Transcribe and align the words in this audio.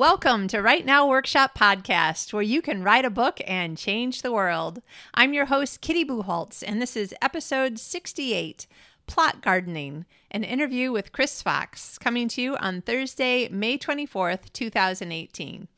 Welcome 0.00 0.48
to 0.48 0.62
Write 0.62 0.86
Now 0.86 1.06
Workshop 1.06 1.54
Podcast, 1.54 2.32
where 2.32 2.42
you 2.42 2.62
can 2.62 2.82
write 2.82 3.04
a 3.04 3.10
book 3.10 3.38
and 3.46 3.76
change 3.76 4.22
the 4.22 4.32
world. 4.32 4.80
I'm 5.12 5.34
your 5.34 5.44
host, 5.44 5.82
Kitty 5.82 6.06
Bucholtz, 6.06 6.64
and 6.66 6.80
this 6.80 6.96
is 6.96 7.14
episode 7.20 7.78
68 7.78 8.66
Plot 9.06 9.42
Gardening, 9.42 10.06
an 10.30 10.42
interview 10.42 10.90
with 10.90 11.12
Chris 11.12 11.42
Fox, 11.42 11.98
coming 11.98 12.28
to 12.28 12.40
you 12.40 12.56
on 12.56 12.80
Thursday, 12.80 13.50
May 13.50 13.76
24th, 13.76 14.50
2018. 14.54 15.68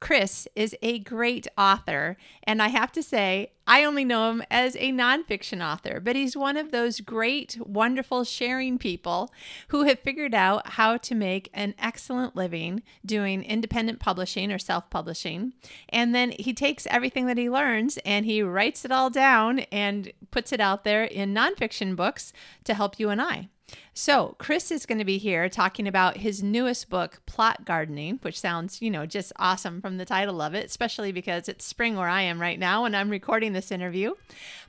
Chris 0.00 0.46
is 0.54 0.76
a 0.80 1.00
great 1.00 1.48
author, 1.58 2.16
and 2.44 2.62
I 2.62 2.68
have 2.68 2.92
to 2.92 3.02
say, 3.02 3.52
I 3.66 3.84
only 3.84 4.04
know 4.04 4.30
him 4.30 4.42
as 4.50 4.76
a 4.76 4.92
nonfiction 4.92 5.62
author, 5.64 6.00
but 6.00 6.14
he's 6.14 6.36
one 6.36 6.56
of 6.56 6.70
those 6.70 7.00
great, 7.00 7.58
wonderful 7.60 8.22
sharing 8.24 8.78
people 8.78 9.32
who 9.68 9.82
have 9.84 9.98
figured 9.98 10.34
out 10.34 10.68
how 10.68 10.96
to 10.98 11.14
make 11.14 11.50
an 11.52 11.74
excellent 11.78 12.36
living 12.36 12.82
doing 13.04 13.42
independent 13.42 13.98
publishing 13.98 14.52
or 14.52 14.58
self 14.58 14.88
publishing. 14.88 15.52
And 15.88 16.14
then 16.14 16.32
he 16.38 16.54
takes 16.54 16.86
everything 16.86 17.26
that 17.26 17.36
he 17.36 17.50
learns 17.50 17.98
and 17.98 18.24
he 18.24 18.40
writes 18.40 18.84
it 18.84 18.92
all 18.92 19.10
down 19.10 19.60
and 19.72 20.12
puts 20.30 20.52
it 20.52 20.60
out 20.60 20.84
there 20.84 21.04
in 21.04 21.34
nonfiction 21.34 21.96
books 21.96 22.32
to 22.64 22.74
help 22.74 23.00
you 23.00 23.10
and 23.10 23.20
I. 23.20 23.48
So, 23.92 24.36
Chris 24.38 24.70
is 24.70 24.86
going 24.86 24.98
to 24.98 25.04
be 25.04 25.18
here 25.18 25.48
talking 25.48 25.88
about 25.88 26.18
his 26.18 26.42
newest 26.42 26.88
book, 26.88 27.20
Plot 27.26 27.64
Gardening, 27.64 28.20
which 28.22 28.38
sounds, 28.38 28.80
you 28.80 28.90
know, 28.90 29.06
just 29.06 29.32
awesome 29.36 29.80
from 29.80 29.98
the 29.98 30.04
title 30.04 30.40
of 30.40 30.54
it, 30.54 30.66
especially 30.66 31.10
because 31.10 31.48
it's 31.48 31.64
spring 31.64 31.96
where 31.96 32.08
I 32.08 32.22
am 32.22 32.40
right 32.40 32.58
now 32.58 32.84
and 32.84 32.96
I'm 32.96 33.10
recording 33.10 33.54
this 33.54 33.72
interview. 33.72 34.12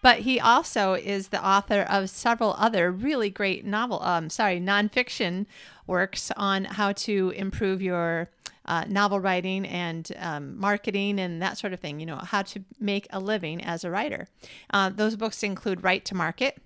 But 0.02 0.20
he 0.20 0.40
also 0.40 0.94
is 0.94 1.28
the 1.28 1.46
author 1.46 1.82
of 1.82 2.10
several 2.10 2.56
other 2.58 2.92
really 2.92 3.30
great 3.30 3.66
novel, 3.66 4.02
um, 4.02 4.30
sorry, 4.32 4.60
nonfiction 4.60 5.46
works 5.86 6.32
on 6.36 6.66
how 6.66 6.94
to 6.94 7.30
improve 7.36 7.82
your 7.82 8.30
uh, 8.66 8.86
novel 8.88 9.20
writing 9.20 9.66
and 9.66 10.12
um, 10.18 10.58
marketing 10.60 11.20
and 11.20 11.42
that 11.42 11.58
sort 11.58 11.74
of 11.74 11.80
thing, 11.80 12.00
you 12.00 12.06
know, 12.06 12.18
how 12.18 12.42
to 12.42 12.64
make 12.80 13.08
a 13.12 13.20
living 13.20 13.64
as 13.64 13.84
a 13.84 13.92
writer. 13.92 14.28
Uh, 14.72 14.90
those 14.90 15.16
books 15.16 15.44
include 15.44 15.84
Write 15.84 16.06
to 16.06 16.16
Market 16.16 16.60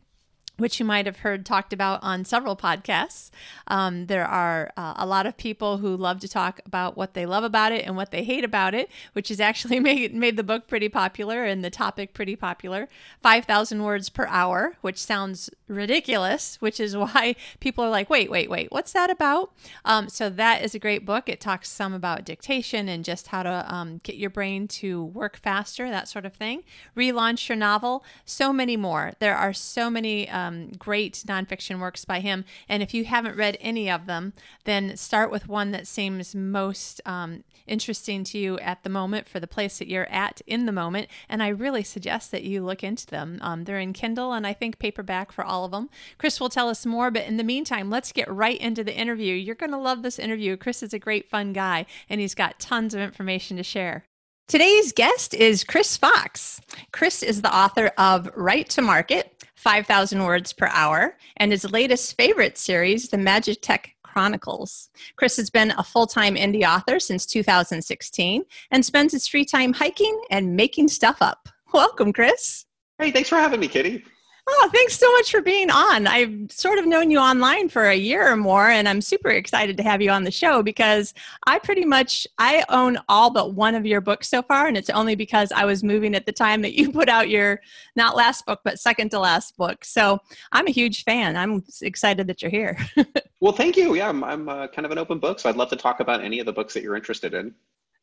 which 0.57 0.79
you 0.79 0.85
might 0.85 1.07
have 1.07 1.17
heard 1.17 1.45
talked 1.45 1.73
about 1.73 1.99
on 2.03 2.23
several 2.23 2.55
podcasts. 2.55 3.31
Um, 3.67 4.05
there 4.05 4.25
are 4.25 4.71
uh, 4.77 4.93
a 4.97 5.05
lot 5.05 5.25
of 5.25 5.35
people 5.35 5.77
who 5.77 5.97
love 5.97 6.19
to 6.19 6.27
talk 6.27 6.61
about 6.65 6.95
what 6.95 7.15
they 7.15 7.25
love 7.25 7.43
about 7.43 7.71
it 7.71 7.85
and 7.85 7.95
what 7.95 8.11
they 8.11 8.23
hate 8.23 8.43
about 8.43 8.75
it, 8.75 8.89
which 9.13 9.29
has 9.29 9.39
actually 9.39 9.79
made, 9.79 10.13
made 10.13 10.37
the 10.37 10.43
book 10.43 10.67
pretty 10.67 10.89
popular 10.89 11.43
and 11.43 11.63
the 11.65 11.71
topic 11.71 12.13
pretty 12.13 12.35
popular. 12.35 12.87
5,000 13.21 13.81
words 13.81 14.09
per 14.09 14.27
hour, 14.27 14.75
which 14.81 14.99
sounds 14.99 15.49
ridiculous, 15.67 16.57
which 16.61 16.79
is 16.79 16.95
why 16.97 17.35
people 17.59 17.83
are 17.83 17.89
like, 17.89 18.09
wait, 18.09 18.29
wait, 18.29 18.49
wait, 18.49 18.71
what's 18.71 18.91
that 18.91 19.09
about? 19.09 19.51
Um, 19.85 20.07
so, 20.07 20.29
that 20.29 20.63
is 20.63 20.75
a 20.75 20.79
great 20.79 21.05
book. 21.05 21.27
It 21.27 21.39
talks 21.39 21.69
some 21.69 21.93
about 21.93 22.25
dictation 22.25 22.87
and 22.87 23.03
just 23.03 23.27
how 23.27 23.43
to 23.43 23.65
um, 23.67 23.99
get 24.03 24.15
your 24.15 24.29
brain 24.29 24.67
to 24.67 25.03
work 25.03 25.37
faster, 25.37 25.89
that 25.89 26.07
sort 26.07 26.25
of 26.25 26.33
thing. 26.33 26.63
Relaunch 26.95 27.49
your 27.49 27.55
novel, 27.55 28.03
so 28.23 28.53
many 28.53 28.77
more. 28.77 29.13
There 29.19 29.35
are 29.35 29.53
so 29.53 29.89
many. 29.89 30.29
Uh, 30.29 30.42
um, 30.43 30.71
great 30.77 31.23
nonfiction 31.27 31.79
works 31.79 32.05
by 32.05 32.19
him. 32.19 32.45
And 32.67 32.83
if 32.83 32.93
you 32.93 33.05
haven't 33.05 33.37
read 33.37 33.57
any 33.61 33.89
of 33.89 34.05
them, 34.05 34.33
then 34.65 34.97
start 34.97 35.31
with 35.31 35.47
one 35.47 35.71
that 35.71 35.87
seems 35.87 36.35
most 36.35 37.01
um, 37.05 37.43
interesting 37.67 38.23
to 38.25 38.37
you 38.37 38.59
at 38.59 38.83
the 38.83 38.89
moment 38.89 39.27
for 39.27 39.39
the 39.39 39.47
place 39.47 39.77
that 39.79 39.87
you're 39.87 40.09
at 40.09 40.41
in 40.45 40.65
the 40.65 40.71
moment. 40.71 41.07
And 41.29 41.41
I 41.41 41.47
really 41.47 41.83
suggest 41.83 42.31
that 42.31 42.43
you 42.43 42.63
look 42.63 42.83
into 42.83 43.07
them. 43.07 43.39
Um, 43.41 43.63
they're 43.63 43.79
in 43.79 43.93
Kindle 43.93 44.33
and 44.33 44.45
I 44.45 44.53
think 44.53 44.79
paperback 44.79 45.31
for 45.31 45.43
all 45.43 45.65
of 45.65 45.71
them. 45.71 45.89
Chris 46.17 46.39
will 46.39 46.49
tell 46.49 46.69
us 46.69 46.85
more, 46.85 47.11
but 47.11 47.25
in 47.25 47.37
the 47.37 47.43
meantime, 47.43 47.89
let's 47.89 48.11
get 48.11 48.31
right 48.31 48.59
into 48.59 48.83
the 48.83 48.95
interview. 48.95 49.33
You're 49.33 49.55
going 49.55 49.71
to 49.71 49.77
love 49.77 50.01
this 50.01 50.19
interview. 50.19 50.57
Chris 50.57 50.83
is 50.83 50.93
a 50.93 50.99
great, 50.99 51.29
fun 51.29 51.53
guy, 51.53 51.85
and 52.09 52.19
he's 52.19 52.35
got 52.35 52.59
tons 52.59 52.93
of 52.93 53.01
information 53.01 53.57
to 53.57 53.63
share. 53.63 54.05
Today's 54.49 54.91
guest 54.91 55.33
is 55.33 55.63
Chris 55.63 55.95
Fox. 55.95 56.59
Chris 56.91 57.23
is 57.23 57.41
the 57.41 57.55
author 57.55 57.91
of 57.97 58.29
Write 58.35 58.69
to 58.71 58.81
Market 58.81 59.32
5,000 59.63 60.25
words 60.25 60.51
per 60.51 60.67
hour, 60.67 61.17
and 61.37 61.53
his 61.53 61.71
latest 61.71 62.17
favorite 62.17 62.57
series, 62.57 63.07
The 63.07 63.17
Magitech 63.17 63.91
Chronicles. 64.03 64.89
Chris 65.15 65.37
has 65.37 65.49
been 65.49 65.71
a 65.77 65.83
full 65.83 66.05
time 66.05 66.35
indie 66.35 66.67
author 66.67 66.99
since 66.99 67.25
2016 67.25 68.43
and 68.71 68.85
spends 68.85 69.13
his 69.13 69.25
free 69.25 69.45
time 69.45 69.71
hiking 69.71 70.21
and 70.29 70.57
making 70.57 70.89
stuff 70.89 71.21
up. 71.21 71.47
Welcome, 71.73 72.11
Chris. 72.11 72.65
Hey, 72.99 73.11
thanks 73.11 73.29
for 73.29 73.37
having 73.37 73.61
me, 73.61 73.69
Kitty. 73.69 74.03
Oh, 74.45 74.69
thanks 74.73 74.97
so 74.97 75.09
much 75.13 75.31
for 75.31 75.41
being 75.41 75.69
on. 75.69 76.05
I've 76.05 76.51
sort 76.51 76.77
of 76.77 76.85
known 76.85 77.09
you 77.09 77.17
online 77.17 77.69
for 77.69 77.85
a 77.85 77.95
year 77.95 78.29
or 78.29 78.35
more, 78.35 78.69
and 78.69 78.89
I'm 78.89 78.99
super 78.99 79.29
excited 79.29 79.77
to 79.77 79.83
have 79.83 80.01
you 80.01 80.09
on 80.09 80.25
the 80.25 80.31
show 80.31 80.61
because 80.61 81.13
I 81.47 81.59
pretty 81.59 81.85
much 81.85 82.27
I 82.37 82.65
own 82.67 82.97
all 83.07 83.29
but 83.29 83.53
one 83.53 83.73
of 83.73 83.85
your 83.85 84.01
books 84.01 84.27
so 84.27 84.41
far, 84.41 84.67
and 84.67 84.75
it's 84.75 84.89
only 84.89 85.15
because 85.15 85.53
I 85.53 85.63
was 85.63 85.81
moving 85.81 86.13
at 86.13 86.25
the 86.25 86.33
time 86.33 86.61
that 86.63 86.77
you 86.77 86.91
put 86.91 87.07
out 87.07 87.29
your 87.29 87.61
not 87.95 88.17
last 88.17 88.45
book 88.45 88.59
but 88.65 88.79
second 88.79 89.11
to 89.11 89.19
last 89.19 89.55
book. 89.55 89.85
So 89.85 90.19
I'm 90.51 90.67
a 90.67 90.71
huge 90.71 91.05
fan. 91.05 91.37
I'm 91.37 91.63
excited 91.81 92.27
that 92.27 92.41
you're 92.41 92.51
here. 92.51 92.77
well, 93.39 93.53
thank 93.53 93.77
you. 93.77 93.95
Yeah, 93.95 94.09
I'm, 94.09 94.25
I'm 94.25 94.49
uh, 94.49 94.67
kind 94.67 94.85
of 94.85 94.91
an 94.91 94.97
open 94.97 95.19
book, 95.19 95.39
so 95.39 95.47
I'd 95.47 95.55
love 95.55 95.69
to 95.69 95.77
talk 95.77 96.01
about 96.01 96.21
any 96.21 96.39
of 96.39 96.45
the 96.45 96.53
books 96.53 96.73
that 96.73 96.83
you're 96.83 96.97
interested 96.97 97.33
in. 97.33 97.55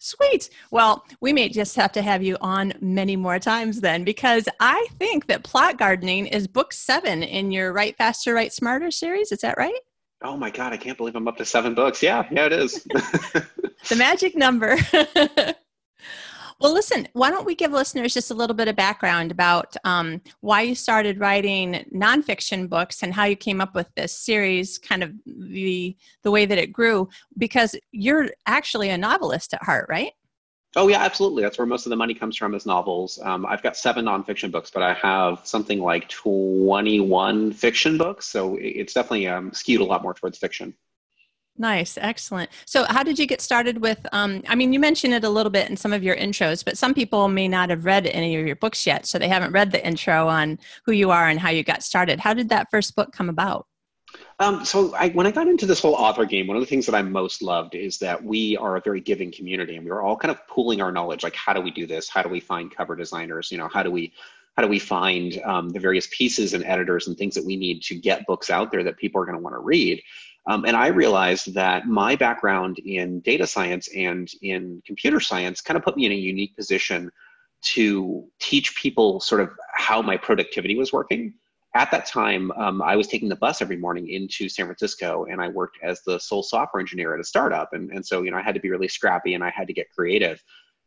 Sweet. 0.03 0.49
Well, 0.71 1.05
we 1.21 1.35
may 1.35 1.51
just 1.51 1.77
have 1.77 1.93
to 1.93 2.01
have 2.01 2.23
you 2.23 2.39
on 2.41 2.73
many 2.81 3.17
more 3.17 3.39
times 3.39 3.83
then, 3.83 4.03
because 4.03 4.49
I 4.59 4.87
think 4.99 5.27
that 5.27 5.45
plot 5.45 5.77
gardening 5.77 6.27
is 6.27 6.47
book 6.47 6.73
seven 6.73 7.23
in 7.23 7.53
your 7.53 7.75
Write 7.75 7.99
Faster, 7.99 8.33
Write 8.33 8.55
Smarter 8.55 8.91
series. 8.91 9.31
Is 9.31 9.41
that 9.41 9.59
right? 9.59 9.79
Oh 10.23 10.39
my 10.39 10.51
God, 10.51 10.73
I 10.73 10.79
can't 10.79 10.97
believe 10.97 11.17
I'm 11.17 11.29
up 11.29 11.37
to 11.37 11.45
seven 11.45 11.75
books. 11.75 12.03
Yeah, 12.03 12.27
yeah, 12.31 12.47
it 12.47 12.53
is. 12.53 12.83
the 12.85 13.97
magic 13.97 14.35
number. 14.35 14.79
Well, 16.61 16.75
listen, 16.75 17.09
why 17.15 17.31
don't 17.31 17.47
we 17.47 17.55
give 17.55 17.73
listeners 17.73 18.13
just 18.13 18.31
a 18.31 18.35
little 18.35 18.55
bit 18.55 18.69
of 18.69 18.77
background 18.77 19.31
about 19.31 19.75
um, 19.85 20.21
why 20.41 20.61
you 20.61 20.75
started 20.75 21.19
writing 21.19 21.87
nonfiction 21.95 22.69
books 22.69 23.03
and 23.03 23.15
how 23.15 23.25
you 23.25 23.35
came 23.35 23.63
up 23.63 23.75
with 23.75 23.89
this 23.97 24.13
series, 24.13 24.77
kind 24.77 25.03
of 25.03 25.13
the 25.25 25.97
the 26.23 26.31
way 26.31 26.45
that 26.45 26.59
it 26.59 26.71
grew, 26.71 27.09
because 27.39 27.75
you're 27.93 28.29
actually 28.47 28.91
a 28.91 28.99
novelist 28.99 29.55
at 29.55 29.63
heart, 29.63 29.87
right? 29.89 30.13
Oh 30.77 30.89
yeah, 30.89 31.03
absolutely. 31.03 31.43
That's 31.43 31.57
where 31.57 31.67
most 31.67 31.87
of 31.87 31.91
the 31.91 31.97
money 31.97 32.13
comes 32.13 32.37
from 32.37 32.55
is 32.55 32.67
novels. 32.67 33.19
Um, 33.23 33.47
I've 33.47 33.63
got 33.63 33.75
seven 33.75 34.05
nonfiction 34.05 34.53
books, 34.53 34.71
but 34.71 34.83
I 34.83 34.93
have 34.95 35.41
something 35.45 35.81
like 35.81 36.11
twenty-one 36.11 37.53
fiction 37.55 37.97
books, 37.97 38.27
so 38.27 38.59
it's 38.61 38.93
definitely 38.93 39.29
um, 39.29 39.51
skewed 39.55 39.81
a 39.81 39.85
lot 39.85 40.03
more 40.03 40.13
towards 40.13 40.37
fiction. 40.37 40.75
Nice, 41.61 41.99
excellent. 42.01 42.49
So, 42.65 42.85
how 42.85 43.03
did 43.03 43.19
you 43.19 43.27
get 43.27 43.43
started 43.43 43.83
with? 43.83 44.07
Um, 44.13 44.43
I 44.49 44.55
mean, 44.55 44.73
you 44.73 44.81
mentioned 44.81 45.13
it 45.13 45.25
a 45.25 45.29
little 45.29 45.51
bit 45.51 45.69
in 45.69 45.77
some 45.77 45.93
of 45.93 46.03
your 46.03 46.17
intros, 46.17 46.65
but 46.65 46.79
some 46.79 46.95
people 46.95 47.29
may 47.29 47.49
not 47.49 47.69
have 47.69 47.85
read 47.85 48.07
any 48.07 48.35
of 48.37 48.47
your 48.47 48.57
books 48.57 48.87
yet, 48.87 49.05
so 49.05 49.19
they 49.19 49.29
haven't 49.29 49.53
read 49.53 49.71
the 49.71 49.87
intro 49.87 50.27
on 50.27 50.59
who 50.87 50.93
you 50.93 51.11
are 51.11 51.29
and 51.29 51.39
how 51.39 51.51
you 51.51 51.63
got 51.63 51.83
started. 51.83 52.19
How 52.19 52.33
did 52.33 52.49
that 52.49 52.69
first 52.71 52.97
book 52.97 53.13
come 53.13 53.29
about? 53.29 53.67
Um, 54.39 54.65
so, 54.65 54.95
I, 54.95 55.11
when 55.11 55.27
I 55.27 55.33
got 55.33 55.49
into 55.49 55.67
this 55.67 55.83
whole 55.83 55.97
author 55.97 56.25
game, 56.25 56.47
one 56.47 56.57
of 56.57 56.63
the 56.63 56.67
things 56.67 56.87
that 56.87 56.95
I 56.95 57.03
most 57.03 57.43
loved 57.43 57.75
is 57.75 57.99
that 57.99 58.25
we 58.25 58.57
are 58.57 58.77
a 58.77 58.81
very 58.81 59.03
giving 59.03 59.31
community, 59.31 59.77
and 59.77 59.85
we 59.85 59.91
were 59.91 60.01
all 60.01 60.17
kind 60.17 60.31
of 60.31 60.39
pooling 60.49 60.81
our 60.81 60.91
knowledge. 60.91 61.23
Like, 61.23 61.37
how 61.37 61.53
do 61.53 61.61
we 61.61 61.71
do 61.71 61.87
this? 61.87 62.09
How 62.09 62.23
do 62.23 62.31
we 62.31 62.41
find 62.41 62.75
cover 62.75 62.97
designers? 62.97 63.53
You 63.53 63.59
know, 63.59 63.69
how 63.69 63.83
do 63.83 63.91
we 63.91 64.15
how 64.57 64.63
do 64.63 64.69
we 64.69 64.79
find 64.79 65.41
um, 65.45 65.71
the 65.71 65.79
various 65.79 66.09
pieces 66.11 66.55
and 66.55 66.65
editors 66.65 67.07
and 67.07 67.17
things 67.17 67.35
that 67.35 67.45
we 67.45 67.57
need 67.57 67.83
to 67.83 67.95
get 67.95 68.27
books 68.27 68.51
out 68.51 68.71
there 68.71 68.83
that 68.83 68.97
people 68.97 69.21
are 69.21 69.25
going 69.25 69.37
to 69.37 69.43
want 69.43 69.55
to 69.55 69.61
read? 69.61 70.03
Um, 70.51 70.65
and 70.65 70.77
I 70.77 70.89
realized 70.89 71.55
that 71.55 71.87
my 71.87 72.17
background 72.17 72.81
in 72.81 73.21
data 73.21 73.47
science 73.47 73.89
and 73.95 74.29
in 74.43 74.83
computer 74.85 75.21
science 75.21 75.61
kind 75.61 75.77
of 75.77 75.85
put 75.85 75.97
me 75.97 76.07
in 76.07 76.11
a 76.11 76.17
unique 76.17 76.57
position 76.57 77.09
to 77.63 78.27
teach 78.41 78.75
people 78.75 79.21
sort 79.21 79.43
of 79.43 79.51
how 79.75 80.03
my 80.03 80.17
productivity 80.17 80.77
was 80.77 80.93
working. 80.93 81.35
At 81.77 81.93
that 81.93 82.05
time, 82.05 82.51
um, 82.57 82.83
I 82.83 82.97
was 82.97 83.07
taking 83.07 83.29
the 83.29 83.37
bus 83.37 83.63
every 83.63 83.77
morning 83.77 84.09
into 84.09 84.49
San 84.49 84.67
Francisco 84.67 85.25
and 85.31 85.41
I 85.41 85.47
worked 85.47 85.79
as 85.85 86.03
the 86.03 86.19
sole 86.19 86.43
software 86.43 86.81
engineer 86.81 87.15
at 87.15 87.21
a 87.21 87.25
startup. 87.25 87.73
And, 87.73 87.89
and 87.93 88.05
so, 88.05 88.23
you 88.23 88.33
know, 88.33 88.37
I 88.37 88.43
had 88.43 88.57
to 88.57 88.61
be 88.61 88.71
really 88.71 88.89
scrappy 88.89 89.35
and 89.35 89.45
I 89.45 89.51
had 89.51 89.69
to 89.69 89.73
get 89.73 89.89
creative. 89.93 90.43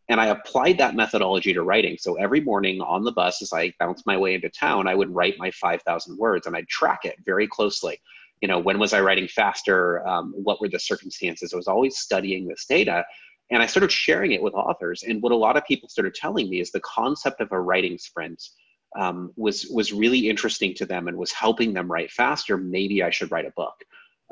And 0.09 0.19
I 0.19 0.25
applied 0.25 0.77
that 0.79 0.93
methodology 0.93 1.53
to 1.53 1.63
writing. 1.63 1.95
So 1.97 2.15
every 2.15 2.41
morning 2.41 2.81
on 2.81 3.05
the 3.05 3.13
bus, 3.13 3.41
as 3.41 3.53
I 3.53 3.71
bounced 3.79 4.05
my 4.05 4.17
way 4.17 4.33
into 4.33 4.49
town, 4.49 4.89
I 4.89 4.95
would 4.95 5.15
write 5.15 5.35
my 5.37 5.51
5,000 5.51 6.17
words 6.17 6.47
and 6.47 6.55
I'd 6.57 6.67
track 6.67 7.05
it 7.05 7.15
very 7.23 7.47
closely 7.47 7.97
you 8.43 8.47
know 8.49 8.59
when 8.59 8.77
was 8.77 8.91
i 8.93 8.99
writing 8.99 9.27
faster 9.27 10.05
um, 10.05 10.33
what 10.35 10.59
were 10.59 10.67
the 10.67 10.77
circumstances 10.77 11.53
i 11.53 11.55
was 11.55 11.67
always 11.67 11.97
studying 11.97 12.45
this 12.45 12.65
data 12.67 13.03
and 13.49 13.63
i 13.63 13.65
started 13.65 13.91
sharing 13.91 14.33
it 14.33 14.43
with 14.43 14.53
authors 14.53 15.03
and 15.03 15.23
what 15.23 15.31
a 15.31 15.35
lot 15.35 15.55
of 15.55 15.65
people 15.65 15.87
started 15.87 16.13
telling 16.13 16.49
me 16.49 16.59
is 16.59 16.69
the 16.69 16.81
concept 16.81 17.39
of 17.39 17.47
a 17.51 17.59
writing 17.59 17.97
sprint 17.97 18.43
um, 18.99 19.31
was 19.37 19.65
was 19.71 19.93
really 19.93 20.29
interesting 20.29 20.75
to 20.75 20.85
them 20.85 21.07
and 21.07 21.17
was 21.17 21.31
helping 21.31 21.73
them 21.73 21.89
write 21.89 22.11
faster 22.11 22.57
maybe 22.57 23.01
i 23.01 23.09
should 23.09 23.31
write 23.31 23.45
a 23.45 23.53
book 23.55 23.75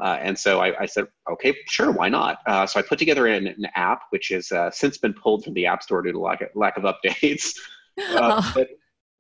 uh, 0.01 0.17
and 0.19 0.39
so 0.39 0.61
I, 0.61 0.81
I, 0.81 0.85
said, 0.87 1.05
okay, 1.31 1.55
sure, 1.67 1.91
why 1.91 2.09
not? 2.09 2.39
Uh, 2.47 2.65
so 2.65 2.79
I 2.79 2.81
put 2.81 2.97
together 2.97 3.27
an, 3.27 3.45
an 3.45 3.67
app, 3.75 4.03
which 4.09 4.29
has 4.29 4.51
uh, 4.51 4.71
since 4.71 4.97
been 4.97 5.13
pulled 5.13 5.43
from 5.43 5.53
the 5.53 5.67
App 5.67 5.83
Store 5.83 6.01
due 6.01 6.11
to 6.11 6.17
lack 6.17 6.41
of, 6.41 6.47
lack 6.55 6.77
of 6.77 6.83
updates. 6.83 7.53
Uh, 7.99 8.41
oh. 8.41 8.51
but, 8.55 8.69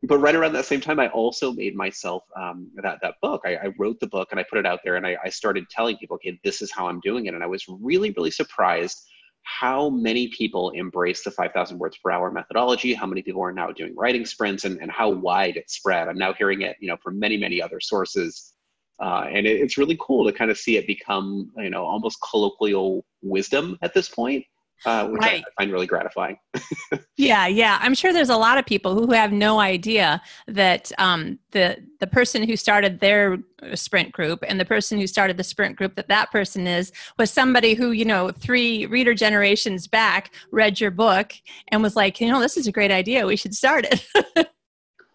but 0.03 0.17
right 0.17 0.33
around 0.33 0.53
that 0.53 0.65
same 0.65 0.81
time, 0.81 0.99
I 0.99 1.09
also 1.09 1.51
made 1.51 1.75
myself 1.75 2.23
um, 2.35 2.69
that 2.75 2.99
that 3.01 3.15
book. 3.21 3.41
I, 3.45 3.55
I, 3.55 3.73
wrote 3.77 3.99
the 3.99 4.07
book 4.07 4.29
and 4.31 4.39
I 4.39 4.45
put 4.49 4.57
it 4.57 4.65
out 4.65 4.79
there, 4.83 4.95
and 4.95 5.05
I, 5.05 5.15
I, 5.23 5.29
started 5.29 5.69
telling 5.69 5.97
people, 5.97 6.15
okay, 6.15 6.39
this 6.43 6.61
is 6.61 6.71
how 6.71 6.87
I'm 6.87 6.99
doing 7.01 7.27
it. 7.27 7.35
And 7.35 7.43
I 7.43 7.47
was 7.47 7.65
really, 7.67 8.11
really 8.17 8.31
surprised 8.31 9.03
how 9.43 9.89
many 9.89 10.27
people 10.29 10.71
embrace 10.71 11.23
the 11.23 11.31
5,000 11.31 11.77
words 11.77 11.97
per 12.03 12.11
hour 12.11 12.31
methodology, 12.31 12.93
how 12.93 13.05
many 13.05 13.21
people 13.21 13.41
are 13.43 13.51
now 13.51 13.71
doing 13.71 13.95
writing 13.95 14.25
sprints, 14.25 14.65
and, 14.65 14.79
and 14.81 14.91
how 14.91 15.09
wide 15.09 15.57
it's 15.57 15.75
spread. 15.75 16.07
I'm 16.07 16.17
now 16.17 16.33
hearing 16.33 16.61
it, 16.61 16.77
you 16.79 16.87
know, 16.87 16.97
from 17.03 17.19
many, 17.19 17.37
many 17.37 17.61
other 17.61 17.79
sources. 17.79 18.53
Uh, 18.99 19.25
and 19.31 19.45
it, 19.45 19.61
it's 19.61 19.77
really 19.77 19.97
cool 19.99 20.25
to 20.25 20.31
kind 20.31 20.49
of 20.49 20.57
see 20.57 20.77
it 20.77 20.87
become, 20.87 21.51
you 21.57 21.69
know, 21.69 21.85
almost 21.85 22.17
colloquial 22.27 23.05
wisdom 23.21 23.77
at 23.81 23.93
this 23.93 24.09
point 24.09 24.45
uh, 24.85 25.07
which 25.07 25.21
right. 25.21 25.43
I 25.45 25.61
find 25.61 25.71
really 25.71 25.87
gratifying. 25.87 26.37
yeah, 27.17 27.47
yeah, 27.47 27.77
I'm 27.81 27.93
sure 27.93 28.13
there's 28.13 28.29
a 28.29 28.37
lot 28.37 28.57
of 28.57 28.65
people 28.65 28.95
who 28.95 29.11
have 29.11 29.31
no 29.31 29.59
idea 29.59 30.21
that 30.47 30.91
um, 30.97 31.39
the 31.51 31.77
the 31.99 32.07
person 32.07 32.43
who 32.43 32.55
started 32.55 32.99
their 32.99 33.37
sprint 33.75 34.11
group 34.11 34.43
and 34.47 34.59
the 34.59 34.65
person 34.65 34.99
who 34.99 35.05
started 35.07 35.37
the 35.37 35.43
sprint 35.43 35.75
group 35.75 35.95
that 35.95 36.07
that 36.07 36.31
person 36.31 36.65
is 36.65 36.91
was 37.19 37.29
somebody 37.29 37.73
who 37.73 37.91
you 37.91 38.05
know 38.05 38.31
three 38.31 38.85
reader 38.87 39.13
generations 39.13 39.87
back 39.87 40.33
read 40.51 40.79
your 40.79 40.91
book 40.91 41.33
and 41.69 41.83
was 41.83 41.95
like, 41.95 42.19
you 42.19 42.27
know, 42.27 42.39
this 42.39 42.57
is 42.57 42.67
a 42.67 42.71
great 42.71 42.91
idea. 42.91 43.25
We 43.25 43.35
should 43.35 43.53
start 43.53 43.85
it. 43.89 44.47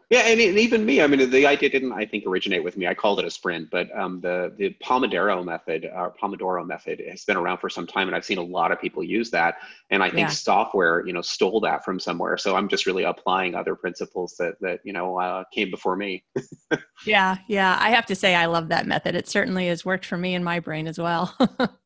Yeah, 0.08 0.20
and, 0.20 0.40
and, 0.40 0.56
even 0.56 0.86
me. 0.86 1.02
I 1.02 1.08
mean, 1.08 1.28
the 1.30 1.46
idea 1.46 1.68
didn't, 1.68 1.92
I 1.92 2.06
think, 2.06 2.26
originate 2.26 2.62
with 2.62 2.76
me. 2.76 2.86
I 2.86 2.94
called 2.94 3.18
it 3.18 3.24
a 3.24 3.30
sprint, 3.30 3.70
but 3.70 3.88
um, 3.98 4.20
the 4.20 4.54
the 4.56 4.76
Pomodoro 4.80 5.44
method, 5.44 5.90
or 5.92 6.14
Pomodoro 6.22 6.64
method, 6.64 7.02
has 7.10 7.24
been 7.24 7.36
around 7.36 7.58
for 7.58 7.68
some 7.68 7.88
time, 7.88 8.06
and 8.06 8.14
I've 8.14 8.24
seen 8.24 8.38
a 8.38 8.42
lot 8.42 8.70
of 8.70 8.80
people 8.80 9.02
use 9.02 9.32
that. 9.32 9.56
And 9.90 10.04
I 10.04 10.08
think 10.08 10.28
yeah. 10.28 10.28
software, 10.28 11.04
you 11.04 11.12
know, 11.12 11.22
stole 11.22 11.60
that 11.62 11.84
from 11.84 11.98
somewhere. 11.98 12.36
So 12.36 12.54
I'm 12.54 12.68
just 12.68 12.86
really 12.86 13.02
applying 13.02 13.56
other 13.56 13.74
principles 13.74 14.36
that 14.38 14.54
that 14.60 14.78
you 14.84 14.92
know 14.92 15.18
uh, 15.18 15.42
came 15.52 15.72
before 15.72 15.96
me. 15.96 16.24
yeah, 17.06 17.38
yeah. 17.48 17.76
I 17.80 17.90
have 17.90 18.06
to 18.06 18.14
say, 18.14 18.36
I 18.36 18.46
love 18.46 18.68
that 18.68 18.86
method. 18.86 19.16
It 19.16 19.26
certainly 19.26 19.66
has 19.66 19.84
worked 19.84 20.06
for 20.06 20.16
me 20.16 20.36
in 20.36 20.44
my 20.44 20.60
brain 20.60 20.86
as 20.86 21.00
well. 21.00 21.36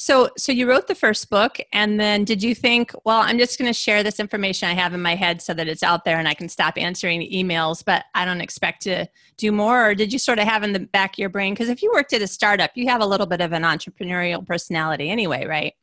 So, 0.00 0.30
so 0.38 0.52
you 0.52 0.68
wrote 0.68 0.86
the 0.86 0.94
first 0.94 1.28
book, 1.28 1.58
and 1.72 1.98
then 1.98 2.22
did 2.22 2.40
you 2.40 2.54
think, 2.54 2.94
well, 3.04 3.18
I'm 3.18 3.36
just 3.36 3.58
going 3.58 3.68
to 3.68 3.72
share 3.72 4.04
this 4.04 4.20
information 4.20 4.68
I 4.68 4.74
have 4.74 4.94
in 4.94 5.02
my 5.02 5.16
head 5.16 5.42
so 5.42 5.52
that 5.54 5.66
it's 5.66 5.82
out 5.82 6.04
there 6.04 6.20
and 6.20 6.28
I 6.28 6.34
can 6.34 6.48
stop 6.48 6.78
answering 6.78 7.20
emails, 7.22 7.84
but 7.84 8.04
I 8.14 8.24
don't 8.24 8.40
expect 8.40 8.82
to 8.82 9.06
do 9.36 9.50
more? 9.50 9.90
Or 9.90 9.94
did 9.96 10.12
you 10.12 10.20
sort 10.20 10.38
of 10.38 10.46
have 10.46 10.62
in 10.62 10.72
the 10.72 10.78
back 10.78 11.14
of 11.14 11.18
your 11.18 11.30
brain? 11.30 11.52
Because 11.52 11.68
if 11.68 11.82
you 11.82 11.90
worked 11.92 12.12
at 12.12 12.22
a 12.22 12.28
startup, 12.28 12.70
you 12.76 12.86
have 12.86 13.00
a 13.00 13.06
little 13.06 13.26
bit 13.26 13.40
of 13.40 13.52
an 13.52 13.64
entrepreneurial 13.64 14.46
personality 14.46 15.10
anyway, 15.10 15.46
right? 15.46 15.74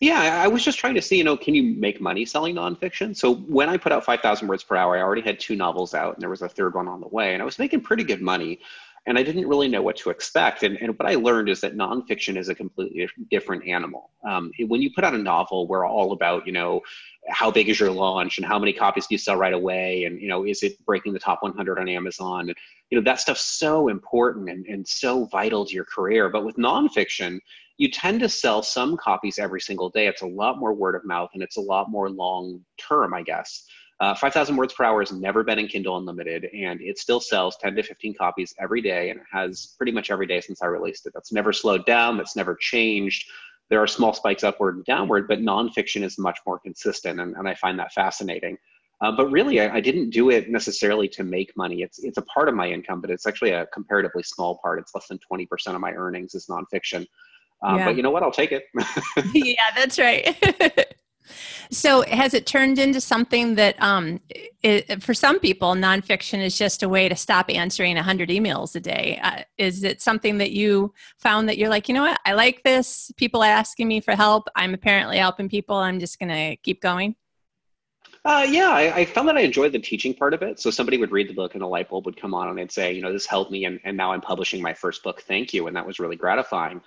Yeah, 0.00 0.42
I 0.44 0.46
was 0.46 0.62
just 0.62 0.78
trying 0.78 0.94
to 0.94 1.02
see, 1.02 1.16
you 1.16 1.24
know, 1.24 1.36
can 1.36 1.54
you 1.54 1.62
make 1.62 2.02
money 2.02 2.26
selling 2.26 2.54
nonfiction? 2.54 3.16
So 3.16 3.34
when 3.34 3.70
I 3.70 3.78
put 3.78 3.92
out 3.92 4.04
5,000 4.04 4.46
words 4.46 4.62
per 4.62 4.76
hour, 4.76 4.96
I 4.96 5.00
already 5.00 5.22
had 5.22 5.40
two 5.40 5.56
novels 5.56 5.94
out 5.94 6.14
and 6.14 6.22
there 6.22 6.30
was 6.30 6.42
a 6.42 6.48
third 6.48 6.74
one 6.74 6.86
on 6.86 7.00
the 7.00 7.08
way, 7.08 7.32
and 7.32 7.42
I 7.42 7.46
was 7.46 7.58
making 7.58 7.80
pretty 7.80 8.04
good 8.04 8.20
money 8.20 8.60
and 9.08 9.18
I 9.18 9.22
didn't 9.22 9.48
really 9.48 9.68
know 9.68 9.80
what 9.80 9.96
to 9.96 10.10
expect. 10.10 10.62
And, 10.62 10.76
and 10.82 10.96
what 10.98 11.08
I 11.08 11.14
learned 11.14 11.48
is 11.48 11.62
that 11.62 11.74
nonfiction 11.74 12.36
is 12.36 12.50
a 12.50 12.54
completely 12.54 13.08
different 13.30 13.66
animal. 13.66 14.10
Um, 14.28 14.52
when 14.66 14.82
you 14.82 14.90
put 14.94 15.02
out 15.02 15.14
a 15.14 15.18
novel, 15.18 15.66
we're 15.66 15.88
all 15.88 16.12
about, 16.12 16.46
you 16.46 16.52
know, 16.52 16.82
how 17.30 17.50
big 17.50 17.70
is 17.70 17.80
your 17.80 17.90
launch 17.90 18.36
and 18.36 18.46
how 18.46 18.58
many 18.58 18.70
copies 18.70 19.06
do 19.06 19.14
you 19.14 19.18
sell 19.18 19.36
right 19.36 19.54
away? 19.54 20.04
And, 20.04 20.20
you 20.20 20.28
know, 20.28 20.44
is 20.44 20.62
it 20.62 20.84
breaking 20.84 21.14
the 21.14 21.18
top 21.18 21.42
100 21.42 21.78
on 21.78 21.88
Amazon? 21.88 22.50
And, 22.50 22.54
you 22.90 22.98
know, 22.98 23.04
that 23.04 23.18
stuff's 23.18 23.40
so 23.58 23.88
important 23.88 24.50
and, 24.50 24.66
and 24.66 24.86
so 24.86 25.24
vital 25.24 25.64
to 25.64 25.74
your 25.74 25.86
career. 25.86 26.28
But 26.28 26.44
with 26.44 26.56
nonfiction, 26.56 27.38
you 27.78 27.90
tend 27.90 28.20
to 28.20 28.28
sell 28.28 28.62
some 28.62 28.98
copies 28.98 29.38
every 29.38 29.62
single 29.62 29.88
day. 29.88 30.06
It's 30.06 30.22
a 30.22 30.26
lot 30.26 30.58
more 30.58 30.74
word 30.74 30.94
of 30.94 31.06
mouth 31.06 31.30
and 31.32 31.42
it's 31.42 31.56
a 31.56 31.62
lot 31.62 31.90
more 31.90 32.10
long 32.10 32.60
term, 32.76 33.14
I 33.14 33.22
guess. 33.22 33.64
Uh, 34.00 34.14
5,000 34.14 34.56
words 34.56 34.72
per 34.72 34.84
hour 34.84 35.00
has 35.00 35.10
never 35.10 35.42
been 35.42 35.58
in 35.58 35.66
Kindle 35.66 35.96
Unlimited, 35.96 36.48
and 36.54 36.80
it 36.80 36.98
still 36.98 37.20
sells 37.20 37.56
10 37.56 37.74
to 37.74 37.82
15 37.82 38.14
copies 38.14 38.54
every 38.60 38.80
day, 38.80 39.10
and 39.10 39.18
it 39.18 39.26
has 39.32 39.74
pretty 39.76 39.90
much 39.90 40.10
every 40.10 40.26
day 40.26 40.40
since 40.40 40.62
I 40.62 40.66
released 40.66 41.06
it. 41.06 41.12
That's 41.14 41.32
never 41.32 41.52
slowed 41.52 41.84
down, 41.84 42.16
that's 42.16 42.36
never 42.36 42.56
changed. 42.60 43.28
There 43.70 43.82
are 43.82 43.88
small 43.88 44.12
spikes 44.12 44.44
upward 44.44 44.76
and 44.76 44.84
downward, 44.84 45.26
but 45.26 45.40
nonfiction 45.40 46.04
is 46.04 46.16
much 46.16 46.38
more 46.46 46.60
consistent, 46.60 47.20
and, 47.20 47.34
and 47.36 47.48
I 47.48 47.54
find 47.54 47.78
that 47.80 47.92
fascinating. 47.92 48.56
Uh, 49.00 49.12
but 49.12 49.30
really, 49.30 49.60
I, 49.60 49.76
I, 49.76 49.80
didn't 49.80 50.10
do 50.10 50.30
it 50.30 50.50
necessarily 50.50 51.08
to 51.10 51.22
make 51.22 51.56
money. 51.56 51.82
It's 51.82 52.00
it's 52.00 52.18
a 52.18 52.22
part 52.22 52.48
of 52.48 52.56
my 52.56 52.68
income, 52.68 53.00
but 53.00 53.10
it's 53.10 53.28
actually 53.28 53.52
a 53.52 53.66
comparatively 53.66 54.24
small 54.24 54.58
part. 54.58 54.80
It's 54.80 54.92
less 54.92 55.06
than 55.06 55.20
20% 55.30 55.46
of 55.68 55.80
my 55.80 55.92
earnings 55.92 56.34
is 56.34 56.46
nonfiction. 56.46 57.06
Uh, 57.62 57.76
yeah. 57.76 57.84
But 57.84 57.96
you 57.96 58.02
know 58.02 58.10
what? 58.10 58.24
I'll 58.24 58.32
take 58.32 58.50
it. 58.52 58.64
yeah, 59.34 59.54
that's 59.76 59.98
right. 59.98 60.94
So, 61.70 62.02
has 62.02 62.34
it 62.34 62.46
turned 62.46 62.78
into 62.78 63.00
something 63.00 63.54
that, 63.56 63.80
um, 63.82 64.20
it, 64.62 65.02
for 65.02 65.14
some 65.14 65.38
people, 65.38 65.74
nonfiction 65.74 66.40
is 66.40 66.56
just 66.56 66.82
a 66.82 66.88
way 66.88 67.08
to 67.08 67.16
stop 67.16 67.50
answering 67.50 67.96
100 67.96 68.28
emails 68.28 68.74
a 68.74 68.80
day? 68.80 69.18
Uh, 69.22 69.42
is 69.56 69.84
it 69.84 70.00
something 70.02 70.38
that 70.38 70.52
you 70.52 70.92
found 71.18 71.48
that 71.48 71.58
you're 71.58 71.68
like, 71.68 71.88
you 71.88 71.94
know 71.94 72.02
what, 72.02 72.20
I 72.24 72.32
like 72.32 72.62
this? 72.62 73.10
People 73.16 73.42
are 73.42 73.46
asking 73.46 73.88
me 73.88 74.00
for 74.00 74.14
help. 74.14 74.48
I'm 74.56 74.74
apparently 74.74 75.18
helping 75.18 75.48
people. 75.48 75.76
I'm 75.76 76.00
just 76.00 76.18
going 76.18 76.30
to 76.30 76.56
keep 76.56 76.80
going? 76.80 77.16
Uh, 78.24 78.46
yeah, 78.48 78.70
I, 78.70 78.94
I, 78.94 79.04
found 79.04 79.28
that 79.28 79.36
I 79.36 79.40
enjoyed 79.40 79.72
the 79.72 79.78
teaching 79.78 80.12
part 80.12 80.34
of 80.34 80.42
it. 80.42 80.60
So 80.60 80.70
somebody 80.70 80.98
would 80.98 81.12
read 81.12 81.28
the 81.28 81.34
book 81.34 81.54
and 81.54 81.62
a 81.62 81.66
light 81.66 81.88
bulb 81.88 82.04
would 82.04 82.20
come 82.20 82.34
on 82.34 82.48
and 82.48 82.58
they'd 82.58 82.70
say, 82.70 82.92
you 82.92 83.00
know, 83.00 83.12
this 83.12 83.26
helped 83.26 83.50
me 83.50 83.64
and, 83.64 83.80
and 83.84 83.96
now 83.96 84.12
I'm 84.12 84.20
publishing 84.20 84.60
my 84.60 84.74
first 84.74 85.02
book. 85.02 85.22
Thank 85.22 85.54
you. 85.54 85.66
And 85.66 85.76
that 85.76 85.86
was 85.86 85.98
really 85.98 86.16
gratifying. 86.16 86.80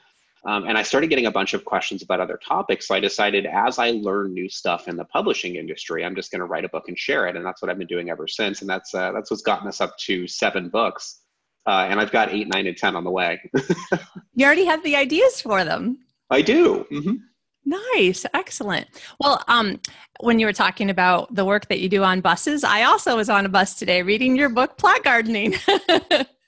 Um, 0.45 0.67
and 0.67 0.77
I 0.77 0.81
started 0.81 1.07
getting 1.07 1.27
a 1.27 1.31
bunch 1.31 1.53
of 1.53 1.65
questions 1.65 2.01
about 2.01 2.19
other 2.19 2.39
topics. 2.43 2.87
So 2.87 2.95
I 2.95 2.99
decided 2.99 3.45
as 3.45 3.77
I 3.77 3.91
learn 3.91 4.33
new 4.33 4.49
stuff 4.49 4.87
in 4.87 4.95
the 4.95 5.05
publishing 5.05 5.55
industry, 5.55 6.03
I'm 6.03 6.15
just 6.15 6.31
going 6.31 6.39
to 6.39 6.45
write 6.45 6.65
a 6.65 6.69
book 6.69 6.85
and 6.87 6.97
share 6.97 7.27
it. 7.27 7.35
And 7.35 7.45
that's 7.45 7.61
what 7.61 7.69
I've 7.69 7.77
been 7.77 7.87
doing 7.87 8.09
ever 8.09 8.27
since. 8.27 8.61
And 8.61 8.69
that's, 8.69 8.95
uh, 8.95 9.11
that's 9.11 9.29
what's 9.29 9.43
gotten 9.43 9.67
us 9.67 9.81
up 9.81 9.95
to 9.99 10.27
seven 10.27 10.69
books. 10.69 11.21
Uh, 11.67 11.85
and 11.89 11.99
I've 11.99 12.11
got 12.11 12.33
eight, 12.33 12.47
nine, 12.47 12.65
and 12.65 12.75
10 12.75 12.95
on 12.95 13.03
the 13.03 13.11
way. 13.11 13.39
you 14.33 14.45
already 14.45 14.65
have 14.65 14.83
the 14.83 14.95
ideas 14.95 15.41
for 15.41 15.63
them. 15.63 15.99
I 16.31 16.41
do. 16.41 16.87
Mm-hmm. 16.91 17.15
Nice, 17.63 18.25
excellent. 18.33 18.87
Well, 19.19 19.43
um, 19.47 19.79
when 20.21 20.39
you 20.39 20.47
were 20.47 20.53
talking 20.53 20.89
about 20.89 21.33
the 21.35 21.45
work 21.45 21.67
that 21.67 21.79
you 21.79 21.89
do 21.89 22.03
on 22.03 22.19
buses, 22.21 22.63
I 22.63 22.83
also 22.83 23.15
was 23.15 23.29
on 23.29 23.45
a 23.45 23.49
bus 23.49 23.75
today 23.75 24.01
reading 24.01 24.35
your 24.35 24.49
book, 24.49 24.77
Plot 24.77 25.03
Gardening. 25.03 25.53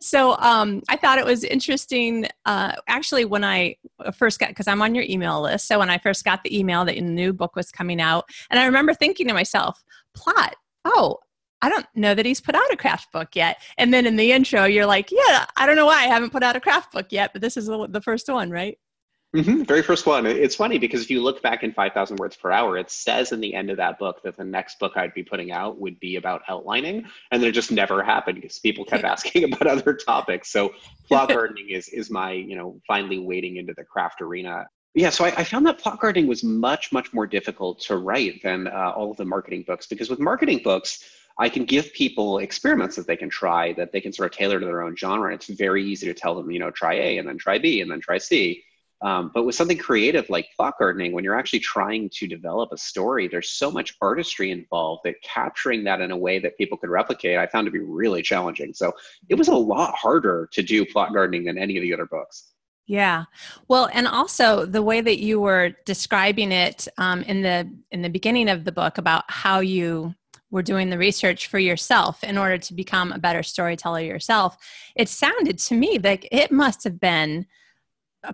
so 0.00 0.36
um, 0.38 0.82
I 0.88 0.96
thought 0.96 1.18
it 1.18 1.24
was 1.24 1.44
interesting. 1.44 2.26
Uh, 2.44 2.72
actually, 2.86 3.24
when 3.24 3.44
I 3.44 3.76
first 4.14 4.38
got, 4.38 4.50
because 4.50 4.68
I'm 4.68 4.82
on 4.82 4.94
your 4.94 5.04
email 5.08 5.42
list, 5.42 5.66
so 5.66 5.78
when 5.78 5.90
I 5.90 5.98
first 5.98 6.24
got 6.24 6.44
the 6.44 6.58
email 6.58 6.84
that 6.84 6.96
your 6.96 7.04
new 7.04 7.32
book 7.32 7.56
was 7.56 7.70
coming 7.70 8.00
out, 8.00 8.24
and 8.50 8.58
I 8.60 8.66
remember 8.66 8.94
thinking 8.94 9.28
to 9.28 9.34
myself, 9.34 9.82
plot, 10.14 10.54
oh, 10.84 11.18
I 11.60 11.68
don't 11.68 11.86
know 11.94 12.14
that 12.14 12.24
he's 12.26 12.40
put 12.40 12.54
out 12.54 12.72
a 12.72 12.76
craft 12.76 13.12
book 13.12 13.34
yet. 13.34 13.60
And 13.78 13.92
then 13.92 14.06
in 14.06 14.16
the 14.16 14.30
intro, 14.32 14.64
you're 14.64 14.86
like, 14.86 15.10
yeah, 15.10 15.46
I 15.56 15.66
don't 15.66 15.76
know 15.76 15.86
why 15.86 16.04
I 16.04 16.06
haven't 16.06 16.30
put 16.30 16.42
out 16.42 16.56
a 16.56 16.60
craft 16.60 16.92
book 16.92 17.06
yet, 17.10 17.32
but 17.32 17.42
this 17.42 17.56
is 17.56 17.66
the, 17.66 17.88
the 17.88 18.00
first 18.00 18.28
one, 18.28 18.50
right? 18.50 18.78
Mm-hmm. 19.36 19.64
Very 19.64 19.82
first 19.82 20.06
one. 20.06 20.24
It's 20.24 20.54
funny 20.54 20.78
because 20.78 21.02
if 21.02 21.10
you 21.10 21.22
look 21.22 21.42
back 21.42 21.62
in 21.62 21.70
5,000 21.72 22.16
words 22.18 22.34
per 22.34 22.50
hour, 22.50 22.78
it 22.78 22.90
says 22.90 23.30
in 23.30 23.40
the 23.40 23.54
end 23.54 23.68
of 23.68 23.76
that 23.76 23.98
book 23.98 24.22
that 24.22 24.38
the 24.38 24.44
next 24.44 24.78
book 24.78 24.92
I'd 24.96 25.12
be 25.12 25.22
putting 25.22 25.52
out 25.52 25.78
would 25.78 26.00
be 26.00 26.16
about 26.16 26.42
outlining. 26.48 27.04
And 27.30 27.42
then 27.42 27.50
it 27.50 27.52
just 27.52 27.70
never 27.70 28.02
happened 28.02 28.40
because 28.40 28.58
people 28.58 28.86
kept 28.86 29.04
asking 29.04 29.44
about 29.52 29.66
other 29.66 29.92
topics. 29.92 30.50
So 30.50 30.72
plot 31.08 31.28
gardening 31.28 31.68
is, 31.68 31.88
is 31.88 32.10
my, 32.10 32.32
you 32.32 32.56
know, 32.56 32.80
finally 32.86 33.18
wading 33.18 33.56
into 33.56 33.74
the 33.74 33.84
craft 33.84 34.22
arena. 34.22 34.66
Yeah, 34.94 35.10
so 35.10 35.26
I, 35.26 35.28
I 35.36 35.44
found 35.44 35.66
that 35.66 35.78
plot 35.78 36.00
gardening 36.00 36.26
was 36.26 36.42
much, 36.42 36.90
much 36.90 37.12
more 37.12 37.26
difficult 37.26 37.80
to 37.80 37.98
write 37.98 38.42
than 38.42 38.66
uh, 38.66 38.92
all 38.96 39.10
of 39.10 39.18
the 39.18 39.26
marketing 39.26 39.62
books 39.66 39.86
because 39.86 40.08
with 40.08 40.20
marketing 40.20 40.62
books, 40.64 41.04
I 41.38 41.50
can 41.50 41.66
give 41.66 41.92
people 41.92 42.38
experiments 42.38 42.96
that 42.96 43.06
they 43.06 43.16
can 43.16 43.28
try 43.28 43.74
that 43.74 43.92
they 43.92 44.00
can 44.00 44.12
sort 44.12 44.32
of 44.32 44.36
tailor 44.36 44.58
to 44.58 44.64
their 44.64 44.82
own 44.82 44.96
genre. 44.96 45.30
And 45.30 45.34
it's 45.34 45.48
very 45.48 45.84
easy 45.84 46.06
to 46.06 46.14
tell 46.14 46.34
them, 46.34 46.50
you 46.50 46.58
know, 46.58 46.70
try 46.70 46.94
A 46.94 47.18
and 47.18 47.28
then 47.28 47.36
try 47.36 47.58
B 47.58 47.82
and 47.82 47.90
then 47.90 48.00
try 48.00 48.16
C 48.16 48.64
um, 49.00 49.30
but 49.32 49.44
with 49.44 49.54
something 49.54 49.78
creative 49.78 50.28
like 50.28 50.48
plot 50.56 50.74
gardening, 50.78 51.12
when 51.12 51.22
you're 51.22 51.38
actually 51.38 51.60
trying 51.60 52.10
to 52.14 52.26
develop 52.26 52.72
a 52.72 52.76
story, 52.76 53.28
there's 53.28 53.50
so 53.50 53.70
much 53.70 53.94
artistry 54.02 54.50
involved 54.50 55.02
that 55.04 55.22
capturing 55.22 55.84
that 55.84 56.00
in 56.00 56.10
a 56.10 56.16
way 56.16 56.38
that 56.40 56.58
people 56.58 56.76
could 56.76 56.90
replicate, 56.90 57.38
I 57.38 57.46
found 57.46 57.66
to 57.66 57.70
be 57.70 57.78
really 57.78 58.22
challenging. 58.22 58.74
So 58.74 58.92
it 59.28 59.36
was 59.36 59.48
a 59.48 59.54
lot 59.54 59.94
harder 59.94 60.48
to 60.52 60.62
do 60.62 60.84
plot 60.84 61.12
gardening 61.12 61.44
than 61.44 61.58
any 61.58 61.76
of 61.76 61.82
the 61.82 61.94
other 61.94 62.06
books. 62.06 62.52
Yeah, 62.86 63.24
well, 63.68 63.90
and 63.92 64.08
also 64.08 64.64
the 64.64 64.82
way 64.82 65.02
that 65.02 65.18
you 65.18 65.40
were 65.40 65.72
describing 65.84 66.50
it 66.50 66.88
um, 66.96 67.22
in 67.22 67.42
the 67.42 67.70
in 67.90 68.00
the 68.00 68.08
beginning 68.08 68.48
of 68.48 68.64
the 68.64 68.72
book 68.72 68.96
about 68.96 69.24
how 69.28 69.60
you 69.60 70.14
were 70.50 70.62
doing 70.62 70.88
the 70.88 70.96
research 70.96 71.48
for 71.48 71.58
yourself 71.58 72.24
in 72.24 72.38
order 72.38 72.56
to 72.56 72.72
become 72.72 73.12
a 73.12 73.18
better 73.18 73.42
storyteller 73.42 74.00
yourself, 74.00 74.56
it 74.96 75.10
sounded 75.10 75.58
to 75.58 75.74
me 75.74 75.98
like 75.98 76.26
it 76.32 76.50
must 76.50 76.82
have 76.84 76.98
been 76.98 77.46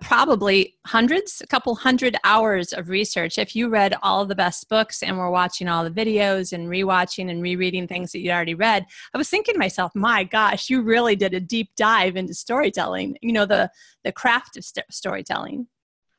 probably 0.01 0.75
hundreds, 0.85 1.41
a 1.41 1.47
couple 1.47 1.75
hundred 1.75 2.15
hours 2.23 2.73
of 2.73 2.89
research. 2.89 3.37
If 3.37 3.55
you 3.55 3.69
read 3.69 3.95
all 4.01 4.25
the 4.25 4.35
best 4.35 4.67
books 4.67 5.03
and 5.03 5.17
were 5.17 5.29
watching 5.29 5.67
all 5.67 5.83
the 5.83 5.91
videos 5.91 6.53
and 6.53 6.67
rewatching 6.67 7.29
and 7.29 7.41
rereading 7.41 7.87
things 7.87 8.11
that 8.11 8.19
you'd 8.19 8.31
already 8.31 8.55
read, 8.55 8.85
I 9.13 9.17
was 9.17 9.29
thinking 9.29 9.53
to 9.53 9.59
myself, 9.59 9.91
my 9.95 10.23
gosh, 10.23 10.69
you 10.69 10.81
really 10.81 11.15
did 11.15 11.33
a 11.33 11.39
deep 11.39 11.69
dive 11.77 12.15
into 12.15 12.33
storytelling, 12.33 13.17
you 13.21 13.31
know, 13.31 13.45
the, 13.45 13.69
the 14.03 14.11
craft 14.11 14.57
of 14.57 14.65
st- 14.65 14.91
storytelling. 14.91 15.67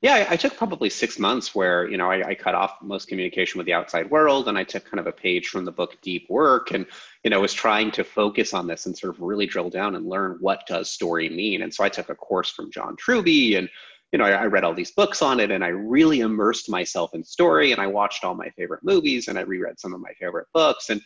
Yeah, 0.07 0.25
I, 0.31 0.37
took 0.37 0.57
probably 0.57 0.89
six 0.89 1.19
months 1.19 1.53
where, 1.53 1.91
you 1.91 1.97
know, 1.97 2.09
I, 2.09 2.29
I, 2.29 2.35
cut 2.37 2.55
off 2.55 2.79
most 2.81 3.09
communication 3.09 3.59
with 3.59 3.67
the 3.67 3.73
outside 3.73 4.09
world 4.09 4.47
and 4.47 4.57
I 4.57 4.63
took 4.63 4.85
kind 4.85 5.01
of 5.01 5.09
a 5.09 5.13
page 5.13 5.49
from 5.49 5.65
the 5.65 5.73
book 5.73 5.97
Deep 6.01 6.29
Work 6.31 6.71
and, 6.71 6.87
you 7.25 7.31
know, 7.31 7.41
was 7.41 7.53
trying 7.53 7.91
to 7.91 8.05
focus 8.05 8.55
on 8.55 8.69
this 8.69 8.87
and 8.87 8.97
sort 8.97 9.13
of 9.13 9.21
really 9.21 9.47
drill 9.47 9.69
down 9.69 9.97
and 9.97 10.09
learn 10.09 10.37
what 10.39 10.65
does 10.69 10.89
story 10.89 11.29
mean. 11.29 11.63
And 11.63 11.75
so 11.75 11.83
I 11.83 11.89
took 11.89 12.09
a 12.09 12.15
course 12.15 12.51
from 12.51 12.71
John 12.71 12.95
Truby 12.95 13.57
and, 13.57 13.69
you 14.13 14.21
know, 14.21 14.27
I, 14.27 14.31
I, 14.31 14.47
read 14.47 14.63
all 14.63 14.75
these 14.75 14.93
books 14.93 15.23
on 15.23 15.41
it 15.41 15.51
and 15.51 15.65
I 15.65 15.71
really 15.71 16.21
immersed 16.21 16.71
myself 16.71 17.13
in 17.13 17.25
story 17.25 17.73
and 17.73 17.81
I 17.81 17.89
watched 17.89 18.25
all 18.25 18.37
my 18.37 18.51
favorite 18.51 18.85
movies 18.85 19.27
and 19.27 19.37
I 19.37 19.43
reread 19.43 19.81
some 19.81 19.93
of 19.93 20.01
my 20.01 20.13
favorite 20.21 20.47
books. 20.55 20.89
And 20.89 21.03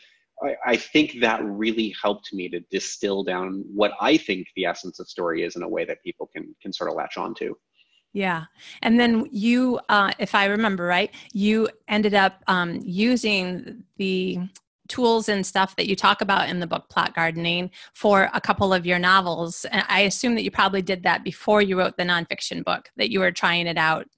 I, 0.66 0.76
think 0.76 1.20
that 1.20 1.42
really 1.42 1.94
helped 2.02 2.34
me 2.34 2.50
to 2.50 2.60
distill 2.70 3.24
down 3.24 3.64
what 3.74 3.92
I 3.98 4.18
think 4.18 4.48
the 4.56 4.66
essence 4.66 5.00
of 5.00 5.08
story 5.08 5.42
is 5.42 5.56
in 5.56 5.62
a 5.62 5.68
way 5.68 5.86
that 5.86 6.02
people 6.02 6.30
can 6.34 6.54
can 6.60 6.72
sort 6.72 6.90
of 6.90 6.96
latch 6.96 7.16
on 7.16 7.34
to. 7.36 7.56
Yeah. 8.12 8.44
And 8.82 8.98
then 8.98 9.26
you, 9.30 9.80
uh, 9.88 10.12
if 10.18 10.34
I 10.34 10.46
remember 10.46 10.84
right, 10.84 11.14
you 11.32 11.68
ended 11.88 12.14
up 12.14 12.42
um, 12.48 12.80
using 12.82 13.84
the 13.98 14.40
tools 14.88 15.28
and 15.28 15.46
stuff 15.46 15.76
that 15.76 15.86
you 15.86 15.94
talk 15.94 16.20
about 16.20 16.48
in 16.48 16.58
the 16.58 16.66
book 16.66 16.88
plot 16.88 17.14
gardening 17.14 17.70
for 17.94 18.28
a 18.34 18.40
couple 18.40 18.74
of 18.74 18.84
your 18.84 18.98
novels 18.98 19.64
and 19.66 19.84
i 19.88 20.00
assume 20.00 20.34
that 20.34 20.42
you 20.42 20.50
probably 20.50 20.82
did 20.82 21.04
that 21.04 21.22
before 21.22 21.62
you 21.62 21.78
wrote 21.78 21.96
the 21.96 22.02
nonfiction 22.02 22.64
book 22.64 22.90
that 22.96 23.08
you 23.08 23.20
were 23.20 23.30
trying 23.30 23.68
it 23.68 23.78
out 23.78 24.08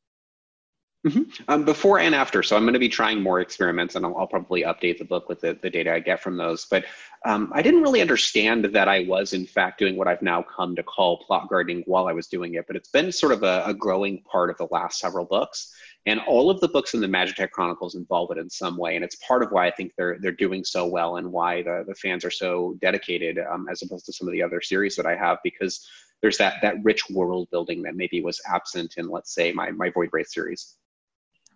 Mm-hmm. 1.05 1.23
Um, 1.49 1.65
before 1.65 1.99
and 1.99 2.15
after. 2.15 2.45
So 2.45 2.57
I'm 2.57 2.63
going 2.63 2.75
to 2.75 2.79
be 2.79 2.89
trying 2.89 3.21
more 3.21 3.41
experiments 3.41 3.97
and 3.97 4.07
I'll, 4.07 4.17
I'll 4.17 4.29
probably 4.29 4.63
update 4.63 4.99
the 4.99 5.05
book 5.05 5.29
with 5.29 5.41
the, 5.41 5.59
the 5.61 5.69
data 5.69 5.93
I 5.93 5.99
get 5.99 6.23
from 6.23 6.37
those. 6.37 6.65
But 6.65 6.85
um, 7.25 7.51
I 7.53 7.61
didn't 7.61 7.83
really 7.83 8.01
understand 8.01 8.67
that 8.67 8.87
I 8.87 9.01
was, 9.01 9.33
in 9.33 9.45
fact, 9.45 9.81
doing 9.81 9.97
what 9.97 10.07
I've 10.07 10.23
now 10.23 10.43
come 10.43 10.77
to 10.77 10.83
call 10.85 11.25
plot 11.25 11.49
gardening 11.49 11.83
while 11.87 12.07
I 12.07 12.13
was 12.13 12.29
doing 12.29 12.55
it. 12.55 12.69
But 12.69 12.77
it's 12.77 12.89
been 12.89 13.11
sort 13.11 13.33
of 13.33 13.43
a, 13.43 13.65
a 13.67 13.75
growing 13.75 14.23
part 14.31 14.49
of 14.49 14.57
the 14.59 14.69
last 14.71 15.01
several 15.01 15.25
books. 15.25 15.75
And 16.07 16.21
all 16.21 16.51
of 16.51 16.61
the 16.61 16.69
books 16.69 16.95
in 16.95 17.01
the 17.01 17.09
Magitech 17.09 17.51
Chronicles 17.51 17.97
involve 17.97 18.31
it 18.31 18.39
in 18.39 18.49
some 18.49 18.77
way. 18.77 18.95
And 18.95 19.05
it's 19.05 19.17
part 19.27 19.43
of 19.43 19.51
why 19.51 19.67
I 19.67 19.73
think 19.73 19.95
they're, 19.99 20.19
they're 20.21 20.31
doing 20.31 20.63
so 20.63 20.87
well 20.87 21.17
and 21.17 21.33
why 21.33 21.63
the, 21.63 21.85
the 21.85 21.97
fans 21.97 22.25
are 22.25 22.31
so 22.31 22.77
dedicated 22.81 23.41
um, 23.41 23.67
as 23.69 23.83
opposed 23.83 24.07
to 24.07 24.13
some 24.13 24.29
of 24.29 24.33
the 24.33 24.43
other 24.43 24.61
series 24.61 24.95
that 24.97 25.07
I 25.07 25.17
have 25.17 25.39
because 25.43 25.85
there's 26.21 26.39
that, 26.39 26.59
that 26.63 26.77
rich 26.85 27.11
world 27.11 27.49
building 27.51 27.83
that 27.83 27.97
maybe 27.97 28.23
was 28.23 28.41
absent 28.49 28.95
in, 28.99 29.09
let's 29.09 29.35
say, 29.35 29.51
my, 29.51 29.73
my 29.73 29.91
Void 29.91 30.11
Wraith 30.13 30.29
series. 30.29 30.77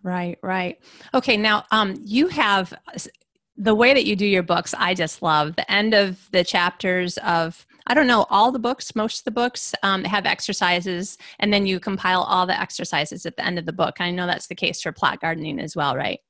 Right, 0.07 0.39
right. 0.41 0.79
Okay, 1.13 1.35
now 1.35 1.65
um, 1.71 2.01
you 2.01 2.29
have 2.29 2.73
the 3.57 3.75
way 3.75 3.93
that 3.93 4.05
you 4.05 4.15
do 4.15 4.25
your 4.25 4.41
books. 4.41 4.73
I 4.77 4.93
just 4.93 5.21
love 5.21 5.57
the 5.57 5.69
end 5.69 5.93
of 5.93 6.31
the 6.31 6.45
chapters 6.45 7.17
of 7.17 7.65
I 7.87 7.93
don't 7.93 8.07
know 8.07 8.25
all 8.29 8.53
the 8.53 8.57
books. 8.57 8.95
Most 8.95 9.19
of 9.19 9.25
the 9.25 9.31
books 9.31 9.75
um, 9.83 10.05
have 10.05 10.25
exercises, 10.25 11.17
and 11.39 11.51
then 11.51 11.65
you 11.65 11.81
compile 11.81 12.21
all 12.21 12.47
the 12.47 12.57
exercises 12.57 13.25
at 13.25 13.35
the 13.35 13.45
end 13.45 13.59
of 13.59 13.65
the 13.65 13.73
book. 13.73 13.99
I 13.99 14.11
know 14.11 14.27
that's 14.27 14.47
the 14.47 14.55
case 14.55 14.81
for 14.81 14.93
plot 14.93 15.19
gardening 15.19 15.59
as 15.59 15.75
well, 15.75 15.93
right? 15.93 16.21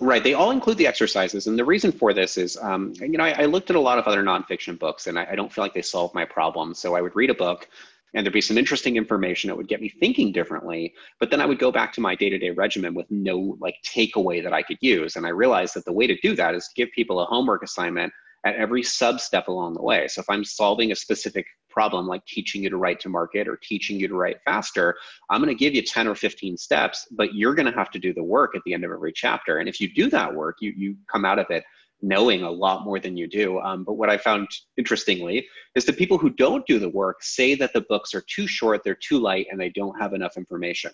Right. 0.00 0.22
They 0.22 0.34
all 0.34 0.50
include 0.50 0.76
the 0.76 0.86
exercises. 0.86 1.46
And 1.46 1.58
the 1.58 1.64
reason 1.64 1.92
for 1.92 2.12
this 2.12 2.36
is, 2.36 2.58
um, 2.58 2.92
you 3.00 3.16
know, 3.16 3.24
I, 3.24 3.42
I, 3.42 3.44
looked 3.44 3.70
at 3.70 3.76
a 3.76 3.80
lot 3.80 3.96
of 3.96 4.06
other 4.06 4.24
nonfiction 4.24 4.76
books 4.76 5.06
and 5.06 5.16
I, 5.16 5.28
I, 5.30 5.36
don't 5.36 5.52
feel 5.52 5.62
like 5.62 5.72
they 5.72 5.82
solve 5.82 6.12
my 6.14 6.24
problem. 6.24 6.74
So 6.74 6.96
I 6.96 7.00
would 7.00 7.14
read 7.14 7.30
a 7.30 7.34
book 7.34 7.68
and 8.14 8.24
there'd 8.24 8.32
be 8.32 8.40
some 8.40 8.58
interesting 8.58 8.96
information 8.96 9.48
that 9.48 9.56
would 9.56 9.68
get 9.68 9.80
me 9.80 9.88
thinking 9.88 10.32
differently 10.32 10.94
but 11.20 11.30
then 11.30 11.40
i 11.40 11.46
would 11.46 11.58
go 11.58 11.72
back 11.72 11.92
to 11.92 12.00
my 12.00 12.14
day-to-day 12.14 12.50
regimen 12.50 12.94
with 12.94 13.10
no 13.10 13.56
like 13.60 13.76
takeaway 13.84 14.42
that 14.42 14.52
i 14.52 14.62
could 14.62 14.78
use. 14.80 15.16
And 15.16 15.26
i 15.26 15.30
realized 15.30 15.74
that 15.74 15.84
the 15.84 15.92
way 15.92 16.06
to 16.06 16.16
do 16.20 16.34
that 16.36 16.54
is 16.54 16.68
to 16.68 16.74
give 16.74 16.90
people 16.92 17.20
a 17.20 17.26
homework 17.26 17.62
assignment 17.62 18.12
at 18.44 18.56
every 18.56 18.82
sub 18.82 19.20
step 19.20 19.48
along 19.48 19.74
the 19.74 19.82
way. 19.82 20.06
So 20.08 20.20
if 20.20 20.30
i'm 20.30 20.44
solving 20.44 20.92
a 20.92 20.96
specific 20.96 21.46
problem 21.70 22.06
like 22.06 22.24
teaching 22.26 22.62
you 22.62 22.70
to 22.70 22.76
write 22.76 23.00
to 23.00 23.08
market 23.08 23.48
or 23.48 23.56
teaching 23.56 23.98
you 23.98 24.06
to 24.06 24.14
write 24.14 24.36
faster 24.44 24.94
i'm 25.28 25.42
going 25.42 25.48
to 25.48 25.58
give 25.58 25.74
you 25.74 25.82
10 25.82 26.06
or 26.06 26.14
15 26.14 26.56
steps 26.56 27.08
but 27.10 27.34
you're 27.34 27.54
going 27.54 27.66
to 27.66 27.76
have 27.76 27.90
to 27.90 27.98
do 27.98 28.14
the 28.14 28.22
work 28.22 28.54
at 28.54 28.62
the 28.64 28.72
end 28.72 28.84
of 28.84 28.92
every 28.92 29.12
chapter. 29.12 29.58
And 29.58 29.68
if 29.68 29.80
you 29.80 29.92
do 29.92 30.08
that 30.10 30.32
work 30.32 30.58
you 30.60 30.72
you 30.76 30.96
come 31.10 31.24
out 31.24 31.38
of 31.38 31.46
it 31.50 31.64
knowing 32.04 32.42
a 32.42 32.50
lot 32.50 32.84
more 32.84 33.00
than 33.00 33.16
you 33.16 33.26
do. 33.26 33.58
Um, 33.60 33.84
but 33.84 33.94
what 33.94 34.10
I 34.10 34.18
found 34.18 34.48
interestingly 34.76 35.46
is 35.74 35.84
the 35.84 35.92
people 35.92 36.18
who 36.18 36.30
don't 36.30 36.66
do 36.66 36.78
the 36.78 36.88
work 36.88 37.22
say 37.22 37.54
that 37.56 37.72
the 37.72 37.80
books 37.88 38.14
are 38.14 38.22
too 38.28 38.46
short, 38.46 38.82
they're 38.84 38.94
too 38.94 39.18
light, 39.18 39.46
and 39.50 39.60
they 39.60 39.70
don't 39.70 39.98
have 40.00 40.12
enough 40.12 40.36
information. 40.36 40.92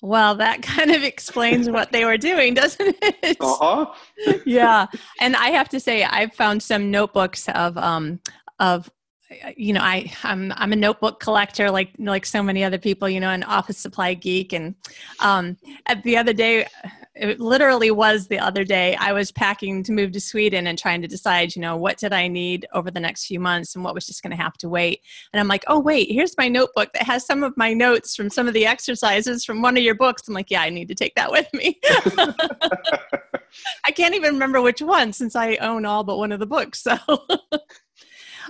Well, 0.00 0.34
that 0.36 0.62
kind 0.62 0.90
of 0.90 1.02
explains 1.02 1.68
what 1.68 1.92
they 1.92 2.04
were 2.04 2.18
doing, 2.18 2.54
doesn't 2.54 2.96
it? 3.02 3.36
Uh 3.40 3.56
huh. 3.60 3.86
yeah, 4.46 4.86
and 5.20 5.36
I 5.36 5.48
have 5.48 5.68
to 5.70 5.80
say, 5.80 6.04
I've 6.04 6.34
found 6.34 6.62
some 6.62 6.90
notebooks 6.90 7.48
of 7.48 7.76
um, 7.78 8.20
of 8.58 8.90
you 9.56 9.72
know 9.72 9.80
i 9.80 10.10
i'm 10.24 10.52
i'm 10.56 10.72
a 10.72 10.76
notebook 10.76 11.20
collector 11.20 11.70
like 11.70 11.90
like 11.98 12.24
so 12.24 12.42
many 12.42 12.64
other 12.64 12.78
people 12.78 13.08
you 13.08 13.20
know 13.20 13.30
an 13.30 13.42
office 13.44 13.78
supply 13.78 14.14
geek. 14.14 14.52
And 14.52 14.74
um 15.20 15.56
at 15.86 16.02
the 16.02 16.16
other 16.16 16.32
day 16.32 16.66
it 17.14 17.40
literally 17.40 17.90
was 17.90 18.28
the 18.28 18.38
other 18.38 18.64
day 18.64 18.96
i 18.96 19.12
was 19.12 19.30
packing 19.30 19.82
to 19.82 19.92
move 19.92 20.12
to 20.12 20.20
sweden 20.20 20.66
and 20.66 20.78
trying 20.78 21.02
to 21.02 21.08
decide 21.08 21.54
you 21.54 21.60
know 21.60 21.76
what 21.76 21.98
did 21.98 22.12
i 22.12 22.26
need 22.26 22.66
over 22.72 22.90
the 22.90 23.00
next 23.00 23.26
few 23.26 23.40
months 23.40 23.74
and 23.74 23.84
what 23.84 23.94
was 23.94 24.06
just 24.06 24.22
going 24.22 24.30
to 24.34 24.42
have 24.42 24.54
to 24.54 24.68
wait. 24.68 25.00
And 25.32 25.40
i'm 25.40 25.48
like 25.48 25.64
oh 25.66 25.78
wait 25.78 26.10
here's 26.10 26.36
my 26.38 26.48
notebook 26.48 26.92
that 26.94 27.02
has 27.02 27.26
some 27.26 27.42
of 27.42 27.56
my 27.56 27.74
notes 27.74 28.16
from 28.16 28.30
some 28.30 28.48
of 28.48 28.54
the 28.54 28.66
exercises 28.66 29.44
from 29.44 29.62
one 29.62 29.76
of 29.76 29.82
your 29.82 29.94
books. 29.94 30.26
I'm 30.26 30.34
like 30.34 30.50
yeah 30.50 30.62
i 30.62 30.70
need 30.70 30.88
to 30.88 30.94
take 30.94 31.14
that 31.16 31.30
with 31.30 31.52
me. 31.52 31.78
I 33.84 33.90
can't 33.90 34.14
even 34.14 34.34
remember 34.34 34.60
which 34.60 34.80
one 34.80 35.12
since 35.12 35.34
i 35.36 35.56
own 35.56 35.84
all 35.84 36.04
but 36.04 36.18
one 36.18 36.32
of 36.32 36.40
the 36.40 36.46
books 36.46 36.82
so 36.82 36.96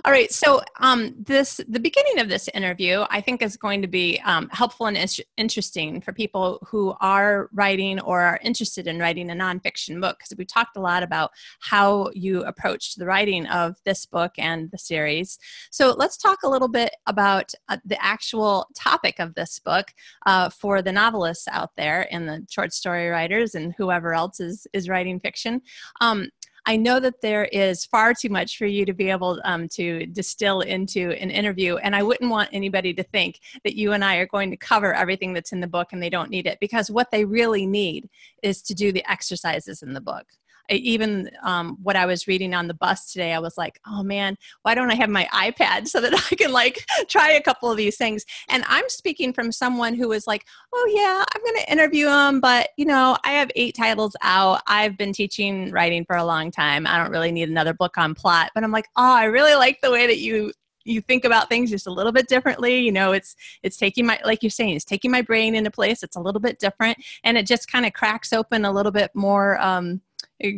all 0.05 0.11
right. 0.11 0.31
So, 0.31 0.61
um, 0.79 1.13
this 1.17 1.59
the 1.67 1.79
beginning 1.79 2.19
of 2.19 2.29
this 2.29 2.47
interview, 2.53 3.05
I 3.09 3.19
think, 3.21 3.41
is 3.41 3.57
going 3.57 3.81
to 3.81 3.87
be 3.87 4.19
um, 4.23 4.47
helpful 4.49 4.85
and 4.85 4.97
is- 4.97 5.21
interesting 5.35 5.99
for 5.99 6.13
people 6.13 6.59
who 6.65 6.95
are 7.01 7.49
writing 7.53 7.99
or 8.01 8.21
are 8.21 8.39
interested 8.41 8.87
in 8.87 8.99
writing 8.99 9.29
a 9.29 9.33
nonfiction 9.33 9.99
book, 9.99 10.19
because 10.19 10.37
we 10.37 10.45
talked 10.45 10.77
a 10.77 10.79
lot 10.79 11.03
about 11.03 11.31
how 11.59 12.09
you 12.13 12.43
approached 12.43 12.97
the 12.97 13.05
writing 13.05 13.45
of 13.47 13.75
this 13.83 14.05
book 14.05 14.31
and 14.37 14.71
the 14.71 14.77
series. 14.77 15.37
So, 15.69 15.93
let's 15.97 16.17
talk 16.17 16.39
a 16.43 16.49
little 16.49 16.69
bit 16.69 16.95
about 17.05 17.51
uh, 17.67 17.77
the 17.83 18.01
actual 18.03 18.67
topic 18.75 19.19
of 19.19 19.35
this 19.35 19.59
book 19.59 19.87
uh, 20.25 20.49
for 20.49 20.81
the 20.81 20.93
novelists 20.93 21.47
out 21.49 21.71
there 21.75 22.07
and 22.11 22.27
the 22.27 22.45
short 22.49 22.73
story 22.73 23.09
writers 23.09 23.55
and 23.55 23.73
whoever 23.77 24.13
else 24.13 24.39
is 24.39 24.65
is 24.71 24.87
writing 24.87 25.19
fiction. 25.19 25.61
Um, 25.99 26.29
I 26.69 26.75
know 26.75 26.99
that 26.99 27.21
there 27.21 27.45
is 27.45 27.83
far 27.83 28.13
too 28.13 28.29
much 28.29 28.59
for 28.59 28.67
you 28.67 28.85
to 28.85 28.93
be 28.93 29.09
able 29.09 29.41
um, 29.43 29.67
to 29.69 30.05
distill 30.05 30.61
into 30.61 31.13
an 31.19 31.31
interview, 31.31 31.77
and 31.77 31.95
I 31.95 32.03
wouldn't 32.03 32.29
want 32.29 32.51
anybody 32.53 32.93
to 32.93 33.01
think 33.01 33.39
that 33.63 33.75
you 33.75 33.93
and 33.93 34.05
I 34.05 34.17
are 34.17 34.27
going 34.27 34.51
to 34.51 34.55
cover 34.55 34.93
everything 34.93 35.33
that's 35.33 35.51
in 35.51 35.61
the 35.61 35.67
book 35.67 35.93
and 35.93 36.03
they 36.03 36.11
don't 36.11 36.29
need 36.29 36.45
it 36.45 36.59
because 36.61 36.91
what 36.91 37.09
they 37.09 37.25
really 37.25 37.65
need 37.65 38.07
is 38.43 38.61
to 38.61 38.75
do 38.75 38.91
the 38.91 39.03
exercises 39.11 39.81
in 39.81 39.93
the 39.93 39.99
book 39.99 40.27
even 40.69 41.29
um, 41.43 41.77
what 41.81 41.95
I 41.95 42.05
was 42.05 42.27
reading 42.27 42.53
on 42.53 42.67
the 42.67 42.73
bus 42.73 43.11
today, 43.11 43.33
I 43.33 43.39
was 43.39 43.57
like, 43.57 43.79
oh 43.87 44.03
man, 44.03 44.37
why 44.63 44.75
don't 44.75 44.91
I 44.91 44.95
have 44.95 45.09
my 45.09 45.27
iPad 45.33 45.87
so 45.87 46.01
that 46.01 46.13
I 46.31 46.35
can 46.35 46.51
like 46.51 46.85
try 47.07 47.31
a 47.31 47.41
couple 47.41 47.71
of 47.71 47.77
these 47.77 47.97
things? 47.97 48.25
And 48.49 48.63
I'm 48.67 48.87
speaking 48.87 49.33
from 49.33 49.51
someone 49.51 49.93
who 49.93 50.09
was 50.09 50.27
like, 50.27 50.45
oh 50.73 50.91
yeah, 50.93 51.23
I'm 51.33 51.43
going 51.43 51.63
to 51.63 51.71
interview 51.71 52.05
them, 52.05 52.39
but 52.39 52.69
you 52.77 52.85
know, 52.85 53.17
I 53.23 53.31
have 53.31 53.51
eight 53.55 53.75
titles 53.75 54.15
out. 54.21 54.61
I've 54.67 54.97
been 54.97 55.13
teaching 55.13 55.71
writing 55.71 56.05
for 56.05 56.15
a 56.15 56.25
long 56.25 56.51
time. 56.51 56.87
I 56.87 56.97
don't 56.97 57.11
really 57.11 57.31
need 57.31 57.49
another 57.49 57.73
book 57.73 57.97
on 57.97 58.15
plot. 58.15 58.51
But 58.53 58.63
I'm 58.63 58.71
like, 58.71 58.87
oh, 58.95 59.13
I 59.13 59.25
really 59.25 59.55
like 59.55 59.81
the 59.81 59.91
way 59.91 60.07
that 60.07 60.19
you 60.19 60.51
you 60.85 61.01
think 61.01 61.25
about 61.25 61.49
things 61.49 61.69
just 61.69 61.87
a 61.87 61.91
little 61.91 62.11
bit 62.11 62.27
differently 62.27 62.79
you 62.79 62.91
know 62.91 63.11
it's 63.11 63.35
it's 63.63 63.77
taking 63.77 64.05
my 64.05 64.19
like 64.25 64.41
you're 64.41 64.49
saying 64.49 64.75
it's 64.75 64.85
taking 64.85 65.11
my 65.11 65.21
brain 65.21 65.55
into 65.55 65.69
place 65.69 66.03
it's 66.03 66.15
a 66.15 66.19
little 66.19 66.41
bit 66.41 66.59
different 66.59 66.97
and 67.23 67.37
it 67.37 67.45
just 67.45 67.69
kind 67.71 67.85
of 67.85 67.93
cracks 67.93 68.33
open 68.33 68.65
a 68.65 68.71
little 68.71 68.91
bit 68.91 69.11
more 69.13 69.59
um, 69.61 70.01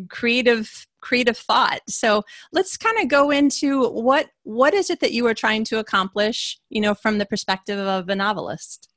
creative 0.09 0.87
creative 1.01 1.37
thought. 1.37 1.79
So 1.87 2.23
let's 2.51 2.77
kind 2.77 2.99
of 2.99 3.07
go 3.07 3.31
into 3.31 3.89
what 3.89 4.27
what 4.43 4.73
is 4.73 4.89
it 4.89 4.99
that 4.99 5.13
you 5.13 5.25
are 5.27 5.33
trying 5.33 5.63
to 5.65 5.79
accomplish 5.79 6.59
you 6.69 6.81
know 6.81 6.93
from 6.93 7.17
the 7.17 7.25
perspective 7.25 7.79
of 7.79 8.09
a 8.09 8.15
novelist? 8.15 8.89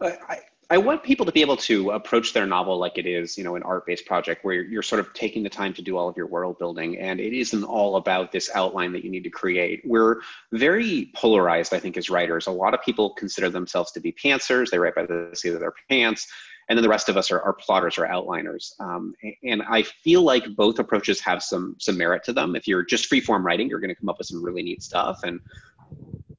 Uh, 0.00 0.12
I, 0.28 0.38
I 0.72 0.78
want 0.78 1.02
people 1.02 1.26
to 1.26 1.32
be 1.32 1.40
able 1.40 1.56
to 1.56 1.90
approach 1.90 2.32
their 2.32 2.46
novel 2.46 2.78
like 2.78 2.96
it 2.96 3.04
is, 3.04 3.36
you 3.36 3.42
know, 3.42 3.56
an 3.56 3.62
art-based 3.64 4.06
project 4.06 4.44
where 4.44 4.54
you're, 4.54 4.64
you're, 4.64 4.82
sort 4.82 5.00
of 5.00 5.12
taking 5.14 5.42
the 5.42 5.50
time 5.50 5.74
to 5.74 5.82
do 5.82 5.96
all 5.96 6.08
of 6.08 6.16
your 6.16 6.28
world 6.28 6.60
building, 6.60 6.96
and 6.96 7.18
it 7.18 7.36
isn't 7.36 7.64
all 7.64 7.96
about 7.96 8.30
this 8.30 8.48
outline 8.54 8.92
that 8.92 9.02
you 9.02 9.10
need 9.10 9.24
to 9.24 9.30
create. 9.30 9.82
We're 9.84 10.20
very 10.52 11.10
polarized, 11.16 11.74
I 11.74 11.80
think, 11.80 11.96
as 11.96 12.08
writers. 12.08 12.46
A 12.46 12.52
lot 12.52 12.72
of 12.72 12.82
people 12.82 13.10
consider 13.14 13.50
themselves 13.50 13.90
to 13.92 14.00
be 14.00 14.12
pantsers; 14.12 14.70
they 14.70 14.78
write 14.78 14.94
by 14.94 15.06
the 15.06 15.32
seat 15.34 15.54
of 15.54 15.60
their 15.60 15.74
pants 15.88 16.28
and 16.70 16.78
then 16.78 16.84
the 16.84 16.88
rest 16.88 17.08
of 17.08 17.16
us 17.16 17.32
are, 17.32 17.42
are 17.42 17.52
plotters 17.52 17.98
or 17.98 18.06
outliners. 18.06 18.80
Um, 18.80 19.12
and 19.42 19.60
I 19.68 19.82
feel 19.82 20.22
like 20.22 20.44
both 20.54 20.78
approaches 20.78 21.20
have 21.20 21.42
some 21.42 21.74
some 21.80 21.98
merit 21.98 22.22
to 22.24 22.32
them. 22.32 22.54
If 22.54 22.68
you're 22.68 22.84
just 22.84 23.10
freeform 23.10 23.42
writing, 23.42 23.68
you're 23.68 23.80
going 23.80 23.90
to 23.90 23.94
come 23.96 24.08
up 24.08 24.18
with 24.18 24.28
some 24.28 24.42
really 24.42 24.62
neat 24.62 24.80
stuff. 24.80 25.24
And 25.24 25.40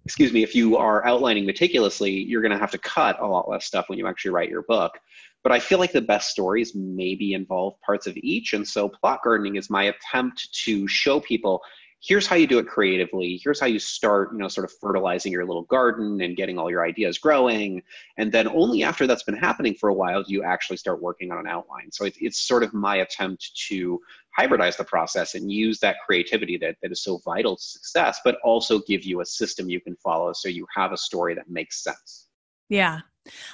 excuse 0.05 0.31
me, 0.31 0.41
if 0.41 0.55
you 0.55 0.77
are 0.77 1.05
outlining 1.05 1.45
meticulously, 1.45 2.11
you're 2.11 2.41
going 2.41 2.53
to 2.53 2.57
have 2.57 2.71
to 2.71 2.77
cut 2.77 3.19
a 3.19 3.27
lot 3.27 3.49
less 3.49 3.65
stuff 3.65 3.89
when 3.89 3.99
you 3.99 4.07
actually 4.07 4.31
write 4.31 4.49
your 4.49 4.63
book. 4.63 4.97
But 5.43 5.51
I 5.51 5.59
feel 5.59 5.79
like 5.79 5.91
the 5.91 6.01
best 6.01 6.29
stories 6.29 6.73
maybe 6.75 7.33
involve 7.33 7.73
parts 7.81 8.07
of 8.07 8.15
each. 8.15 8.53
And 8.53 8.65
so 8.65 8.87
plot 8.87 9.19
gardening 9.25 9.57
is 9.57 9.69
my 9.69 9.83
attempt 9.83 10.47
to 10.63 10.87
show 10.87 11.19
people 11.19 11.61
here's 12.01 12.25
how 12.25 12.35
you 12.35 12.47
do 12.47 12.57
it 12.57 12.67
creatively. 12.67 13.39
Here's 13.43 13.59
how 13.59 13.67
you 13.67 13.79
start 13.79 14.31
you 14.31 14.39
know 14.39 14.47
sort 14.47 14.65
of 14.65 14.73
fertilizing 14.81 15.31
your 15.31 15.45
little 15.45 15.63
garden 15.63 16.21
and 16.21 16.35
getting 16.35 16.57
all 16.57 16.69
your 16.69 16.85
ideas 16.85 17.17
growing. 17.17 17.81
And 18.17 18.31
then 18.31 18.47
only 18.47 18.83
after 18.83 19.07
that's 19.07 19.23
been 19.23 19.37
happening 19.37 19.75
for 19.75 19.89
a 19.89 19.93
while 19.93 20.23
do 20.23 20.33
you 20.33 20.43
actually 20.43 20.77
start 20.77 21.01
working 21.01 21.31
on 21.31 21.39
an 21.39 21.47
outline. 21.47 21.91
So 21.91 22.05
it, 22.05 22.15
it's 22.19 22.41
sort 22.41 22.63
of 22.63 22.73
my 22.73 22.97
attempt 22.97 23.51
to 23.69 23.99
hybridize 24.37 24.77
the 24.77 24.83
process 24.83 25.35
and 25.35 25.51
use 25.51 25.79
that 25.79 25.97
creativity 26.05 26.57
that, 26.57 26.75
that 26.81 26.91
is 26.91 27.03
so 27.03 27.19
vital 27.25 27.57
to 27.57 27.61
success 27.61 28.21
but 28.23 28.37
also 28.45 28.79
give 28.87 29.03
you 29.03 29.19
a 29.19 29.25
system 29.25 29.69
you 29.69 29.81
can 29.81 29.95
follow 29.97 30.31
so 30.31 30.47
you 30.47 30.65
have 30.73 30.93
a 30.93 30.97
story 30.97 31.35
that 31.35 31.49
makes 31.49 31.83
sense. 31.83 32.27
Yeah. 32.69 33.01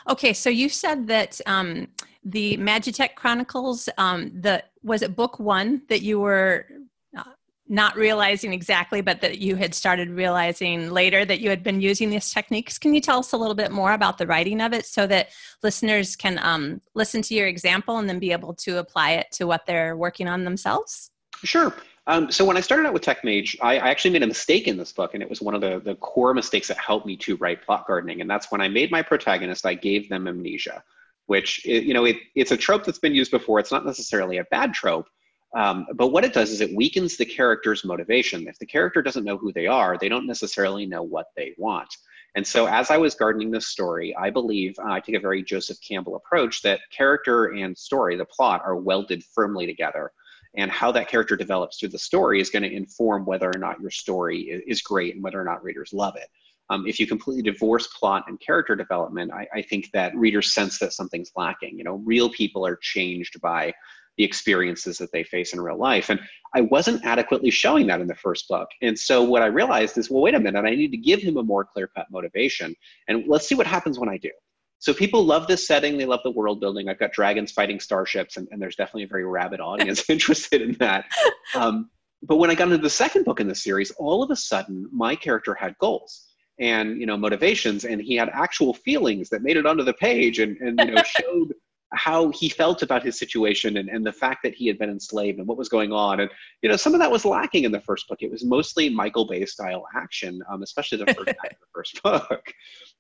Okay, 0.07 0.33
so 0.33 0.49
you 0.49 0.69
said 0.69 1.07
that 1.07 1.41
um, 1.45 1.87
the 2.23 2.57
Magitech 2.57 3.15
Chronicles, 3.15 3.89
um, 3.97 4.31
the 4.39 4.63
was 4.83 5.01
it 5.01 5.15
book 5.15 5.39
one 5.39 5.81
that 5.89 6.01
you 6.01 6.19
were 6.19 6.67
not 7.69 7.95
realizing 7.95 8.53
exactly, 8.53 9.01
but 9.01 9.21
that 9.21 9.39
you 9.39 9.55
had 9.55 9.73
started 9.73 10.09
realizing 10.09 10.91
later 10.91 11.25
that 11.25 11.39
you 11.39 11.49
had 11.49 11.63
been 11.63 11.81
using 11.81 12.09
these 12.09 12.31
techniques. 12.31 12.77
Can 12.77 12.93
you 12.93 13.01
tell 13.01 13.19
us 13.19 13.33
a 13.33 13.37
little 13.37 13.55
bit 13.55 13.71
more 13.71 13.93
about 13.93 14.17
the 14.17 14.27
writing 14.27 14.61
of 14.61 14.73
it 14.73 14.85
so 14.85 15.07
that 15.07 15.29
listeners 15.63 16.15
can 16.15 16.39
um, 16.41 16.81
listen 16.93 17.21
to 17.23 17.33
your 17.33 17.47
example 17.47 17.97
and 17.97 18.07
then 18.07 18.19
be 18.19 18.31
able 18.31 18.53
to 18.55 18.77
apply 18.77 19.11
it 19.11 19.31
to 19.33 19.45
what 19.45 19.65
they're 19.65 19.95
working 19.95 20.27
on 20.27 20.43
themselves? 20.43 21.11
Sure. 21.43 21.73
Um, 22.07 22.31
so 22.31 22.45
when 22.45 22.55
I 22.55 22.61
started 22.61 22.87
out 22.87 22.93
with 22.93 23.03
TechMage, 23.03 23.57
I, 23.61 23.79
I, 23.79 23.89
actually 23.89 24.11
made 24.11 24.23
a 24.23 24.27
mistake 24.27 24.67
in 24.69 24.77
this 24.77 24.93
book, 24.93 25.13
and 25.13 25.21
it 25.21 25.29
was 25.29 25.41
one 25.41 25.53
of 25.53 25.59
the, 25.59 25.81
the 25.83 25.95
core 25.95 26.33
mistakes 26.33 26.69
that 26.69 26.77
helped 26.77 27.05
me 27.05 27.17
to 27.17 27.35
write 27.35 27.65
plot 27.65 27.85
gardening. 27.85 28.21
And 28.21 28.29
that's 28.29 28.49
when 28.49 28.61
I 28.61 28.69
made 28.69 28.91
my 28.91 29.01
protagonist, 29.01 29.65
I 29.65 29.73
gave 29.73 30.07
them 30.07 30.25
amnesia, 30.25 30.83
which 31.25 31.65
you 31.65 31.93
know 31.93 32.05
it, 32.05 32.15
it's 32.33 32.51
a 32.51 32.57
trope 32.57 32.85
that's 32.85 32.97
been 32.97 33.13
used 33.13 33.29
before. 33.29 33.59
It's 33.59 33.73
not 33.73 33.85
necessarily 33.85 34.37
a 34.37 34.45
bad 34.45 34.73
trope, 34.73 35.09
um, 35.55 35.87
but 35.95 36.07
what 36.07 36.25
it 36.25 36.33
does 36.33 36.51
is 36.51 36.61
it 36.61 36.75
weakens 36.75 37.17
the 37.17 37.25
character's 37.25 37.85
motivation. 37.85 38.47
If 38.47 38.59
the 38.59 38.65
character 38.65 39.01
doesn't 39.01 39.23
know 39.23 39.37
who 39.37 39.53
they 39.53 39.67
are, 39.67 39.97
they 39.97 40.09
don't 40.09 40.27
necessarily 40.27 40.85
know 40.85 41.03
what 41.03 41.27
they 41.35 41.53
want. 41.57 41.89
And 42.35 42.45
so, 42.45 42.67
as 42.67 42.91
I 42.91 42.97
was 42.97 43.15
gardening 43.15 43.49
this 43.49 43.67
story, 43.67 44.15
I 44.15 44.29
believe 44.29 44.75
uh, 44.77 44.91
I 44.91 44.99
take 44.99 45.15
a 45.15 45.19
very 45.19 45.41
Joseph 45.41 45.77
Campbell 45.81 46.15
approach 46.15 46.61
that 46.61 46.81
character 46.91 47.45
and 47.45 47.75
story, 47.77 48.15
the 48.15 48.25
plot, 48.25 48.61
are 48.63 48.75
welded 48.75 49.23
firmly 49.23 49.65
together 49.65 50.11
and 50.55 50.71
how 50.71 50.91
that 50.91 51.07
character 51.07 51.35
develops 51.35 51.79
through 51.79 51.89
the 51.89 51.99
story 51.99 52.41
is 52.41 52.49
going 52.49 52.63
to 52.63 52.71
inform 52.71 53.25
whether 53.25 53.47
or 53.47 53.59
not 53.59 53.79
your 53.79 53.91
story 53.91 54.63
is 54.67 54.81
great 54.81 55.15
and 55.15 55.23
whether 55.23 55.39
or 55.39 55.43
not 55.43 55.63
readers 55.63 55.93
love 55.93 56.15
it. 56.15 56.27
Um, 56.69 56.85
if 56.85 56.99
you 56.99 57.07
completely 57.07 57.43
divorce 57.43 57.87
plot 57.87 58.25
and 58.27 58.39
character 58.39 58.75
development, 58.75 59.31
I, 59.31 59.47
I, 59.53 59.61
think 59.61 59.89
that 59.93 60.13
readers 60.15 60.53
sense 60.53 60.79
that 60.79 60.91
something's 60.91 61.31
lacking. 61.37 61.77
You 61.77 61.85
know, 61.85 62.01
real 62.03 62.29
people 62.29 62.65
are 62.67 62.75
changed 62.75 63.39
by 63.39 63.73
the 64.17 64.23
experiences 64.23 64.97
that 64.97 65.11
they 65.11 65.23
face 65.23 65.53
in 65.53 65.61
real 65.61 65.77
life. 65.77 66.09
And 66.09 66.19
I 66.55 66.61
wasn't 66.61 67.05
adequately 67.05 67.51
showing 67.51 67.87
that 67.87 68.01
in 68.01 68.07
the 68.07 68.15
first 68.15 68.47
book. 68.47 68.67
And 68.81 68.97
so 68.97 69.23
what 69.23 69.43
I 69.43 69.47
realized 69.47 69.97
is, 69.97 70.09
well, 70.09 70.21
wait 70.21 70.35
a 70.35 70.39
minute, 70.39 70.65
I 70.65 70.75
need 70.75 70.91
to 70.91 70.97
give 70.97 71.21
him 71.21 71.37
a 71.37 71.43
more 71.43 71.65
clear 71.65 71.87
cut 71.87 72.07
motivation. 72.11 72.75
And 73.07 73.25
let's 73.27 73.47
see 73.47 73.55
what 73.55 73.67
happens 73.67 73.99
when 73.99 74.09
I 74.09 74.17
do. 74.17 74.31
So 74.79 74.93
people 74.93 75.23
love 75.23 75.47
this 75.47 75.65
setting. 75.65 75.97
They 75.97 76.05
love 76.05 76.19
the 76.23 76.31
world 76.31 76.59
building. 76.59 76.87
I've 76.87 76.99
got 76.99 77.11
dragons 77.11 77.51
fighting 77.51 77.79
starships, 77.79 78.37
and, 78.37 78.47
and 78.51 78.61
there's 78.61 78.75
definitely 78.75 79.03
a 79.03 79.07
very 79.07 79.25
rabid 79.25 79.59
audience 79.59 80.03
interested 80.09 80.61
in 80.61 80.73
that. 80.73 81.05
Um, 81.55 81.89
but 82.23 82.37
when 82.37 82.49
I 82.49 82.55
got 82.55 82.65
into 82.65 82.77
the 82.77 82.89
second 82.89 83.25
book 83.25 83.39
in 83.39 83.47
the 83.47 83.55
series, 83.55 83.91
all 83.91 84.23
of 84.23 84.31
a 84.31 84.35
sudden 84.35 84.87
my 84.91 85.15
character 85.15 85.53
had 85.53 85.77
goals 85.79 86.27
and 86.59 86.99
you 86.99 87.05
know 87.05 87.17
motivations, 87.17 87.85
and 87.85 88.01
he 88.01 88.15
had 88.15 88.29
actual 88.29 88.73
feelings 88.73 89.29
that 89.29 89.43
made 89.43 89.57
it 89.57 89.65
onto 89.65 89.83
the 89.83 89.93
page 89.93 90.39
and, 90.39 90.57
and 90.57 90.79
you 90.79 90.91
know 90.91 91.03
showed 91.05 91.53
how 91.93 92.29
he 92.31 92.49
felt 92.49 92.81
about 92.81 93.03
his 93.03 93.17
situation 93.17 93.77
and, 93.77 93.89
and 93.89 94.05
the 94.05 94.11
fact 94.11 94.39
that 94.43 94.53
he 94.53 94.67
had 94.67 94.77
been 94.77 94.89
enslaved 94.89 95.39
and 95.39 95.47
what 95.47 95.57
was 95.57 95.69
going 95.69 95.93
on. 95.93 96.19
And, 96.19 96.29
you 96.61 96.69
know, 96.69 96.75
some 96.75 96.93
of 96.93 96.99
that 96.99 97.11
was 97.11 97.23
lacking 97.23 97.63
in 97.63 97.71
the 97.71 97.79
first 97.79 98.07
book. 98.07 98.21
It 98.21 98.31
was 98.31 98.43
mostly 98.43 98.89
Michael 98.89 99.25
Bay 99.25 99.45
style 99.45 99.85
action, 99.95 100.41
um, 100.51 100.63
especially 100.63 100.97
the 100.97 101.13
first 101.13 101.29
of 101.29 101.35
the 101.35 101.67
first 101.73 102.03
book. 102.29 102.53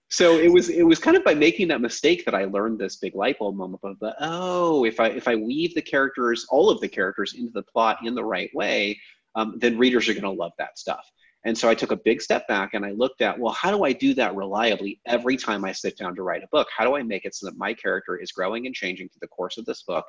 So 0.09 0.37
it 0.37 0.51
was 0.51 0.69
it 0.69 0.83
was 0.83 0.99
kind 0.99 1.17
of 1.17 1.25
by 1.25 1.33
making 1.33 1.67
that 1.67 1.81
mistake 1.81 2.23
that 2.25 2.33
I 2.33 2.45
learned 2.45 2.79
this 2.79 2.95
big 2.95 3.13
light 3.13 3.39
bulb 3.39 3.57
moment 3.57 3.81
of 3.83 3.99
the, 3.99 4.15
oh, 4.21 4.85
if 4.85 5.01
I 5.01 5.07
if 5.07 5.27
I 5.27 5.35
weave 5.35 5.75
the 5.75 5.81
characters, 5.81 6.45
all 6.49 6.69
of 6.69 6.79
the 6.79 6.87
characters 6.87 7.33
into 7.33 7.51
the 7.51 7.63
plot 7.63 7.97
in 8.05 8.15
the 8.15 8.23
right 8.23 8.49
way, 8.53 8.97
um, 9.35 9.55
then 9.57 9.77
readers 9.77 10.07
are 10.07 10.13
going 10.13 10.23
to 10.23 10.31
love 10.31 10.53
that 10.57 10.79
stuff. 10.79 11.05
And 11.47 11.57
so 11.57 11.69
I 11.69 11.75
took 11.75 11.91
a 11.91 11.95
big 11.95 12.21
step 12.21 12.45
back 12.49 12.73
and 12.73 12.85
I 12.85 12.91
looked 12.91 13.21
at, 13.21 13.39
well, 13.39 13.53
how 13.53 13.71
do 13.71 13.85
I 13.85 13.93
do 13.93 14.13
that 14.15 14.35
reliably 14.35 14.99
every 15.05 15.37
time 15.37 15.63
I 15.63 15.71
sit 15.71 15.97
down 15.97 16.13
to 16.15 16.21
write 16.21 16.43
a 16.43 16.47
book? 16.51 16.67
How 16.75 16.83
do 16.83 16.97
I 16.97 17.03
make 17.03 17.23
it 17.23 17.33
so 17.35 17.45
that 17.45 17.57
my 17.57 17.73
character 17.73 18.17
is 18.17 18.33
growing 18.33 18.65
and 18.65 18.75
changing 18.75 19.07
through 19.07 19.21
the 19.21 19.29
course 19.29 19.57
of 19.57 19.63
this 19.63 19.83
book 19.83 20.03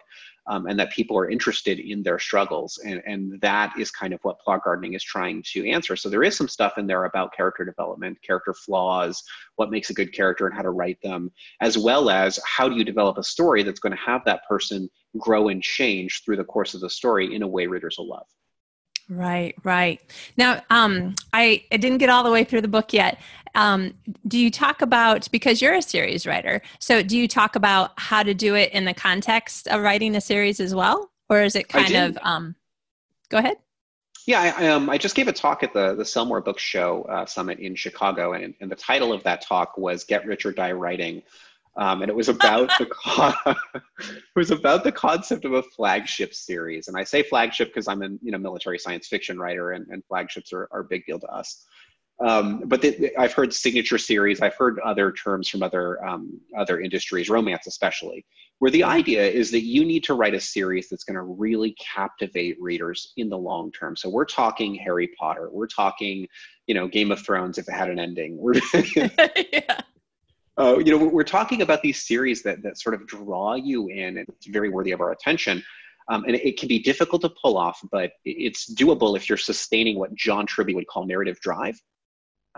um, 0.49 0.67
and 0.67 0.77
that 0.81 0.91
people 0.91 1.17
are 1.17 1.31
interested 1.31 1.79
in 1.79 2.03
their 2.03 2.19
struggles? 2.19 2.81
And, 2.85 3.01
and 3.07 3.41
that 3.41 3.73
is 3.79 3.93
kind 3.93 4.13
of 4.13 4.19
what 4.25 4.41
plot 4.41 4.65
gardening 4.65 4.95
is 4.95 5.05
trying 5.05 5.45
to 5.53 5.71
answer. 5.71 5.95
So 5.95 6.09
there 6.09 6.25
is 6.25 6.37
some 6.37 6.49
stuff 6.49 6.77
in 6.77 6.89
there 6.89 7.05
about 7.05 7.33
character 7.33 7.65
development, 7.65 8.19
character 8.21 8.53
flaws, 8.53 9.23
what 9.55 9.71
makes 9.71 9.91
a 9.91 9.95
good 9.95 10.13
character 10.13 10.49
and 10.49 10.57
how 10.57 10.63
to 10.63 10.71
write 10.71 11.01
them, 11.05 11.31
as 11.61 11.79
well 11.79 12.11
as 12.11 12.41
how 12.45 12.69
do 12.69 12.75
you 12.75 12.83
develop 12.83 13.17
a 13.17 13.23
story 13.23 13.63
that's 13.63 13.79
going 13.79 13.97
to 13.97 14.03
have 14.05 14.25
that 14.25 14.41
person 14.49 14.91
grow 15.19 15.51
and 15.51 15.63
change 15.63 16.25
through 16.25 16.37
the 16.37 16.43
course 16.43 16.75
of 16.75 16.81
the 16.81 16.91
story 16.91 17.33
in 17.33 17.43
a 17.43 17.49
way 17.49 17.69
readers 17.69 17.95
will 17.97 18.09
love. 18.09 18.27
Right, 19.11 19.55
right. 19.65 20.01
Now, 20.37 20.63
um, 20.69 21.15
I, 21.33 21.65
I 21.73 21.79
didn't 21.79 21.99
get 21.99 22.11
all 22.11 22.23
the 22.23 22.31
way 22.31 22.45
through 22.45 22.61
the 22.61 22.69
book 22.69 22.93
yet. 22.93 23.19
Um, 23.55 23.95
do 24.27 24.39
you 24.39 24.51
talk 24.51 24.83
about 24.83 25.31
because 25.33 25.63
you're 25.63 25.75
a 25.75 25.83
series 25.83 26.27
writer? 26.27 26.61
So, 26.79 27.03
do 27.03 27.17
you 27.17 27.27
talk 27.27 27.57
about 27.57 27.93
how 27.97 28.23
to 28.23 28.35
do 28.35 28.55
it 28.55 28.71
in 28.73 28.85
the 28.85 28.93
context 28.93 29.67
of 29.69 29.81
writing 29.81 30.15
a 30.15 30.21
series 30.21 30.61
as 30.61 30.75
well, 30.75 31.11
or 31.31 31.43
is 31.43 31.57
it 31.57 31.69
kind 31.69 31.95
of? 31.95 32.19
Um, 32.23 32.55
go 33.31 33.39
ahead. 33.39 33.57
Yeah, 34.27 34.55
I, 34.59 34.67
um, 34.69 34.91
I 34.91 34.99
just 34.99 35.15
gave 35.15 35.27
a 35.27 35.33
talk 35.33 35.63
at 35.63 35.73
the 35.73 35.95
the 35.95 36.05
Sell 36.05 36.27
More 36.27 36.43
Books 36.43 36.63
Show 36.63 37.05
uh, 37.05 37.25
Summit 37.25 37.59
in 37.61 37.75
Chicago, 37.75 38.35
and, 38.35 38.55
and 38.61 38.71
the 38.71 38.77
title 38.77 39.13
of 39.13 39.23
that 39.23 39.41
talk 39.41 39.79
was 39.79 40.05
"Get 40.05 40.27
Rich 40.27 40.45
or 40.45 40.53
Die 40.53 40.73
Writing." 40.73 41.23
Um, 41.77 42.03
and 42.03 42.11
it 42.11 42.15
was 42.15 42.29
about 42.29 42.71
the 42.79 42.87
con- 42.87 43.35
it 43.77 44.37
was 44.37 44.51
about 44.51 44.85
the 44.85 44.93
concept 44.93 45.45
of 45.45 45.53
a 45.53 45.63
flagship 45.63 46.35
series. 46.35 46.89
And 46.89 46.97
I 46.97 47.05
say 47.05 47.23
flagship 47.23 47.69
because 47.69 47.89
I'm 47.89 48.03
a 48.03 48.09
you 48.23 48.33
know 48.33 48.39
military 48.39 48.79
science 48.79 49.07
fiction 49.07 49.39
writer, 49.39 49.73
and, 49.73 49.87
and 49.89 50.05
flagships 50.07 50.53
are, 50.53 50.69
are 50.73 50.81
a 50.81 50.85
big 50.85 51.07
deal 51.07 51.21
to 51.21 51.27
us. 51.29 51.65
Um, 52.21 52.65
but 52.67 52.83
the, 52.83 53.13
I've 53.17 53.33
heard 53.33 53.55
signature 53.55 53.99
series. 53.99 54.41
I've 54.41 54.57
heard 54.57 54.81
other 54.81 55.13
terms 55.13 55.49
from 55.49 55.63
other 55.63 56.05
um, 56.05 56.41
other 56.57 56.81
industries, 56.81 57.31
romance 57.31 57.69
especially, 57.69 58.27
where 58.59 58.73
the 58.73 58.83
idea 58.83 59.25
is 59.25 59.53
that 59.53 59.63
you 59.63 59.85
need 59.85 60.03
to 60.05 60.15
write 60.15 60.35
a 60.35 60.41
series 60.41 60.89
that's 60.89 61.05
going 61.05 61.15
to 61.15 61.23
really 61.23 61.77
captivate 61.95 62.61
readers 62.61 63.13
in 63.19 63.29
the 63.29 63.39
long 63.39 63.71
term. 63.71 63.95
So 63.95 64.09
we're 64.09 64.25
talking 64.25 64.75
Harry 64.75 65.11
Potter. 65.19 65.49
We're 65.53 65.69
talking, 65.69 66.27
you 66.67 66.75
know, 66.75 66.89
Game 66.89 67.13
of 67.13 67.21
Thrones 67.21 67.57
if 67.57 67.69
it 67.69 67.73
had 67.73 67.89
an 67.89 68.01
ending. 68.01 68.37
We're 68.37 68.55
yeah 69.53 69.81
uh, 70.59 70.79
you 70.79 70.97
know, 70.97 71.07
we're 71.07 71.23
talking 71.23 71.63
about 71.63 71.83
these 71.83 72.07
series 72.07 72.43
that, 72.43 72.63
that 72.63 72.79
sort 72.79 72.95
of 72.95 73.07
draw 73.07 73.55
you 73.55 73.89
in 73.89 74.19
and 74.19 74.27
it's 74.29 74.47
very 74.47 74.69
worthy 74.69 74.91
of 74.91 75.01
our 75.01 75.13
attention. 75.13 75.63
Um, 76.11 76.25
and 76.25 76.37
it, 76.37 76.59
can 76.59 76.69
be 76.69 76.79
difficult 76.79 77.21
to 77.23 77.31
pull 77.43 77.59
off, 77.59 77.81
but 77.93 78.13
it's 78.25 78.73
doable 78.75 79.15
if 79.15 79.29
you're 79.29 79.37
sustaining 79.37 79.99
what 79.99 80.15
John 80.15 80.47
Truby 80.47 80.75
would 80.75 80.87
call 80.87 81.07
narrative 81.07 81.39
drive. 81.41 81.79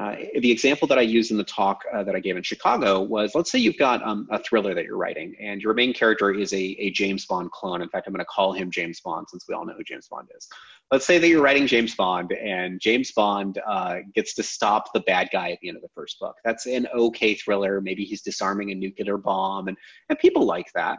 Uh, 0.00 0.16
the 0.38 0.50
example 0.50 0.88
that 0.88 0.96
I 0.96 1.02
used 1.02 1.30
in 1.30 1.36
the 1.36 1.44
talk 1.44 1.82
uh, 1.92 2.02
that 2.04 2.16
I 2.16 2.20
gave 2.20 2.34
in 2.34 2.42
Chicago 2.42 3.02
was 3.02 3.34
let's 3.34 3.52
say 3.52 3.58
you've 3.58 3.76
got 3.76 4.02
um, 4.02 4.26
a 4.30 4.42
thriller 4.42 4.74
that 4.74 4.86
you're 4.86 4.96
writing, 4.96 5.36
and 5.38 5.60
your 5.60 5.74
main 5.74 5.92
character 5.92 6.30
is 6.30 6.54
a, 6.54 6.56
a 6.56 6.90
James 6.92 7.26
Bond 7.26 7.50
clone. 7.50 7.82
In 7.82 7.88
fact, 7.90 8.06
I'm 8.06 8.14
going 8.14 8.20
to 8.20 8.24
call 8.24 8.54
him 8.54 8.70
James 8.70 8.98
Bond 9.00 9.26
since 9.28 9.44
we 9.46 9.54
all 9.54 9.66
know 9.66 9.74
who 9.76 9.84
James 9.84 10.08
Bond 10.08 10.28
is. 10.34 10.48
Let's 10.90 11.06
say 11.06 11.18
that 11.18 11.28
you're 11.28 11.42
writing 11.42 11.66
James 11.66 11.94
Bond, 11.94 12.32
and 12.32 12.80
James 12.80 13.12
Bond 13.12 13.60
uh, 13.68 13.96
gets 14.14 14.32
to 14.36 14.42
stop 14.42 14.90
the 14.94 15.00
bad 15.00 15.28
guy 15.34 15.50
at 15.50 15.58
the 15.60 15.68
end 15.68 15.76
of 15.76 15.82
the 15.82 15.90
first 15.94 16.18
book. 16.18 16.36
That's 16.46 16.64
an 16.64 16.88
okay 16.94 17.34
thriller. 17.34 17.82
Maybe 17.82 18.04
he's 18.04 18.22
disarming 18.22 18.70
a 18.70 18.74
nuclear 18.74 19.18
bomb, 19.18 19.68
and, 19.68 19.76
and 20.08 20.18
people 20.18 20.46
like 20.46 20.72
that. 20.74 20.98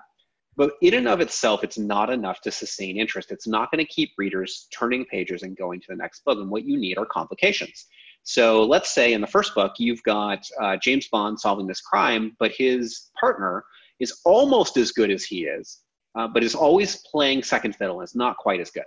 But 0.58 0.74
in 0.84 0.94
and 0.94 1.08
of 1.08 1.22
itself, 1.22 1.64
it's 1.64 1.80
not 1.80 2.12
enough 2.12 2.42
to 2.42 2.52
sustain 2.52 3.00
interest. 3.00 3.32
It's 3.32 3.48
not 3.48 3.72
going 3.72 3.84
to 3.84 3.92
keep 3.92 4.12
readers 4.20 4.68
turning 4.72 5.06
pages 5.06 5.42
and 5.42 5.58
going 5.58 5.80
to 5.80 5.88
the 5.90 5.96
next 5.96 6.24
book. 6.24 6.38
And 6.38 6.52
what 6.52 6.66
you 6.66 6.78
need 6.78 7.00
are 7.00 7.06
complications. 7.06 7.88
So 8.24 8.64
let's 8.64 8.94
say 8.94 9.14
in 9.14 9.22
the 9.22 9.28
first 9.28 9.56
book, 9.56 9.74
you've 9.78 10.04
got 10.04 10.46
uh, 10.62 10.78
James 10.78 11.08
Bond 11.08 11.40
solving 11.40 11.68
this 11.68 11.82
crime, 11.82 12.36
but 12.40 12.52
his 12.52 13.10
partner 13.20 13.64
is 14.00 14.22
almost 14.26 14.78
as 14.78 14.92
good 14.92 15.12
as 15.12 15.24
he 15.24 15.46
is, 15.46 15.80
uh, 16.16 16.28
but 16.28 16.44
is 16.44 16.56
always 16.56 17.04
playing 17.12 17.44
second 17.44 17.76
fiddle 17.76 18.00
and 18.00 18.08
is 18.08 18.16
not 18.16 18.38
quite 18.38 18.60
as 18.60 18.72
good. 18.72 18.84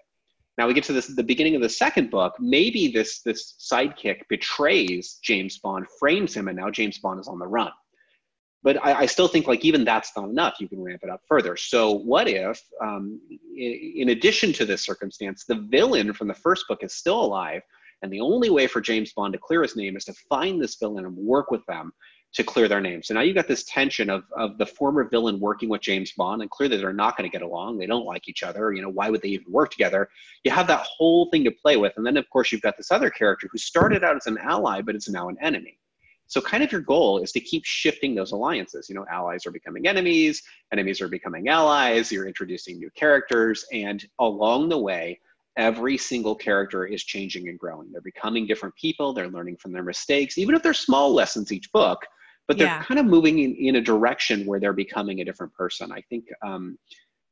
Now 0.57 0.69
we 0.69 0.75
get 0.75 0.85
to 0.85 0.93
this 0.93 1.09
the 1.09 1.23
beginning 1.23 1.57
of 1.57 1.63
the 1.63 1.69
second 1.69 2.11
book. 2.11 2.35
Maybe 2.39 2.89
this 2.89 3.23
this 3.23 3.57
sidekick 3.59 4.21
betrays 4.29 5.19
James 5.23 5.59
Bond, 5.59 5.87
frames 5.99 6.35
him, 6.35 6.47
and 6.49 6.57
now 6.57 6.71
James 6.71 6.99
Bond 6.99 7.19
is 7.19 7.27
on 7.27 7.41
the 7.41 7.47
run. 7.47 7.73
But 8.63 8.83
I, 8.85 9.01
I 9.01 9.07
still 9.07 9.29
think 9.29 9.47
like 9.47 9.65
even 9.65 9.85
that's 9.85 10.13
not 10.17 10.29
enough. 10.29 10.55
You 10.61 10.69
can 10.69 10.83
ramp 10.83 11.01
it 11.03 11.11
up 11.11 11.21
further. 11.29 11.57
So 11.57 11.93
what 11.93 12.29
if, 12.29 12.63
um, 12.81 13.21
in, 13.57 13.93
in 13.97 14.09
addition 14.11 14.53
to 14.55 14.65
this 14.65 14.83
circumstance, 14.83 15.45
the 15.45 15.67
villain 15.69 16.13
from 16.13 16.29
the 16.29 16.35
first 16.35 16.67
book 16.69 16.83
is 16.83 16.95
still 16.95 17.21
alive, 17.21 17.63
and 18.05 18.13
the 18.13 18.21
only 18.21 18.51
way 18.51 18.67
for 18.67 18.83
James 18.83 19.15
Bond 19.15 19.33
to 19.33 19.39
clear 19.39 19.63
his 19.63 19.77
name 19.77 19.97
is 19.97 20.05
to 20.05 20.13
find 20.29 20.63
this 20.63 20.77
villain 20.77 21.07
and 21.07 21.17
work 21.17 21.51
with 21.51 21.65
them 21.65 21.91
to 22.35 22.45
clear 22.45 22.69
their 22.69 22.81
name. 22.81 23.03
So 23.03 23.15
now 23.15 23.23
you've 23.23 23.37
got 23.37 23.49
this 23.49 23.65
tension 23.65 24.11
of, 24.11 24.25
of 24.37 24.59
the 24.59 24.67
former 24.67 25.09
villain 25.09 25.41
working 25.41 25.71
with 25.71 25.81
James 25.81 26.13
Bond, 26.13 26.43
and 26.43 26.51
clearly 26.51 26.77
they're 26.77 26.93
not 26.93 27.17
going 27.17 27.31
to 27.31 27.33
get 27.33 27.43
along. 27.43 27.79
They 27.79 27.87
don't 27.87 28.05
like 28.05 28.29
each 28.29 28.43
other. 28.43 28.73
You 28.73 28.83
know, 28.83 28.91
why 28.91 29.09
would 29.09 29.23
they 29.23 29.29
even 29.29 29.51
work 29.51 29.71
together? 29.71 30.09
You 30.43 30.51
have 30.51 30.67
that 30.67 30.85
whole 30.85 31.31
thing 31.31 31.45
to 31.45 31.51
play 31.51 31.79
with. 31.79 31.95
And 31.97 32.05
then, 32.05 32.19
of 32.19 32.29
course, 32.29 32.53
you've 32.53 32.61
got 32.61 32.77
this 32.77 32.93
other 32.93 33.09
character 33.09 33.49
who 33.51 33.57
started 33.57 34.05
out 34.05 34.17
as 34.17 34.27
an 34.27 34.37
ally, 34.37 34.83
but 34.83 34.97
is 34.97 35.09
now 35.09 35.31
an 35.31 35.39
enemy. 35.41 35.79
So, 36.27 36.43
kind 36.43 36.63
of 36.63 36.73
your 36.73 36.81
goal 36.83 37.23
is 37.23 37.33
to 37.33 37.41
keep 37.41 37.65
shifting 37.65 38.15
those 38.15 38.33
alliances. 38.33 38.89
You 38.89 38.97
know, 38.97 39.07
allies 39.11 39.47
are 39.47 39.51
becoming 39.51 39.87
enemies, 39.87 40.43
enemies 40.73 41.01
are 41.01 41.09
becoming 41.09 41.49
allies, 41.49 42.13
you're 42.13 42.27
introducing 42.27 42.79
new 42.79 42.91
characters, 42.97 43.65
and 43.73 44.05
along 44.19 44.69
the 44.69 44.79
way, 44.79 45.21
every 45.57 45.97
single 45.97 46.35
character 46.35 46.85
is 46.87 47.05
changing 47.05 47.49
and 47.49 47.59
growing. 47.59 47.91
They're 47.93 48.01
becoming 48.01 48.47
different 48.47 48.75
people, 48.77 49.13
they're 49.13 49.29
learning 49.29 49.57
from 49.59 49.73
their 49.73 49.83
mistakes, 49.85 50.39
even 50.39 50.55
if 50.55 50.63
they're 50.63 50.75
small 50.75 51.13
lessons 51.13 51.53
each 51.53 51.71
book. 51.73 52.05
but 52.47 52.59
they're 52.59 52.67
Yeah. 52.67 52.83
kind 52.83 53.01
of 53.01 53.07
moving 53.07 53.39
in, 53.39 53.55
in 53.57 53.77
a 53.77 53.81
direction 53.81 54.45
where 54.45 54.61
they're 54.61 54.75
becoming 54.75 55.21
a 55.23 55.25
different 55.25 55.51
person. 55.55 55.91
I 55.91 56.03
think 56.11 56.27
um, 56.45 56.77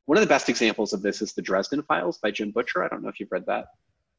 one 0.05 0.17
of 0.17 0.23
the 0.23 0.27
best 0.27 0.49
examples 0.49 0.91
of 0.91 1.03
this 1.03 1.21
is 1.21 1.33
the 1.33 1.41
Dresden 1.43 1.83
Files 1.83 2.17
by 2.17 2.31
Jim 2.31 2.49
Butcher. 2.49 2.83
I 2.83 2.87
don't 2.87 3.03
know 3.03 3.09
if 3.09 3.19
you've 3.19 3.31
read 3.31 3.45
that. 3.45 3.65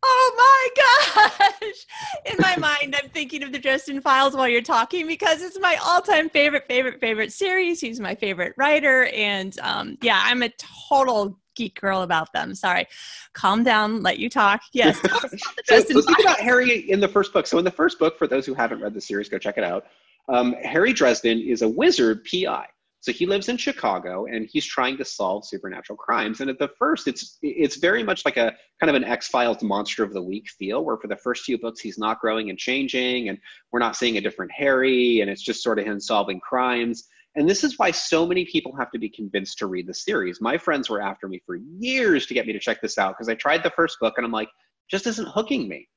Oh 0.04 0.70
my 0.76 1.30
gosh! 1.60 1.86
In 2.32 2.38
my 2.40 2.56
mind, 2.56 2.94
I'm 3.02 3.08
thinking 3.10 3.42
of 3.42 3.52
the 3.52 3.58
Dresden 3.58 4.00
Files 4.00 4.36
while 4.36 4.46
you're 4.46 4.62
talking 4.62 5.06
because 5.06 5.42
it's 5.42 5.58
my 5.58 5.76
all-time 5.82 6.28
favorite, 6.28 6.66
favorite, 6.68 7.00
favorite 7.00 7.32
series. 7.32 7.80
He's 7.80 7.98
my 8.00 8.14
favorite 8.14 8.52
writer, 8.56 9.06
and 9.06 9.58
um, 9.60 9.96
yeah, 10.02 10.20
I'm 10.24 10.42
a 10.42 10.50
total 10.88 11.38
geek 11.54 11.80
girl 11.80 12.02
about 12.02 12.32
them. 12.32 12.54
Sorry, 12.54 12.86
calm 13.32 13.62
down, 13.64 14.02
let 14.02 14.18
you 14.18 14.28
talk. 14.28 14.62
Yes, 14.72 15.00
tell 15.00 15.16
us 15.16 15.24
about 15.24 15.56
the 15.56 15.62
So, 15.64 15.80
think 15.80 16.04
Files. 16.04 16.20
about 16.20 16.40
Harry 16.40 16.90
in 16.90 17.00
the 17.00 17.08
first 17.08 17.32
book. 17.32 17.46
So 17.46 17.58
in 17.58 17.64
the 17.64 17.70
first 17.70 17.98
book, 17.98 18.18
for 18.18 18.26
those 18.26 18.46
who 18.46 18.54
haven't 18.54 18.80
read 18.80 18.94
the 18.94 19.00
series, 19.00 19.28
go 19.28 19.38
check 19.38 19.58
it 19.58 19.64
out. 19.64 19.86
Um, 20.28 20.54
Harry 20.62 20.92
Dresden 20.92 21.40
is 21.40 21.62
a 21.62 21.68
wizard 21.68 22.24
PI. 22.24 22.66
So 23.04 23.12
he 23.12 23.26
lives 23.26 23.50
in 23.50 23.58
Chicago 23.58 24.24
and 24.24 24.48
he's 24.50 24.64
trying 24.64 24.96
to 24.96 25.04
solve 25.04 25.44
supernatural 25.44 25.98
crimes. 25.98 26.40
And 26.40 26.48
at 26.48 26.58
the 26.58 26.70
first, 26.78 27.06
it's 27.06 27.38
it's 27.42 27.76
very 27.76 28.02
much 28.02 28.24
like 28.24 28.38
a 28.38 28.54
kind 28.80 28.88
of 28.88 28.94
an 28.94 29.04
X 29.04 29.28
Files 29.28 29.62
monster 29.62 30.02
of 30.02 30.14
the 30.14 30.22
week 30.22 30.48
feel, 30.48 30.82
where 30.82 30.96
for 30.96 31.08
the 31.08 31.16
first 31.16 31.44
few 31.44 31.58
books 31.58 31.80
he's 31.80 31.98
not 31.98 32.18
growing 32.18 32.48
and 32.48 32.58
changing, 32.58 33.28
and 33.28 33.38
we're 33.72 33.80
not 33.80 33.94
seeing 33.94 34.16
a 34.16 34.22
different 34.22 34.52
Harry, 34.52 35.20
and 35.20 35.28
it's 35.28 35.42
just 35.42 35.62
sort 35.62 35.78
of 35.78 35.84
him 35.84 36.00
solving 36.00 36.40
crimes. 36.40 37.04
And 37.36 37.48
this 37.48 37.64
is 37.64 37.78
why 37.78 37.90
so 37.90 38.26
many 38.26 38.44
people 38.44 38.76
have 38.76 38.90
to 38.92 38.98
be 38.98 39.08
convinced 39.08 39.58
to 39.58 39.66
read 39.66 39.86
the 39.88 39.94
series. 39.94 40.40
My 40.40 40.56
friends 40.56 40.88
were 40.88 41.02
after 41.02 41.26
me 41.26 41.42
for 41.44 41.56
years 41.56 42.26
to 42.26 42.34
get 42.34 42.46
me 42.46 42.52
to 42.52 42.60
check 42.60 42.80
this 42.80 42.96
out 42.96 43.14
because 43.14 43.28
I 43.28 43.34
tried 43.34 43.62
the 43.62 43.70
first 43.70 43.98
book 44.00 44.14
and 44.16 44.24
I'm 44.24 44.32
like, 44.32 44.48
just 44.90 45.06
isn't 45.06 45.28
hooking 45.28 45.68
me. 45.68 45.88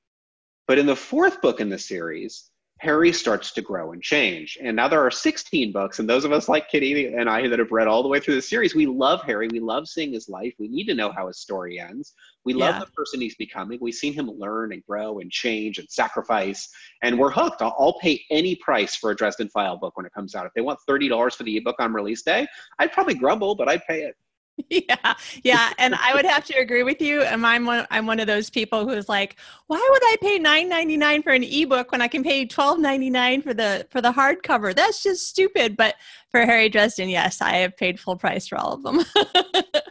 But 0.67 0.79
in 0.79 0.85
the 0.85 0.95
fourth 0.95 1.41
book 1.41 1.61
in 1.61 1.69
the 1.69 1.77
series, 1.77 2.49
Harry 2.79 3.11
starts 3.11 3.51
to 3.51 3.61
grow 3.61 3.91
and 3.91 4.03
change. 4.03 4.57
And 4.61 4.75
now 4.75 4.87
there 4.87 5.01
are 5.01 5.09
16 5.09 5.71
books. 5.71 5.97
And 5.99 6.07
those 6.07 6.25
of 6.25 6.31
us 6.31 6.47
like 6.47 6.69
Kitty 6.69 7.13
and 7.13 7.29
I 7.29 7.47
that 7.47 7.57
have 7.59 7.71
read 7.71 7.87
all 7.87 8.03
the 8.03 8.09
way 8.09 8.19
through 8.19 8.35
the 8.35 8.41
series, 8.41 8.75
we 8.75 8.85
love 8.85 9.23
Harry. 9.23 9.47
We 9.47 9.59
love 9.59 9.87
seeing 9.87 10.13
his 10.13 10.29
life. 10.29 10.53
We 10.59 10.67
need 10.67 10.85
to 10.85 10.93
know 10.93 11.11
how 11.11 11.27
his 11.27 11.39
story 11.39 11.79
ends. 11.79 12.13
We 12.45 12.53
love 12.53 12.75
Yeah. 12.75 12.79
the 12.81 12.91
person 12.91 13.19
he's 13.19 13.35
becoming. 13.35 13.79
We've 13.81 13.93
seen 13.95 14.13
him 14.13 14.29
learn 14.29 14.73
and 14.73 14.85
grow 14.85 15.19
and 15.19 15.31
change 15.31 15.79
and 15.79 15.89
sacrifice. 15.89 16.69
And 17.01 17.17
we're 17.17 17.31
hooked. 17.31 17.61
I'll, 17.61 17.75
I'll 17.79 17.97
pay 17.99 18.23
any 18.29 18.55
price 18.57 18.95
for 18.95 19.09
a 19.11 19.15
Dresden 19.15 19.49
File 19.49 19.77
book 19.77 19.97
when 19.97 20.05
it 20.05 20.13
comes 20.13 20.35
out. 20.35 20.45
If 20.45 20.53
they 20.53 20.61
want 20.61 20.79
$30 20.87 21.33
for 21.35 21.43
the 21.43 21.57
ebook 21.57 21.77
on 21.79 21.93
release 21.93 22.21
day, 22.21 22.45
I'd 22.79 22.91
probably 22.91 23.15
grumble, 23.15 23.55
but 23.55 23.67
I'd 23.67 23.85
pay 23.87 24.01
it. 24.03 24.15
yeah 24.69 25.13
yeah 25.43 25.71
and 25.77 25.95
i 25.95 26.13
would 26.13 26.25
have 26.25 26.43
to 26.43 26.53
agree 26.57 26.83
with 26.83 27.01
you 27.01 27.21
and 27.21 27.45
i'm 27.45 27.65
one 27.65 27.85
i'm 27.91 28.05
one 28.05 28.19
of 28.19 28.27
those 28.27 28.49
people 28.49 28.87
who's 28.87 29.07
like 29.07 29.35
why 29.67 29.87
would 29.91 30.01
i 30.03 30.15
pay 30.21 30.39
9.99 30.39 31.23
for 31.23 31.31
an 31.31 31.43
ebook 31.43 31.91
when 31.91 32.01
i 32.01 32.07
can 32.07 32.23
pay 32.23 32.45
12.99 32.45 33.43
for 33.43 33.53
the 33.53 33.85
for 33.89 34.01
the 34.01 34.11
hardcover? 34.11 34.75
That's 34.75 35.03
just 35.03 35.27
stupid. 35.27 35.77
But 35.77 35.95
for 36.31 36.45
harry 36.45 36.69
dresden 36.69 37.09
yes 37.09 37.41
i 37.41 37.57
have 37.57 37.77
paid 37.77 37.99
full 37.99 38.15
price 38.17 38.47
for 38.47 38.57
all 38.57 38.73
of 38.73 38.83
them. 38.83 39.03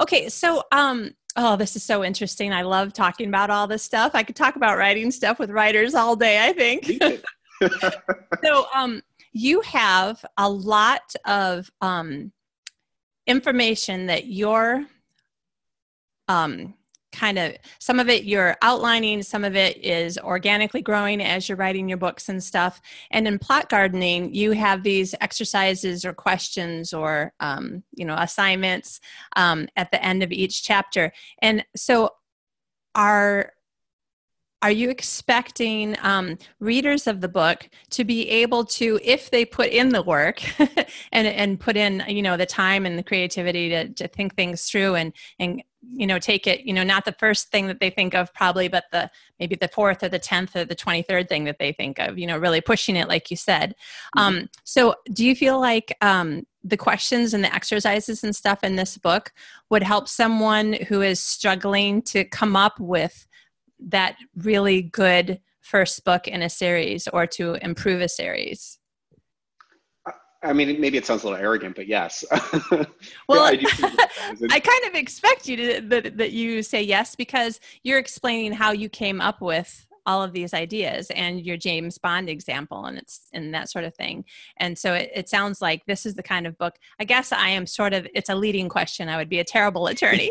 Okay 0.00 0.28
so 0.30 0.62
um 0.72 1.10
oh 1.36 1.56
this 1.56 1.76
is 1.76 1.82
so 1.82 2.02
interesting. 2.02 2.52
I 2.52 2.62
love 2.62 2.94
talking 2.94 3.28
about 3.28 3.50
all 3.50 3.66
this 3.66 3.82
stuff. 3.82 4.12
I 4.14 4.22
could 4.22 4.36
talk 4.36 4.56
about 4.56 4.78
writing 4.78 5.10
stuff 5.10 5.38
with 5.38 5.50
writers 5.50 5.94
all 5.94 6.16
day 6.16 6.46
i 6.46 6.52
think. 6.52 6.90
So 8.44 8.66
um 8.74 9.02
you 9.36 9.60
have 9.60 10.24
a 10.38 10.48
lot 10.48 11.14
of 11.26 11.70
um 11.82 12.32
information 13.26 14.06
that 14.06 14.26
you're 14.26 14.86
um 16.28 16.72
kind 17.12 17.38
of 17.38 17.54
some 17.78 18.00
of 18.00 18.08
it 18.08 18.24
you're 18.24 18.56
outlining 18.62 19.22
some 19.22 19.44
of 19.44 19.54
it 19.54 19.76
is 19.84 20.18
organically 20.18 20.80
growing 20.80 21.20
as 21.20 21.48
you're 21.48 21.56
writing 21.56 21.88
your 21.88 21.98
books 21.98 22.28
and 22.28 22.42
stuff. 22.42 22.80
And 23.10 23.28
in 23.28 23.38
plot 23.38 23.68
gardening 23.68 24.34
you 24.34 24.52
have 24.52 24.82
these 24.82 25.14
exercises 25.20 26.04
or 26.04 26.12
questions 26.12 26.92
or 26.94 27.32
um, 27.40 27.82
you 27.92 28.04
know 28.04 28.16
assignments 28.18 29.00
um, 29.34 29.68
at 29.76 29.90
the 29.90 30.02
end 30.04 30.22
of 30.22 30.32
each 30.32 30.62
chapter. 30.62 31.12
And 31.42 31.64
so 31.74 32.10
are 32.94 33.52
are 34.62 34.70
you 34.70 34.90
expecting 34.90 35.96
um, 36.02 36.38
readers 36.60 37.06
of 37.06 37.20
the 37.20 37.28
book 37.28 37.68
to 37.90 38.04
be 38.04 38.28
able 38.28 38.64
to 38.64 38.98
if 39.02 39.30
they 39.30 39.44
put 39.44 39.68
in 39.68 39.90
the 39.90 40.02
work 40.02 40.42
and 41.12 41.26
and 41.26 41.60
put 41.60 41.76
in 41.76 42.02
you 42.08 42.22
know 42.22 42.36
the 42.36 42.46
time 42.46 42.86
and 42.86 42.98
the 42.98 43.02
creativity 43.02 43.68
to, 43.68 43.88
to 43.90 44.08
think 44.08 44.34
things 44.34 44.64
through 44.64 44.94
and 44.94 45.12
and 45.38 45.62
you 45.92 46.06
know 46.06 46.18
take 46.18 46.46
it 46.46 46.62
you 46.62 46.72
know 46.72 46.82
not 46.82 47.04
the 47.04 47.12
first 47.12 47.50
thing 47.50 47.66
that 47.66 47.80
they 47.80 47.90
think 47.90 48.14
of 48.14 48.32
probably 48.34 48.66
but 48.66 48.84
the 48.92 49.08
maybe 49.38 49.54
the 49.54 49.68
fourth 49.68 50.02
or 50.02 50.08
the 50.08 50.18
10th 50.18 50.56
or 50.56 50.64
the 50.64 50.74
23rd 50.74 51.28
thing 51.28 51.44
that 51.44 51.58
they 51.58 51.72
think 51.72 51.98
of 51.98 52.18
you 52.18 52.26
know 52.26 52.38
really 52.38 52.60
pushing 52.60 52.96
it 52.96 53.08
like 53.08 53.30
you 53.30 53.36
said. 53.36 53.74
Um, 54.16 54.48
so 54.64 54.94
do 55.12 55.24
you 55.24 55.36
feel 55.36 55.60
like 55.60 55.96
um, 56.00 56.46
the 56.64 56.76
questions 56.76 57.34
and 57.34 57.44
the 57.44 57.54
exercises 57.54 58.24
and 58.24 58.34
stuff 58.34 58.64
in 58.64 58.76
this 58.76 58.98
book 58.98 59.32
would 59.70 59.82
help 59.82 60.08
someone 60.08 60.72
who 60.88 61.02
is 61.02 61.20
struggling 61.20 62.02
to 62.02 62.24
come 62.24 62.56
up 62.56 62.80
with 62.80 63.26
that 63.78 64.16
really 64.36 64.82
good 64.82 65.40
first 65.60 66.04
book 66.04 66.28
in 66.28 66.42
a 66.42 66.48
series 66.48 67.08
or 67.08 67.26
to 67.26 67.54
improve 67.54 68.00
a 68.00 68.08
series 68.08 68.78
I 70.42 70.52
mean, 70.52 70.80
maybe 70.80 70.96
it 70.96 71.04
sounds 71.04 71.24
a 71.24 71.28
little 71.28 71.42
arrogant, 71.42 71.74
but 71.74 71.88
yes. 71.88 72.24
Well, 73.28 73.42
I, 73.42 73.56
that 73.56 74.10
is- 74.32 74.48
I 74.52 74.60
kind 74.60 74.84
of 74.86 74.94
expect 74.94 75.48
you 75.48 75.56
to 75.56 75.80
that, 75.88 76.16
that 76.18 76.32
you 76.32 76.62
say 76.62 76.82
yes 76.82 77.16
because 77.16 77.58
you're 77.82 77.98
explaining 77.98 78.52
how 78.52 78.72
you 78.72 78.88
came 78.88 79.20
up 79.20 79.40
with 79.40 79.86
all 80.06 80.22
of 80.22 80.32
these 80.32 80.54
ideas 80.54 81.10
and 81.10 81.44
your 81.44 81.56
James 81.56 81.98
Bond 81.98 82.30
example 82.30 82.86
and 82.86 82.96
it's 82.96 83.28
and 83.32 83.52
that 83.52 83.68
sort 83.68 83.84
of 83.84 83.94
thing. 83.94 84.24
And 84.58 84.78
so 84.78 84.94
it, 84.94 85.10
it 85.14 85.28
sounds 85.28 85.60
like 85.60 85.84
this 85.86 86.06
is 86.06 86.14
the 86.14 86.22
kind 86.22 86.46
of 86.46 86.56
book. 86.56 86.76
I 87.00 87.04
guess 87.04 87.32
I 87.32 87.48
am 87.48 87.66
sort 87.66 87.92
of 87.92 88.06
it's 88.14 88.30
a 88.30 88.34
leading 88.34 88.68
question. 88.68 89.08
I 89.08 89.16
would 89.16 89.28
be 89.28 89.40
a 89.40 89.44
terrible 89.44 89.86
attorney. 89.88 90.30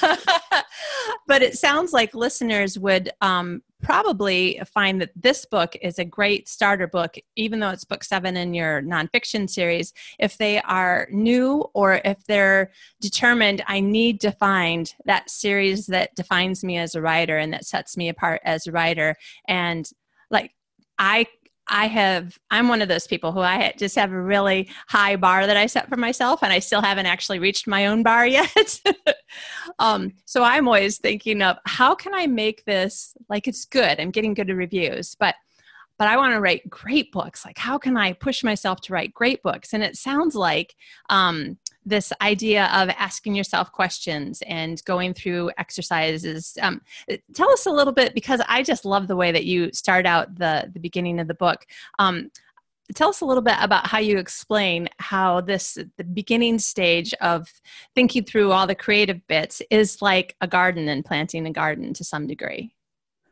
but 1.26 1.42
it 1.42 1.56
sounds 1.56 1.92
like 1.92 2.14
listeners 2.14 2.78
would 2.78 3.10
um, 3.20 3.62
probably 3.82 4.60
find 4.72 5.00
that 5.00 5.10
this 5.16 5.44
book 5.44 5.76
is 5.82 5.98
a 5.98 6.04
great 6.04 6.48
starter 6.48 6.86
book, 6.86 7.16
even 7.36 7.60
though 7.60 7.70
it's 7.70 7.84
book 7.84 8.04
seven 8.04 8.36
in 8.36 8.54
your 8.54 8.80
nonfiction 8.82 9.50
series. 9.50 9.92
If 10.18 10.38
they 10.38 10.60
are 10.62 11.08
new 11.10 11.68
or 11.74 12.00
if 12.04 12.24
they're 12.24 12.70
determined, 13.00 13.62
I 13.66 13.80
need 13.80 14.20
to 14.22 14.30
find 14.30 14.92
that 15.04 15.28
series 15.28 15.86
that 15.86 16.14
defines 16.14 16.64
me 16.64 16.78
as 16.78 16.94
a 16.94 17.02
writer 17.02 17.36
and 17.36 17.52
that 17.52 17.66
sets 17.66 17.96
me 17.96 18.08
apart 18.08 18.40
as 18.44 18.66
a 18.66 18.72
writer. 18.72 19.16
And 19.48 19.88
like, 20.30 20.52
I 20.98 21.26
I 21.72 21.86
have, 21.86 22.38
I'm 22.50 22.68
one 22.68 22.82
of 22.82 22.88
those 22.88 23.06
people 23.06 23.32
who 23.32 23.40
I 23.40 23.72
just 23.78 23.96
have 23.96 24.12
a 24.12 24.22
really 24.22 24.68
high 24.88 25.16
bar 25.16 25.46
that 25.46 25.56
I 25.56 25.64
set 25.66 25.88
for 25.88 25.96
myself, 25.96 26.42
and 26.42 26.52
I 26.52 26.58
still 26.58 26.82
haven't 26.82 27.06
actually 27.06 27.38
reached 27.38 27.66
my 27.66 27.86
own 27.86 28.02
bar 28.02 28.26
yet. 28.28 28.80
um, 29.78 30.12
so 30.26 30.44
I'm 30.44 30.68
always 30.68 30.98
thinking 30.98 31.40
of 31.40 31.56
how 31.64 31.94
can 31.94 32.14
I 32.14 32.26
make 32.26 32.64
this 32.66 33.16
like 33.30 33.48
it's 33.48 33.64
good? 33.64 33.98
I'm 33.98 34.10
getting 34.10 34.34
good 34.34 34.50
reviews, 34.50 35.16
but 35.18 35.34
but 35.98 36.08
I 36.08 36.16
want 36.16 36.34
to 36.34 36.40
write 36.40 36.68
great 36.68 37.12
books. 37.12 37.44
Like, 37.44 37.58
how 37.58 37.78
can 37.78 37.96
I 37.96 38.12
push 38.12 38.42
myself 38.42 38.80
to 38.82 38.92
write 38.92 39.14
great 39.14 39.42
books? 39.42 39.72
And 39.72 39.82
it 39.82 39.96
sounds 39.96 40.34
like 40.34 40.74
um, 41.10 41.58
this 41.84 42.12
idea 42.20 42.66
of 42.66 42.88
asking 42.90 43.34
yourself 43.34 43.72
questions 43.72 44.42
and 44.46 44.84
going 44.84 45.14
through 45.14 45.50
exercises. 45.58 46.56
Um, 46.60 46.80
tell 47.34 47.50
us 47.50 47.66
a 47.66 47.70
little 47.70 47.92
bit 47.92 48.14
because 48.14 48.40
I 48.48 48.62
just 48.62 48.84
love 48.84 49.08
the 49.08 49.16
way 49.16 49.32
that 49.32 49.44
you 49.44 49.72
start 49.72 50.06
out 50.06 50.36
the 50.36 50.70
the 50.72 50.80
beginning 50.80 51.18
of 51.18 51.28
the 51.28 51.34
book. 51.34 51.66
Um, 51.98 52.30
tell 52.94 53.08
us 53.08 53.20
a 53.20 53.26
little 53.26 53.42
bit 53.42 53.56
about 53.60 53.86
how 53.86 53.98
you 53.98 54.18
explain 54.18 54.88
how 54.98 55.40
this 55.40 55.78
the 55.96 56.04
beginning 56.04 56.58
stage 56.58 57.14
of 57.20 57.48
thinking 57.94 58.24
through 58.24 58.52
all 58.52 58.66
the 58.66 58.74
creative 58.74 59.26
bits 59.26 59.62
is 59.70 60.02
like 60.02 60.36
a 60.40 60.46
garden 60.46 60.88
and 60.88 61.04
planting 61.04 61.46
a 61.46 61.52
garden 61.52 61.92
to 61.94 62.04
some 62.04 62.26
degree. 62.26 62.74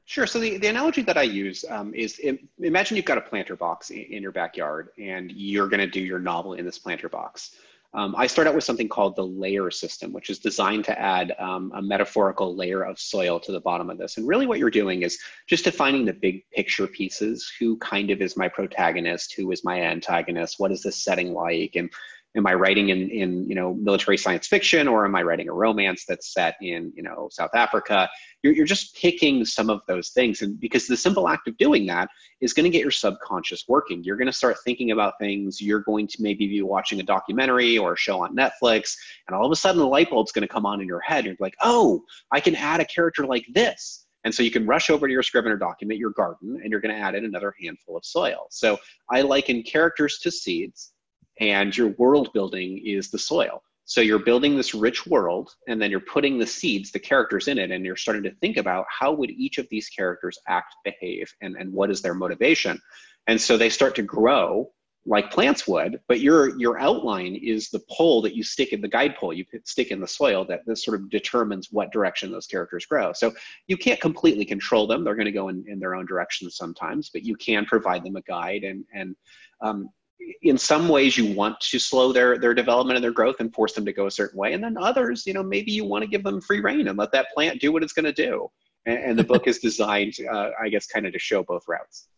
Sure. 0.07 0.27
So 0.27 0.41
the, 0.41 0.59
the 0.59 0.67
analogy 0.67 1.03
that 1.03 1.17
I 1.17 1.23
use 1.23 1.65
um, 1.71 1.95
is 1.95 2.19
im- 2.19 2.49
imagine 2.59 2.97
you've 2.97 3.07
got 3.07 3.19
a 3.19 3.21
planter 3.21 3.55
box 3.55 3.91
in, 3.91 4.01
in 4.01 4.23
your 4.25 4.33
backyard 4.33 4.89
and 4.99 5.31
you're 5.31 5.69
going 5.69 5.79
to 5.79 5.87
do 5.87 6.01
your 6.01 6.19
novel 6.19 6.55
in 6.55 6.65
this 6.65 6.81
planter 6.81 7.09
box. 7.09 7.55
Um, 7.93 8.15
I 8.17 8.29
start 8.29 8.47
out 8.47 8.55
with 8.55 8.63
something 8.63 8.89
called 8.89 9.17
the 9.17 9.27
layer 9.27 9.71
system, 9.71 10.13
which 10.13 10.31
is 10.31 10.39
designed 10.39 10.85
to 10.85 11.01
add 11.01 11.35
um, 11.41 11.73
a 11.75 11.83
metaphorical 11.83 12.55
layer 12.55 12.83
of 12.83 13.01
soil 13.01 13.41
to 13.41 13.51
the 13.51 13.61
bottom 13.61 13.91
of 13.91 13.99
this. 13.99 14.17
And 14.17 14.29
really, 14.29 14.47
what 14.47 14.61
you're 14.61 14.71
doing 14.71 15.03
is 15.03 15.19
just 15.49 15.65
defining 15.65 16.05
the 16.05 16.13
big 16.13 16.45
picture 16.53 16.87
pieces. 16.87 17.51
Who 17.59 17.77
kind 17.79 18.11
of 18.11 18.21
is 18.21 18.37
my 18.37 18.49
protagonist? 18.49 19.35
Who 19.35 19.51
is 19.51 19.65
my 19.65 19.83
antagonist? 19.83 20.61
What 20.61 20.71
is 20.71 20.83
this 20.83 21.03
setting 21.03 21.35
like? 21.35 21.73
And 21.75 21.91
am 22.37 22.47
I 22.47 22.55
writing 22.55 22.91
in, 22.91 23.11
in 23.11 23.49
you 23.49 23.55
know 23.55 23.75
military 23.75 24.17
science 24.17 24.47
fiction 24.47 24.87
or 24.87 25.05
am 25.05 25.15
I 25.15 25.23
writing 25.23 25.49
a 25.49 25.53
romance 25.53 26.05
that's 26.07 26.33
set 26.33 26.57
in 26.61 26.93
you 26.95 27.03
know 27.03 27.29
South 27.31 27.51
Africa? 27.55 28.09
You're, 28.43 28.55
you're 28.55 28.67
just 28.67 28.97
picking 28.97 29.45
some 29.45 29.69
of 29.69 29.81
those 29.87 30.11
things, 30.11 30.43
and 30.43 30.59
because 30.59 30.87
the 30.87 30.97
simple 30.97 31.29
act 31.29 31.49
of 31.49 31.57
doing 31.57 31.87
that 31.87 32.09
is 32.41 32.53
going 32.53 32.65
to 32.65 32.71
get 32.71 32.83
your 32.83 32.91
subconscious 32.91 33.65
working. 33.69 34.03
You're 34.05 34.17
going 34.17 34.27
to 34.27 34.33
start 34.33 34.57
thinking 34.65 34.93
about 34.93 35.15
things. 35.21 35.61
You're 35.61 35.81
going 35.81 36.07
to 36.09 36.23
maybe 36.23 36.47
be 36.47 36.63
watching 36.63 37.01
a 37.01 37.05
documentary 37.05 37.77
or 37.77 37.95
a 37.95 37.99
show 37.99 38.23
on 38.23 38.37
Netflix, 38.37 38.95
and 39.27 39.37
all 39.37 39.45
of 39.45 39.53
a 39.53 39.57
sudden 39.57 39.79
the 39.79 39.87
light 39.87 40.11
bulb's 40.11 40.33
going 40.33 40.47
to 40.47 40.53
come 40.53 40.67
on 40.67 40.81
in 40.81 40.87
your 40.87 41.01
head. 41.01 41.25
You're 41.25 41.37
like, 41.41 41.57
oh, 41.61 42.05
I 42.31 42.41
can 42.41 42.55
add 42.55 42.81
a 42.81 42.85
character 42.85 43.27
like 43.27 43.47
this. 43.53 44.07
And 44.25 44.35
so 44.35 44.43
you 44.43 44.51
can 44.51 44.67
rush 44.67 44.91
over 44.91 45.07
to 45.07 45.13
your 45.13 45.23
Scrivener 45.23 45.57
document, 45.57 45.99
your 45.99 46.11
garden, 46.11 46.61
and 46.63 46.71
you're 46.71 46.81
going 46.81 46.95
to 46.95 47.01
add 47.01 47.15
in 47.15 47.25
another 47.25 47.55
handful 47.61 47.97
of 47.97 48.05
soil. 48.05 48.47
So 48.51 48.79
I 49.09 49.23
liken 49.23 49.63
characters 49.63 50.19
to 50.19 50.31
seeds, 50.31 50.93
and 51.41 51.77
your 51.77 51.89
world 51.89 52.33
building 52.33 52.83
is 52.85 53.11
the 53.11 53.19
soil. 53.19 53.63
So 53.87 54.01
you're 54.01 54.21
building 54.21 54.57
this 54.57 54.73
rich 54.73 55.05
world, 55.07 55.57
and 55.67 55.83
then 55.83 55.91
you're 55.91 55.99
putting 55.99 56.39
the 56.39 56.47
seeds, 56.47 56.93
the 56.93 57.01
characters 57.01 57.49
in 57.49 57.59
it, 57.59 57.73
and 57.73 57.85
you're 57.85 57.97
starting 57.97 58.23
to 58.23 58.31
think 58.37 58.57
about 58.57 58.87
how 58.89 59.13
would 59.13 59.31
each 59.31 59.59
of 59.59 59.69
these 59.69 59.89
characters 59.89 60.39
act, 60.47 60.77
behave, 60.85 61.35
and, 61.41 61.57
and 61.57 61.73
what 61.73 61.91
is 61.91 62.01
their 62.01 62.15
motivation. 62.15 62.81
And 63.27 63.41
so 63.41 63.57
they 63.57 63.69
start 63.69 63.97
to 63.97 64.03
grow 64.03 64.71
like 65.07 65.31
plants 65.31 65.67
would, 65.67 65.99
but 66.09 66.21
your 66.21 66.59
your 66.59 66.79
outline 66.79 67.35
is 67.35 67.71
the 67.71 67.81
pole 67.91 68.21
that 68.23 68.37
you 68.37 68.43
stick 68.43 68.73
in 68.73 68.83
the 68.83 68.89
guide 68.89 69.17
pole 69.17 69.33
you 69.33 69.45
stick 69.65 69.91
in 69.91 69.99
the 69.99 70.07
soil 70.07 70.45
that 70.45 70.67
this 70.67 70.85
sort 70.85 71.01
of 71.01 71.09
determines 71.09 71.73
what 71.73 71.91
direction 71.91 72.31
those 72.31 72.47
characters 72.47 72.85
grow. 72.85 73.13
So 73.15 73.33
you 73.67 73.79
can't 73.79 74.01
completely 74.01 74.45
control 74.45 74.87
them; 74.87 75.03
they're 75.03 75.15
going 75.15 75.25
to 75.25 75.33
go 75.33 75.49
in, 75.49 75.65
in 75.67 75.81
their 75.81 75.95
own 75.95 76.05
directions 76.05 76.57
sometimes, 76.57 77.09
but 77.09 77.25
you 77.25 77.35
can 77.35 77.65
provide 77.65 78.05
them 78.05 78.17
a 78.17 78.23
guide 78.23 78.63
and 78.63 78.85
and 78.95 79.17
um, 79.63 79.89
in 80.43 80.57
some 80.57 80.89
ways 80.89 81.17
you 81.17 81.35
want 81.35 81.61
to 81.61 81.79
slow 81.79 82.13
their 82.13 82.39
their 82.39 82.55
development 82.55 82.97
and 82.97 83.05
their 83.05 83.13
growth 83.13 83.37
and 83.41 83.53
force 83.55 83.73
them 83.75 83.85
to 83.85 83.93
go 83.93 84.07
a 84.07 84.11
certain 84.11 84.39
way. 84.39 84.53
And 84.53 84.63
then 84.63 84.77
others 84.79 85.27
you 85.27 85.33
know 85.33 85.43
maybe 85.43 85.73
you 85.73 85.85
want 85.85 86.03
to 86.03 86.09
give 86.09 86.23
them 86.23 86.41
free 86.41 86.61
reign 86.61 86.89
and 86.89 86.99
let 86.99 87.13
that 87.13 87.27
plant 87.35 87.61
do 87.61 87.73
what 87.73 87.83
it's 87.83 87.93
going 87.93 88.07
to 88.07 88.13
do. 88.13 88.51
And, 88.87 88.99
and, 88.99 89.19
the 89.19 89.25
book 89.25 89.47
is 89.47 89.59
designed 89.69 90.15
uh, 90.33 90.51
i 90.61 90.69
guess 90.69 90.87
kind 90.87 91.07
of 91.07 91.13
to 91.13 91.19
show 91.19 91.43
both 91.43 91.65
routes. 91.69 92.09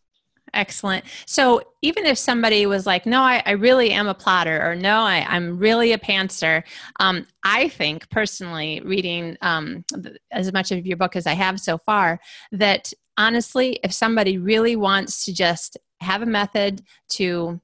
Excellent. 0.54 1.04
So 1.24 1.62
even 1.80 2.04
if 2.04 2.18
somebody 2.18 2.66
was 2.66 2.84
like, 2.84 3.06
no, 3.06 3.22
I, 3.22 3.42
I 3.46 3.52
really 3.52 3.90
am 3.92 4.06
a 4.06 4.14
plotter, 4.14 4.62
or 4.62 4.76
no, 4.76 4.98
I, 4.98 5.24
am 5.34 5.58
really 5.58 5.92
a 5.92 5.98
pantser, 5.98 6.62
um, 7.00 7.26
I 7.42 7.68
think 7.68 8.10
personally, 8.10 8.82
reading 8.84 9.38
um, 9.40 9.84
as 10.30 10.52
much 10.52 10.70
of 10.70 10.86
your 10.86 10.98
book 10.98 11.16
as 11.16 11.26
I 11.26 11.32
have 11.32 11.58
so 11.58 11.78
far, 11.78 12.20
that 12.52 12.92
honestly, 13.16 13.80
if 13.82 13.94
somebody 13.94 14.36
really 14.36 14.76
wants 14.76 15.24
to 15.24 15.32
just 15.32 15.78
have 16.02 16.20
a 16.20 16.26
method 16.26 16.82
to 17.10 17.60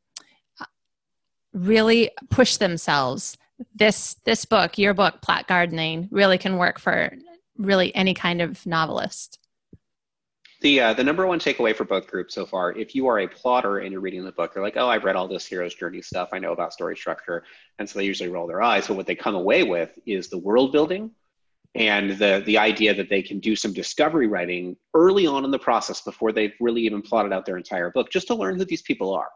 really 1.53 2.11
push 2.31 2.57
themselves, 2.57 3.37
this 3.75 4.15
this 4.25 4.45
book, 4.45 4.79
your 4.79 4.95
book, 4.95 5.21
Plot 5.21 5.47
Gardening, 5.49 6.09
really 6.11 6.39
can 6.39 6.57
work 6.57 6.79
for 6.79 7.13
really 7.57 7.95
any 7.95 8.15
kind 8.15 8.41
of 8.41 8.65
novelist. 8.67 9.39
The 10.61 10.81
uh, 10.81 10.93
the 10.93 11.05
number 11.05 11.27
one 11.27 11.39
takeaway 11.39 11.75
for 11.75 11.85
both 11.85 12.09
groups 12.09 12.35
so 12.35 12.45
far, 12.45 12.73
if 12.73 12.95
you 12.95 13.07
are 13.07 13.21
a 13.21 13.29
plotter 13.29 13.79
and 13.79 13.93
you're 13.93 14.01
reading 14.01 14.25
the 14.25 14.33
book, 14.33 14.53
you're 14.55 14.65
like, 14.65 14.77
oh, 14.77 14.89
I've 14.89 15.05
read 15.05 15.17
all 15.17 15.29
this 15.29 15.47
hero's 15.47 15.75
journey 15.75 16.03
stuff. 16.03 16.31
I 16.33 16.39
know 16.39 16.53
about 16.53 16.73
story 16.73 16.97
structure, 16.97 17.45
and 17.79 17.89
so 17.89 17.99
they 17.99 18.05
usually 18.05 18.29
roll 18.29 18.47
their 18.47 18.63
eyes. 18.63 18.89
But 18.89 18.97
what 18.97 19.07
they 19.07 19.15
come 19.15 19.37
away 19.37 19.63
with 19.63 19.97
is 20.05 20.29
the 20.29 20.39
world 20.39 20.73
building 20.73 21.13
and 21.75 22.19
the 22.19 22.43
the 22.45 22.59
idea 22.59 22.95
that 22.95 23.09
they 23.09 23.23
can 23.23 23.39
do 23.39 23.55
some 23.55 23.73
discovery 23.73 24.27
writing 24.27 24.77
early 24.95 25.27
on 25.27 25.45
in 25.45 25.51
the 25.51 25.59
process 25.59 26.01
before 26.01 26.33
they've 26.33 26.55
really 26.61 26.83
even 26.83 27.03
plotted 27.03 27.33
out 27.33 27.47
their 27.47 27.57
entire 27.57 27.91
book, 27.91 28.11
just 28.11 28.27
to 28.27 28.35
learn 28.35 28.57
who 28.57 28.65
these 28.65 28.83
people 28.83 29.15
are. 29.15 29.29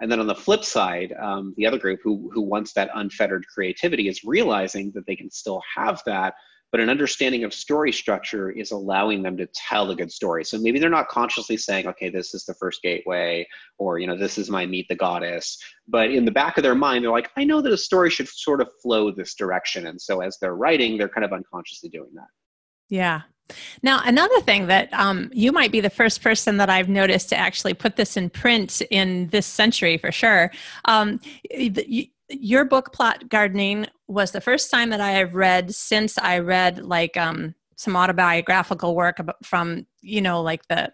And 0.00 0.10
then 0.10 0.20
on 0.20 0.26
the 0.26 0.34
flip 0.34 0.64
side, 0.64 1.14
um, 1.20 1.54
the 1.56 1.66
other 1.66 1.78
group 1.78 2.00
who 2.02 2.30
who 2.32 2.40
wants 2.40 2.72
that 2.74 2.90
unfettered 2.94 3.46
creativity 3.46 4.08
is 4.08 4.24
realizing 4.24 4.92
that 4.94 5.06
they 5.06 5.16
can 5.16 5.30
still 5.30 5.62
have 5.76 6.02
that 6.06 6.34
but 6.72 6.80
an 6.80 6.88
understanding 6.88 7.42
of 7.44 7.52
story 7.52 7.90
structure 7.90 8.50
is 8.50 8.70
allowing 8.70 9.22
them 9.22 9.36
to 9.36 9.46
tell 9.54 9.90
a 9.90 9.96
good 9.96 10.12
story. 10.12 10.44
So 10.44 10.58
maybe 10.58 10.78
they're 10.78 10.88
not 10.88 11.08
consciously 11.08 11.56
saying 11.56 11.86
okay 11.88 12.08
this 12.08 12.34
is 12.34 12.44
the 12.44 12.54
first 12.54 12.82
gateway 12.82 13.46
or 13.78 13.98
you 13.98 14.06
know 14.06 14.16
this 14.16 14.38
is 14.38 14.50
my 14.50 14.66
meet 14.66 14.86
the 14.88 14.94
goddess. 14.94 15.58
But 15.88 16.10
in 16.10 16.24
the 16.24 16.30
back 16.30 16.56
of 16.56 16.62
their 16.62 16.74
mind 16.74 17.04
they're 17.04 17.10
like 17.10 17.30
i 17.36 17.44
know 17.44 17.60
that 17.60 17.72
a 17.72 17.76
story 17.76 18.10
should 18.10 18.28
sort 18.28 18.60
of 18.60 18.70
flow 18.82 19.10
this 19.10 19.34
direction. 19.34 19.86
And 19.86 20.00
so 20.00 20.20
as 20.20 20.38
they're 20.38 20.54
writing 20.56 20.96
they're 20.96 21.08
kind 21.08 21.24
of 21.24 21.32
unconsciously 21.32 21.88
doing 21.88 22.10
that. 22.14 22.28
Yeah 22.88 23.22
now, 23.82 24.00
another 24.04 24.40
thing 24.40 24.66
that 24.66 24.92
um, 24.92 25.30
you 25.32 25.52
might 25.52 25.72
be 25.72 25.80
the 25.80 25.90
first 25.90 26.22
person 26.22 26.56
that 26.58 26.70
I've 26.70 26.88
noticed 26.88 27.28
to 27.30 27.36
actually 27.36 27.74
put 27.74 27.96
this 27.96 28.16
in 28.16 28.30
print 28.30 28.82
in 28.90 29.28
this 29.28 29.46
century 29.46 29.96
for 29.98 30.12
sure. 30.12 30.50
Um, 30.84 31.20
you, 31.50 32.06
your 32.30 32.64
book 32.64 32.92
plot 32.92 33.28
gardening 33.28 33.86
was 34.06 34.30
the 34.30 34.40
first 34.40 34.70
time 34.70 34.90
that 34.90 35.00
i 35.00 35.10
have 35.10 35.34
read 35.34 35.74
since 35.74 36.16
i 36.18 36.38
read 36.38 36.78
like 36.78 37.16
um, 37.16 37.54
some 37.76 37.96
autobiographical 37.96 38.94
work 38.94 39.18
from 39.42 39.86
you 40.00 40.20
know 40.20 40.40
like 40.40 40.66
the 40.68 40.92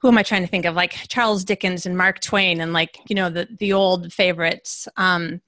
who 0.00 0.08
am 0.08 0.18
i 0.18 0.22
trying 0.22 0.42
to 0.42 0.48
think 0.48 0.64
of 0.64 0.74
like 0.74 0.92
charles 1.08 1.44
dickens 1.44 1.86
and 1.86 1.96
mark 1.96 2.20
twain 2.20 2.60
and 2.60 2.72
like 2.72 2.98
you 3.08 3.16
know 3.16 3.30
the 3.30 3.48
the 3.58 3.72
old 3.72 4.12
favorites 4.12 4.86
um, 4.96 5.40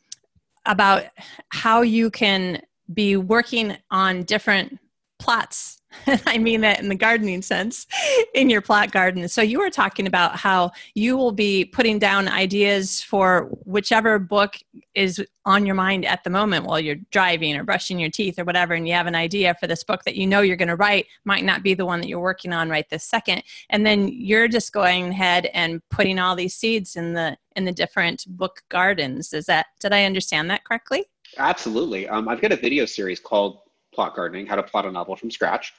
about 0.67 1.05
how 1.51 1.83
you 1.83 2.11
can 2.11 2.61
be 2.93 3.17
working 3.17 3.77
on 3.91 4.23
different 4.23 4.79
plots 5.21 5.81
I 6.27 6.39
mean 6.39 6.61
that 6.61 6.81
in 6.81 6.89
the 6.89 6.95
gardening 6.95 7.43
sense, 7.43 7.87
in 8.35 8.49
your 8.49 8.61
plot 8.61 8.93
garden. 8.93 9.29
So 9.29 9.43
you 9.43 9.59
were 9.59 9.71
talking 9.71 10.07
about 10.07 10.37
how 10.37 10.71
you 10.95 11.17
will 11.17 11.33
be 11.33 11.65
putting 11.65 11.99
down 11.99 12.29
ideas 12.29 13.03
for 13.03 13.49
whichever 13.65 14.19
book 14.19 14.57
is 14.95 15.25
on 15.45 15.67
your 15.67 15.75
mind 15.75 16.05
at 16.05 16.23
the 16.23 16.31
moment 16.31 16.67
while 16.67 16.79
you're 16.79 16.97
driving 17.11 17.57
or 17.57 17.65
brushing 17.65 17.99
your 17.99 18.11
teeth 18.11 18.39
or 18.39 18.45
whatever, 18.45 18.75
and 18.75 18.87
you 18.87 18.95
have 18.95 19.07
an 19.07 19.15
idea 19.15 19.55
for 19.59 19.67
this 19.67 19.83
book 19.83 20.05
that 20.05 20.17
you 20.17 20.27
know 20.27 20.41
you're 20.41 20.57
going 20.57 20.69
to 20.69 20.77
write, 20.77 21.07
might 21.25 21.45
not 21.45 21.63
be 21.63 21.75
the 21.75 21.87
one 21.87 22.01
that 22.01 22.09
you're 22.09 22.21
working 22.21 22.53
on 22.53 22.69
right 22.69 22.89
this 22.89 23.05
second. 23.05 23.43
And 23.71 23.85
then 23.85 24.09
you're 24.09 24.49
just 24.49 24.73
going 24.73 25.09
ahead 25.09 25.47
and 25.55 25.83
putting 25.91 26.19
all 26.19 26.37
these 26.37 26.55
seeds 26.55 26.97
in 26.97 27.15
the 27.15 27.37
in 27.57 27.65
the 27.65 27.73
different 27.73 28.25
book 28.29 28.63
gardens. 28.69 29.33
Is 29.33 29.47
that 29.47 29.67
did 29.81 29.93
I 29.93 30.05
understand 30.05 30.51
that 30.51 30.65
correctly? 30.65 31.07
Absolutely. 31.39 32.09
Um, 32.09 32.29
I've 32.29 32.41
got 32.41 32.53
a 32.53 32.57
video 32.57 32.87
series 32.87 33.21
called 33.21 33.61
plot 33.95 34.15
gardening, 34.15 34.47
how 34.47 34.57
to 34.57 34.63
plot 34.63 34.87
a 34.87 34.91
novel 34.91 35.17
from 35.17 35.31
scratch. 35.31 35.73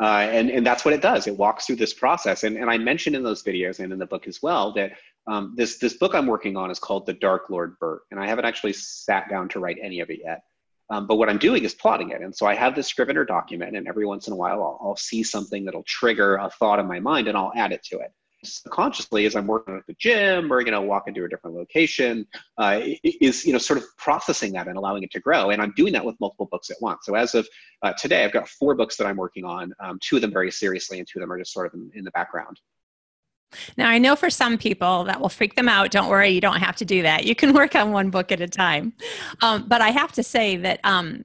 Uh, 0.00 0.26
and, 0.30 0.50
and 0.50 0.66
that's 0.66 0.84
what 0.84 0.94
it 0.94 1.00
does. 1.00 1.26
It 1.26 1.36
walks 1.36 1.66
through 1.66 1.76
this 1.76 1.94
process. 1.94 2.44
And, 2.44 2.56
and 2.56 2.70
I 2.70 2.78
mentioned 2.78 3.14
in 3.14 3.22
those 3.22 3.42
videos 3.42 3.78
and 3.78 3.92
in 3.92 3.98
the 3.98 4.06
book 4.06 4.26
as 4.26 4.42
well 4.42 4.72
that 4.72 4.92
um, 5.28 5.54
this, 5.56 5.78
this 5.78 5.94
book 5.94 6.14
I'm 6.14 6.26
working 6.26 6.56
on 6.56 6.70
is 6.70 6.78
called 6.78 7.06
The 7.06 7.12
Dark 7.12 7.50
Lord 7.50 7.78
Bert. 7.78 8.02
And 8.10 8.18
I 8.18 8.26
haven't 8.26 8.44
actually 8.44 8.72
sat 8.72 9.28
down 9.28 9.48
to 9.50 9.60
write 9.60 9.76
any 9.82 10.00
of 10.00 10.10
it 10.10 10.20
yet. 10.24 10.42
Um, 10.90 11.06
but 11.06 11.16
what 11.16 11.28
I'm 11.28 11.38
doing 11.38 11.64
is 11.64 11.74
plotting 11.74 12.10
it. 12.10 12.20
And 12.20 12.34
so 12.34 12.46
I 12.46 12.54
have 12.54 12.74
this 12.74 12.88
Scrivener 12.88 13.24
document, 13.24 13.76
and 13.76 13.86
every 13.86 14.04
once 14.04 14.26
in 14.26 14.32
a 14.32 14.36
while 14.36 14.62
I'll, 14.62 14.78
I'll 14.82 14.96
see 14.96 15.22
something 15.22 15.64
that'll 15.64 15.84
trigger 15.84 16.36
a 16.36 16.50
thought 16.50 16.80
in 16.80 16.86
my 16.86 17.00
mind 17.00 17.28
and 17.28 17.36
I'll 17.36 17.52
add 17.56 17.72
it 17.72 17.82
to 17.84 17.98
it 18.00 18.12
consciously 18.70 19.26
as 19.26 19.36
I'm 19.36 19.46
working 19.46 19.76
at 19.76 19.86
the 19.86 19.94
gym 19.94 20.52
or 20.52 20.60
you 20.60 20.70
know 20.70 20.82
walk 20.82 21.04
into 21.06 21.24
a 21.24 21.28
different 21.28 21.56
location 21.56 22.26
uh, 22.58 22.80
is 23.04 23.44
you 23.44 23.52
know 23.52 23.58
sort 23.58 23.78
of 23.78 23.84
processing 23.98 24.52
that 24.52 24.68
and 24.68 24.76
allowing 24.76 25.02
it 25.02 25.10
to 25.12 25.20
grow. 25.20 25.50
And 25.50 25.62
I'm 25.62 25.72
doing 25.76 25.92
that 25.92 26.04
with 26.04 26.16
multiple 26.20 26.48
books 26.50 26.70
at 26.70 26.76
once. 26.80 27.06
So 27.06 27.14
as 27.14 27.34
of 27.34 27.48
uh, 27.82 27.92
today, 27.94 28.24
I've 28.24 28.32
got 28.32 28.48
four 28.48 28.74
books 28.74 28.96
that 28.96 29.06
I'm 29.06 29.16
working 29.16 29.44
on. 29.44 29.72
Um, 29.80 29.98
two 30.02 30.16
of 30.16 30.22
them 30.22 30.32
very 30.32 30.50
seriously, 30.50 30.98
and 30.98 31.08
two 31.08 31.18
of 31.18 31.22
them 31.22 31.32
are 31.32 31.38
just 31.38 31.52
sort 31.52 31.66
of 31.66 31.74
in, 31.74 31.90
in 31.94 32.04
the 32.04 32.10
background. 32.12 32.58
Now, 33.76 33.88
I 33.88 33.98
know 33.98 34.16
for 34.16 34.30
some 34.30 34.58
people 34.58 35.04
that 35.04 35.20
will 35.20 35.28
freak 35.28 35.56
them 35.56 35.68
out. 35.68 35.90
Don't 35.90 36.08
worry, 36.08 36.30
you 36.30 36.40
don't 36.40 36.60
have 36.60 36.76
to 36.76 36.84
do 36.84 37.02
that. 37.02 37.26
You 37.26 37.34
can 37.34 37.52
work 37.52 37.74
on 37.74 37.92
one 37.92 38.10
book 38.10 38.32
at 38.32 38.40
a 38.40 38.48
time. 38.48 38.94
Um, 39.42 39.66
but 39.68 39.80
I 39.80 39.90
have 39.90 40.12
to 40.12 40.22
say 40.22 40.56
that 40.56 40.80
um, 40.84 41.24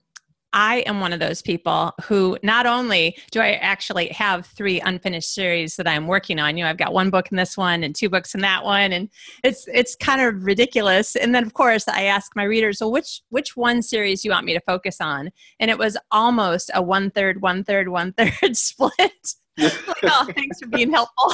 I 0.53 0.77
am 0.81 1.01
one 1.01 1.13
of 1.13 1.19
those 1.19 1.41
people 1.41 1.93
who 2.03 2.38
not 2.41 2.65
only 2.65 3.17
do 3.31 3.41
I 3.41 3.53
actually 3.53 4.07
have 4.10 4.45
three 4.45 4.79
unfinished 4.79 5.33
series 5.33 5.75
that 5.75 5.88
I'm 5.88 6.07
working 6.07 6.39
on, 6.39 6.57
you 6.57 6.63
know, 6.63 6.69
I've 6.69 6.77
got 6.77 6.93
one 6.93 7.10
book 7.10 7.27
in 7.31 7.38
this 7.38 7.57
one 7.57 7.83
and 7.83 7.93
two 7.93 8.10
books 8.10 8.33
in 8.33 8.41
that 8.41 8.63
one, 8.63 8.93
and 8.93 9.10
it's 9.43 9.67
it's 9.67 9.95
kind 9.95 10.21
of 10.21 10.45
ridiculous. 10.45 11.15
And 11.15 11.36
then 11.36 11.43
of 11.43 11.53
course 11.53 11.88
I 11.88 12.03
ask 12.03 12.36
my 12.36 12.43
readers, 12.43 12.79
well, 12.79 12.91
which 12.91 13.21
which 13.29 13.57
one 13.57 13.81
series 13.81 14.23
you 14.23 14.31
want 14.31 14.45
me 14.45 14.53
to 14.53 14.62
focus 14.62 14.97
on? 15.01 15.31
And 15.60 15.69
it 15.69 15.77
was 15.77 15.97
almost 16.12 16.71
a 16.73 16.81
one 16.81 17.12
third, 17.12 17.41
one 17.41 17.63
third, 17.63 17.89
one 17.89 18.13
third 18.13 18.33
split. 18.55 19.36
like, 19.57 19.73
oh, 20.03 20.29
thanks 20.36 20.60
for 20.60 20.67
being 20.67 20.91
helpful. 20.91 21.33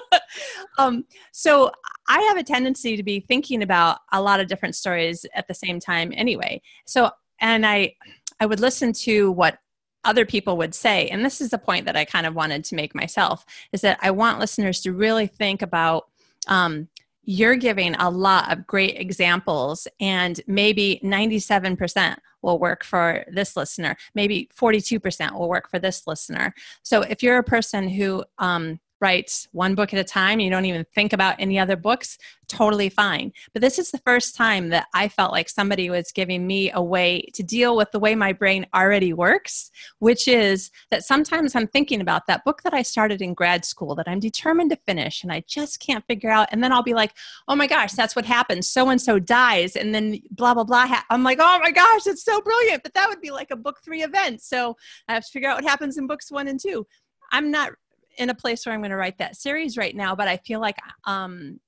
um, 0.78 1.04
so 1.32 1.72
I 2.08 2.20
have 2.22 2.36
a 2.36 2.44
tendency 2.44 2.96
to 2.96 3.02
be 3.02 3.20
thinking 3.20 3.62
about 3.62 3.98
a 4.12 4.22
lot 4.22 4.40
of 4.40 4.46
different 4.46 4.76
stories 4.76 5.26
at 5.34 5.46
the 5.46 5.54
same 5.54 5.78
time 5.78 6.12
anyway. 6.16 6.62
So 6.86 7.10
and 7.40 7.66
I 7.66 7.94
I 8.40 8.46
would 8.46 8.60
listen 8.60 8.92
to 8.94 9.30
what 9.30 9.58
other 10.04 10.24
people 10.24 10.56
would 10.56 10.74
say. 10.74 11.08
And 11.08 11.24
this 11.24 11.40
is 11.40 11.50
the 11.50 11.58
point 11.58 11.84
that 11.84 11.96
i 11.96 12.06
kind 12.06 12.26
of 12.26 12.34
wanted 12.34 12.64
to 12.64 12.74
make 12.74 12.94
myself 12.94 13.44
is 13.72 13.82
that 13.82 13.98
i 14.00 14.10
want 14.10 14.40
listeners 14.40 14.80
to 14.80 14.92
really 14.92 15.26
think 15.26 15.60
about 15.60 16.08
um, 16.48 16.88
you're 17.22 17.56
giving 17.56 17.94
a 17.96 18.10
lot 18.10 18.50
of 18.50 18.66
great 18.66 18.96
examples 18.98 19.86
and 20.00 20.40
maybe 20.46 21.00
97% 21.04 22.16
will 22.42 22.58
work 22.58 22.82
for 22.82 23.24
this 23.30 23.56
listener. 23.56 23.96
Maybe 24.14 24.48
42% 24.58 25.38
will 25.38 25.48
work 25.48 25.68
for 25.70 25.78
this 25.78 26.06
listener. 26.06 26.54
So 26.82 27.02
if 27.02 27.22
you're 27.22 27.38
a 27.38 27.44
person 27.44 27.88
who 27.88 28.24
um, 28.38 28.80
writes 29.00 29.48
one 29.52 29.74
book 29.74 29.92
at 29.92 30.00
a 30.00 30.04
time, 30.04 30.40
you 30.40 30.50
don't 30.50 30.66
even 30.66 30.84
think 30.94 31.12
about 31.12 31.36
any 31.38 31.58
other 31.58 31.76
books, 31.76 32.18
totally 32.48 32.88
fine. 32.88 33.32
But 33.52 33.62
this 33.62 33.78
is 33.78 33.90
the 33.90 33.98
first 33.98 34.34
time 34.34 34.68
that 34.70 34.88
I 34.92 35.08
felt 35.08 35.32
like 35.32 35.48
somebody 35.48 35.88
was 35.88 36.12
giving 36.12 36.46
me 36.46 36.70
a 36.72 36.82
way 36.82 37.22
to 37.34 37.42
deal 37.42 37.76
with 37.76 37.90
the 37.92 37.98
way 37.98 38.14
my 38.14 38.32
brain 38.32 38.66
already 38.74 39.12
works, 39.12 39.70
which 40.00 40.28
is 40.28 40.70
that 40.90 41.04
sometimes 41.04 41.54
I'm 41.54 41.68
thinking 41.68 42.00
about 42.00 42.26
that 42.26 42.44
book 42.44 42.62
that 42.62 42.74
I 42.74 42.82
started 42.82 43.22
in 43.22 43.34
grad 43.34 43.64
school 43.64 43.94
that 43.94 44.08
I'm 44.08 44.20
determined 44.20 44.70
to 44.70 44.76
finish 44.76 45.22
and 45.22 45.32
I 45.32 45.44
just 45.46 45.80
can't 45.80 46.04
figure 46.06 46.30
out. 46.30 46.48
And 46.50 46.62
then 46.62 46.72
I'll 46.72 46.82
be 46.82 46.94
like, 46.94 47.14
oh 47.48 47.56
my 47.56 47.66
gosh, 47.66 47.92
that's 47.92 48.16
what 48.16 48.26
happens. 48.26 48.68
So 48.68 48.88
and 48.90 49.00
so 49.00 49.18
dies. 49.18 49.76
And 49.76 49.94
then 49.94 50.20
blah, 50.32 50.54
blah, 50.54 50.64
blah. 50.64 51.00
I'm 51.08 51.22
like, 51.22 51.38
oh 51.40 51.58
my 51.62 51.70
gosh, 51.70 52.06
it's 52.06 52.24
so 52.24 52.40
brilliant. 52.40 52.82
But 52.82 52.94
that 52.94 53.08
would 53.08 53.20
be 53.20 53.30
like 53.30 53.50
a 53.50 53.56
book 53.56 53.78
three 53.84 54.02
event. 54.02 54.42
So 54.42 54.76
I 55.08 55.14
have 55.14 55.24
to 55.24 55.30
figure 55.30 55.48
out 55.48 55.56
what 55.56 55.64
happens 55.64 55.98
in 55.98 56.06
books 56.06 56.30
one 56.30 56.48
and 56.48 56.58
two. 56.60 56.86
I'm 57.32 57.50
not 57.50 57.72
in 58.18 58.30
a 58.30 58.34
place 58.34 58.64
where 58.64 58.74
I'm 58.74 58.80
going 58.80 58.90
to 58.90 58.96
write 58.96 59.18
that 59.18 59.36
series 59.36 59.76
right 59.76 59.94
now, 59.94 60.14
but 60.14 60.28
I 60.28 60.36
feel 60.38 60.60
like 60.60 60.78
um, 61.04 61.60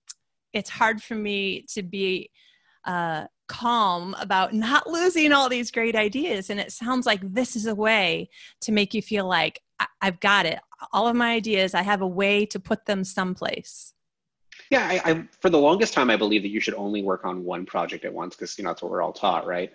it's 0.52 0.70
hard 0.70 1.02
for 1.02 1.14
me 1.14 1.64
to 1.74 1.82
be 1.82 2.30
uh, 2.84 3.26
calm 3.48 4.14
about 4.18 4.52
not 4.54 4.86
losing 4.86 5.32
all 5.32 5.48
these 5.48 5.70
great 5.70 5.96
ideas. 5.96 6.50
And 6.50 6.60
it 6.60 6.72
sounds 6.72 7.06
like 7.06 7.20
this 7.22 7.56
is 7.56 7.66
a 7.66 7.74
way 7.74 8.28
to 8.62 8.72
make 8.72 8.94
you 8.94 9.02
feel 9.02 9.26
like 9.26 9.60
I- 9.78 9.86
I've 10.00 10.20
got 10.20 10.46
it. 10.46 10.58
All 10.92 11.06
of 11.06 11.14
my 11.16 11.34
ideas, 11.34 11.74
I 11.74 11.82
have 11.82 12.02
a 12.02 12.06
way 12.06 12.44
to 12.46 12.58
put 12.58 12.86
them 12.86 13.04
someplace. 13.04 13.94
Yeah, 14.70 14.86
I, 14.86 15.10
I, 15.10 15.24
for 15.40 15.50
the 15.50 15.58
longest 15.58 15.92
time, 15.92 16.10
I 16.10 16.16
believe 16.16 16.42
that 16.42 16.48
you 16.48 16.60
should 16.60 16.74
only 16.74 17.02
work 17.02 17.24
on 17.24 17.44
one 17.44 17.66
project 17.66 18.04
at 18.04 18.12
once 18.12 18.34
because 18.34 18.56
you 18.58 18.64
know 18.64 18.70
that's 18.70 18.82
what 18.82 18.90
we're 18.90 19.02
all 19.02 19.12
taught, 19.12 19.46
right? 19.46 19.72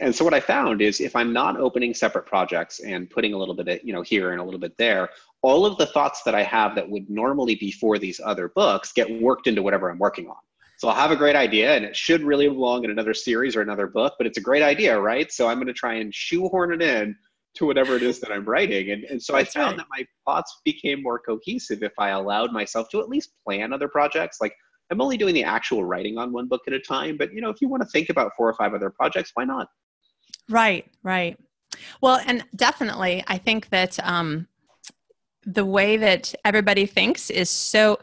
And 0.00 0.14
so 0.14 0.24
what 0.24 0.34
I 0.34 0.40
found 0.40 0.82
is 0.82 1.00
if 1.00 1.16
I'm 1.16 1.32
not 1.32 1.58
opening 1.58 1.94
separate 1.94 2.26
projects 2.26 2.80
and 2.80 3.08
putting 3.08 3.32
a 3.32 3.38
little 3.38 3.54
bit 3.54 3.68
of, 3.68 3.78
you 3.82 3.92
know 3.92 4.02
here 4.02 4.32
and 4.32 4.40
a 4.40 4.44
little 4.44 4.60
bit 4.60 4.76
there, 4.76 5.10
all 5.42 5.64
of 5.64 5.78
the 5.78 5.86
thoughts 5.86 6.22
that 6.24 6.34
I 6.34 6.42
have 6.42 6.74
that 6.74 6.88
would 6.88 7.08
normally 7.08 7.54
be 7.54 7.72
for 7.72 7.98
these 7.98 8.20
other 8.22 8.48
books 8.48 8.92
get 8.92 9.20
worked 9.22 9.46
into 9.46 9.62
whatever 9.62 9.90
I'm 9.90 9.98
working 9.98 10.28
on. 10.28 10.36
So 10.78 10.88
I'll 10.88 10.94
have 10.94 11.10
a 11.10 11.16
great 11.16 11.36
idea 11.36 11.74
and 11.76 11.84
it 11.84 11.94
should 11.94 12.22
really 12.22 12.48
belong 12.48 12.84
in 12.84 12.90
another 12.90 13.12
series 13.14 13.54
or 13.54 13.60
another 13.60 13.86
book, 13.86 14.14
but 14.16 14.26
it's 14.26 14.38
a 14.38 14.42
great 14.42 14.62
idea, 14.62 14.98
right? 14.98 15.30
So 15.30 15.46
I'm 15.48 15.56
going 15.56 15.66
to 15.66 15.74
try 15.74 15.94
and 15.94 16.14
shoehorn 16.14 16.72
it 16.72 16.82
in 16.82 17.14
to 17.54 17.66
whatever 17.66 17.96
it 17.96 18.02
is 18.02 18.20
that 18.20 18.32
I'm 18.32 18.44
writing. 18.44 18.90
And, 18.90 19.04
and 19.04 19.22
so 19.22 19.34
That's 19.34 19.54
I 19.54 19.60
found 19.60 19.76
right. 19.78 19.86
that 19.86 19.86
my 19.90 20.06
thoughts 20.26 20.60
became 20.64 21.02
more 21.02 21.18
cohesive 21.18 21.82
if 21.82 21.92
I 21.98 22.10
allowed 22.10 22.52
myself 22.52 22.88
to 22.90 23.00
at 23.00 23.08
least 23.08 23.32
plan 23.44 23.72
other 23.72 23.88
projects. 23.88 24.38
Like 24.40 24.54
I'm 24.90 25.00
only 25.00 25.16
doing 25.16 25.34
the 25.34 25.44
actual 25.44 25.84
writing 25.84 26.16
on 26.16 26.32
one 26.32 26.46
book 26.46 26.62
at 26.66 26.72
a 26.72 26.80
time, 26.80 27.16
but 27.16 27.32
you 27.32 27.40
know, 27.40 27.50
if 27.50 27.60
you 27.60 27.68
want 27.68 27.82
to 27.82 27.88
think 27.88 28.08
about 28.08 28.32
four 28.36 28.48
or 28.48 28.54
five 28.54 28.72
other 28.72 28.90
projects, 28.90 29.32
why 29.34 29.44
not? 29.44 29.68
Right, 30.48 30.86
right. 31.02 31.38
Well, 32.00 32.20
and 32.26 32.44
definitely, 32.56 33.22
I 33.26 33.38
think 33.38 33.68
that 33.68 33.98
um, 34.02 34.48
the 35.44 35.64
way 35.64 35.96
that 35.96 36.34
everybody 36.44 36.86
thinks 36.86 37.30
is 37.30 37.48
so 37.48 37.98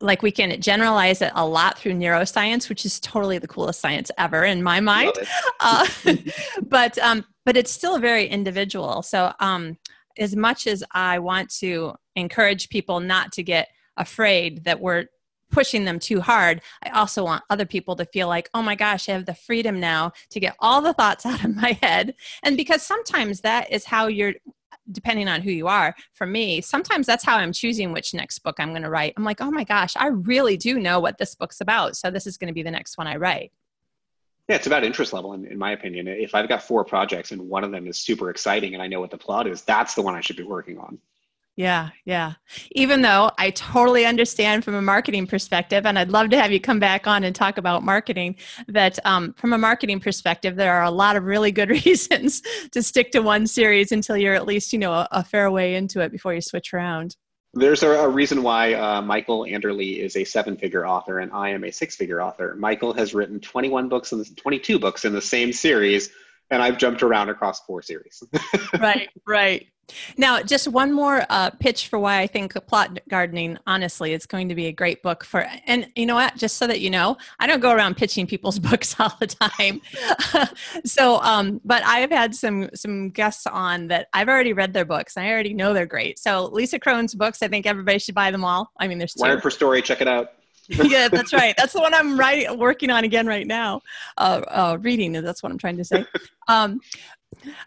like 0.00 0.22
we 0.22 0.30
can 0.30 0.60
generalize 0.60 1.22
it 1.22 1.32
a 1.34 1.46
lot 1.46 1.78
through 1.78 1.92
neuroscience, 1.92 2.68
which 2.68 2.84
is 2.84 3.00
totally 3.00 3.38
the 3.38 3.48
coolest 3.48 3.80
science 3.80 4.10
ever 4.18 4.44
in 4.44 4.62
my 4.62 4.80
mind. 4.80 5.12
uh, 5.60 5.86
but 6.62 6.98
um, 6.98 7.24
but 7.44 7.56
it's 7.56 7.70
still 7.70 7.98
very 7.98 8.26
individual. 8.26 9.02
So 9.02 9.32
um, 9.40 9.78
as 10.18 10.36
much 10.36 10.66
as 10.66 10.84
I 10.92 11.18
want 11.18 11.50
to 11.56 11.94
encourage 12.16 12.68
people 12.68 13.00
not 13.00 13.32
to 13.32 13.42
get 13.42 13.68
afraid 13.96 14.64
that 14.64 14.80
we're 14.80 15.06
pushing 15.50 15.84
them 15.84 15.98
too 15.98 16.20
hard, 16.20 16.60
I 16.82 16.90
also 16.90 17.24
want 17.24 17.44
other 17.48 17.64
people 17.64 17.94
to 17.96 18.04
feel 18.06 18.28
like, 18.28 18.50
oh 18.54 18.62
my 18.62 18.74
gosh, 18.74 19.08
I 19.08 19.12
have 19.12 19.26
the 19.26 19.34
freedom 19.34 19.78
now 19.78 20.12
to 20.30 20.40
get 20.40 20.56
all 20.58 20.82
the 20.82 20.92
thoughts 20.92 21.24
out 21.26 21.44
of 21.44 21.54
my 21.54 21.78
head. 21.82 22.14
And 22.42 22.56
because 22.56 22.82
sometimes 22.82 23.40
that 23.42 23.72
is 23.72 23.84
how 23.84 24.08
you're 24.08 24.34
depending 24.92 25.28
on 25.28 25.40
who 25.40 25.50
you 25.50 25.66
are 25.66 25.94
for 26.12 26.26
me 26.26 26.60
sometimes 26.60 27.06
that's 27.06 27.24
how 27.24 27.36
i'm 27.36 27.52
choosing 27.52 27.92
which 27.92 28.14
next 28.14 28.40
book 28.40 28.56
i'm 28.58 28.70
going 28.70 28.82
to 28.82 28.90
write 28.90 29.14
i'm 29.16 29.24
like 29.24 29.40
oh 29.40 29.50
my 29.50 29.64
gosh 29.64 29.94
i 29.96 30.08
really 30.08 30.56
do 30.56 30.78
know 30.78 31.00
what 31.00 31.18
this 31.18 31.34
book's 31.34 31.60
about 31.60 31.96
so 31.96 32.10
this 32.10 32.26
is 32.26 32.36
going 32.36 32.48
to 32.48 32.54
be 32.54 32.62
the 32.62 32.70
next 32.70 32.98
one 32.98 33.06
i 33.06 33.16
write 33.16 33.50
yeah, 34.48 34.56
it's 34.56 34.66
about 34.66 34.84
interest 34.84 35.14
level, 35.14 35.32
in, 35.32 35.46
in 35.46 35.58
my 35.58 35.72
opinion. 35.72 36.06
If 36.06 36.34
I've 36.34 36.48
got 36.48 36.62
four 36.62 36.84
projects 36.84 37.32
and 37.32 37.48
one 37.48 37.64
of 37.64 37.72
them 37.72 37.86
is 37.86 37.98
super 37.98 38.28
exciting 38.28 38.74
and 38.74 38.82
I 38.82 38.86
know 38.86 39.00
what 39.00 39.10
the 39.10 39.16
plot 39.16 39.46
is, 39.46 39.62
that's 39.62 39.94
the 39.94 40.02
one 40.02 40.14
I 40.14 40.20
should 40.20 40.36
be 40.36 40.42
working 40.42 40.78
on. 40.78 40.98
Yeah, 41.56 41.90
yeah. 42.04 42.32
Even 42.72 43.02
though 43.02 43.30
I 43.38 43.50
totally 43.50 44.06
understand 44.06 44.64
from 44.64 44.74
a 44.74 44.82
marketing 44.82 45.28
perspective, 45.28 45.86
and 45.86 45.96
I'd 45.96 46.10
love 46.10 46.30
to 46.30 46.40
have 46.40 46.50
you 46.50 46.58
come 46.58 46.80
back 46.80 47.06
on 47.06 47.22
and 47.22 47.34
talk 47.34 47.58
about 47.58 47.84
marketing, 47.84 48.36
that 48.66 48.98
um, 49.06 49.34
from 49.34 49.52
a 49.52 49.58
marketing 49.58 50.00
perspective, 50.00 50.56
there 50.56 50.74
are 50.74 50.82
a 50.82 50.90
lot 50.90 51.14
of 51.14 51.24
really 51.24 51.52
good 51.52 51.70
reasons 51.84 52.42
to 52.72 52.82
stick 52.82 53.12
to 53.12 53.20
one 53.20 53.46
series 53.46 53.92
until 53.92 54.16
you're 54.16 54.34
at 54.34 54.46
least, 54.46 54.72
you 54.72 54.80
know, 54.80 54.92
a, 54.92 55.08
a 55.12 55.24
fair 55.24 55.48
way 55.50 55.76
into 55.76 56.00
it 56.00 56.10
before 56.10 56.34
you 56.34 56.40
switch 56.40 56.74
around. 56.74 57.16
There's 57.56 57.84
a, 57.84 57.90
a 57.90 58.08
reason 58.08 58.42
why 58.42 58.74
uh, 58.74 59.00
Michael 59.00 59.42
Anderle 59.42 59.96
is 59.96 60.16
a 60.16 60.24
seven-figure 60.24 60.84
author 60.84 61.20
and 61.20 61.30
I 61.32 61.50
am 61.50 61.62
a 61.62 61.70
six-figure 61.70 62.20
author. 62.20 62.56
Michael 62.58 62.92
has 62.94 63.14
written 63.14 63.38
21 63.38 63.88
books 63.88 64.10
and 64.10 64.36
22 64.36 64.80
books 64.80 65.04
in 65.04 65.12
the 65.12 65.22
same 65.22 65.52
series, 65.52 66.10
and 66.50 66.60
I've 66.60 66.78
jumped 66.78 67.04
around 67.04 67.28
across 67.28 67.60
four 67.60 67.80
series. 67.80 68.24
right, 68.80 69.08
right. 69.24 69.68
Now, 70.16 70.42
just 70.42 70.68
one 70.68 70.92
more 70.92 71.24
uh, 71.28 71.50
pitch 71.50 71.88
for 71.88 71.98
why 71.98 72.20
I 72.20 72.26
think 72.26 72.54
plot 72.66 72.98
gardening, 73.08 73.58
honestly, 73.66 74.12
is 74.12 74.26
going 74.26 74.48
to 74.48 74.54
be 74.54 74.66
a 74.66 74.72
great 74.72 75.02
book 75.02 75.24
for. 75.24 75.46
And 75.66 75.88
you 75.94 76.06
know 76.06 76.14
what? 76.14 76.36
Just 76.36 76.56
so 76.56 76.66
that 76.66 76.80
you 76.80 76.90
know, 76.90 77.16
I 77.40 77.46
don't 77.46 77.60
go 77.60 77.72
around 77.72 77.96
pitching 77.96 78.26
people's 78.26 78.58
books 78.70 78.98
all 78.98 79.14
the 79.20 79.26
time. 79.26 79.80
so, 80.84 81.20
um, 81.20 81.60
but 81.64 81.84
I've 81.84 82.10
had 82.10 82.34
some 82.34 82.70
some 82.74 83.10
guests 83.10 83.46
on 83.46 83.88
that 83.88 84.08
I've 84.12 84.28
already 84.28 84.52
read 84.52 84.72
their 84.72 84.84
books. 84.84 85.16
And 85.16 85.26
I 85.26 85.30
already 85.30 85.54
know 85.54 85.72
they're 85.72 85.86
great. 85.86 86.18
So, 86.18 86.46
Lisa 86.46 86.78
Cron's 86.78 87.14
books, 87.14 87.42
I 87.42 87.48
think 87.48 87.66
everybody 87.66 87.98
should 87.98 88.14
buy 88.14 88.30
them 88.30 88.44
all. 88.44 88.70
I 88.78 88.88
mean, 88.88 88.98
there's 88.98 89.14
two. 89.14 89.22
Wired 89.22 89.42
for 89.42 89.50
Story, 89.50 89.82
check 89.82 90.00
it 90.00 90.08
out. 90.08 90.32
yeah, 90.68 91.08
that's 91.08 91.32
right. 91.32 91.54
That's 91.56 91.74
the 91.74 91.80
one 91.80 91.92
I'm 91.92 92.18
writing, 92.18 92.58
working 92.58 92.90
on 92.90 93.04
again 93.04 93.26
right 93.26 93.46
now. 93.46 93.82
Uh, 94.16 94.40
uh, 94.48 94.78
reading, 94.80 95.12
that's 95.12 95.42
what 95.42 95.52
I'm 95.52 95.58
trying 95.58 95.76
to 95.76 95.84
say. 95.84 96.06
Um, 96.48 96.80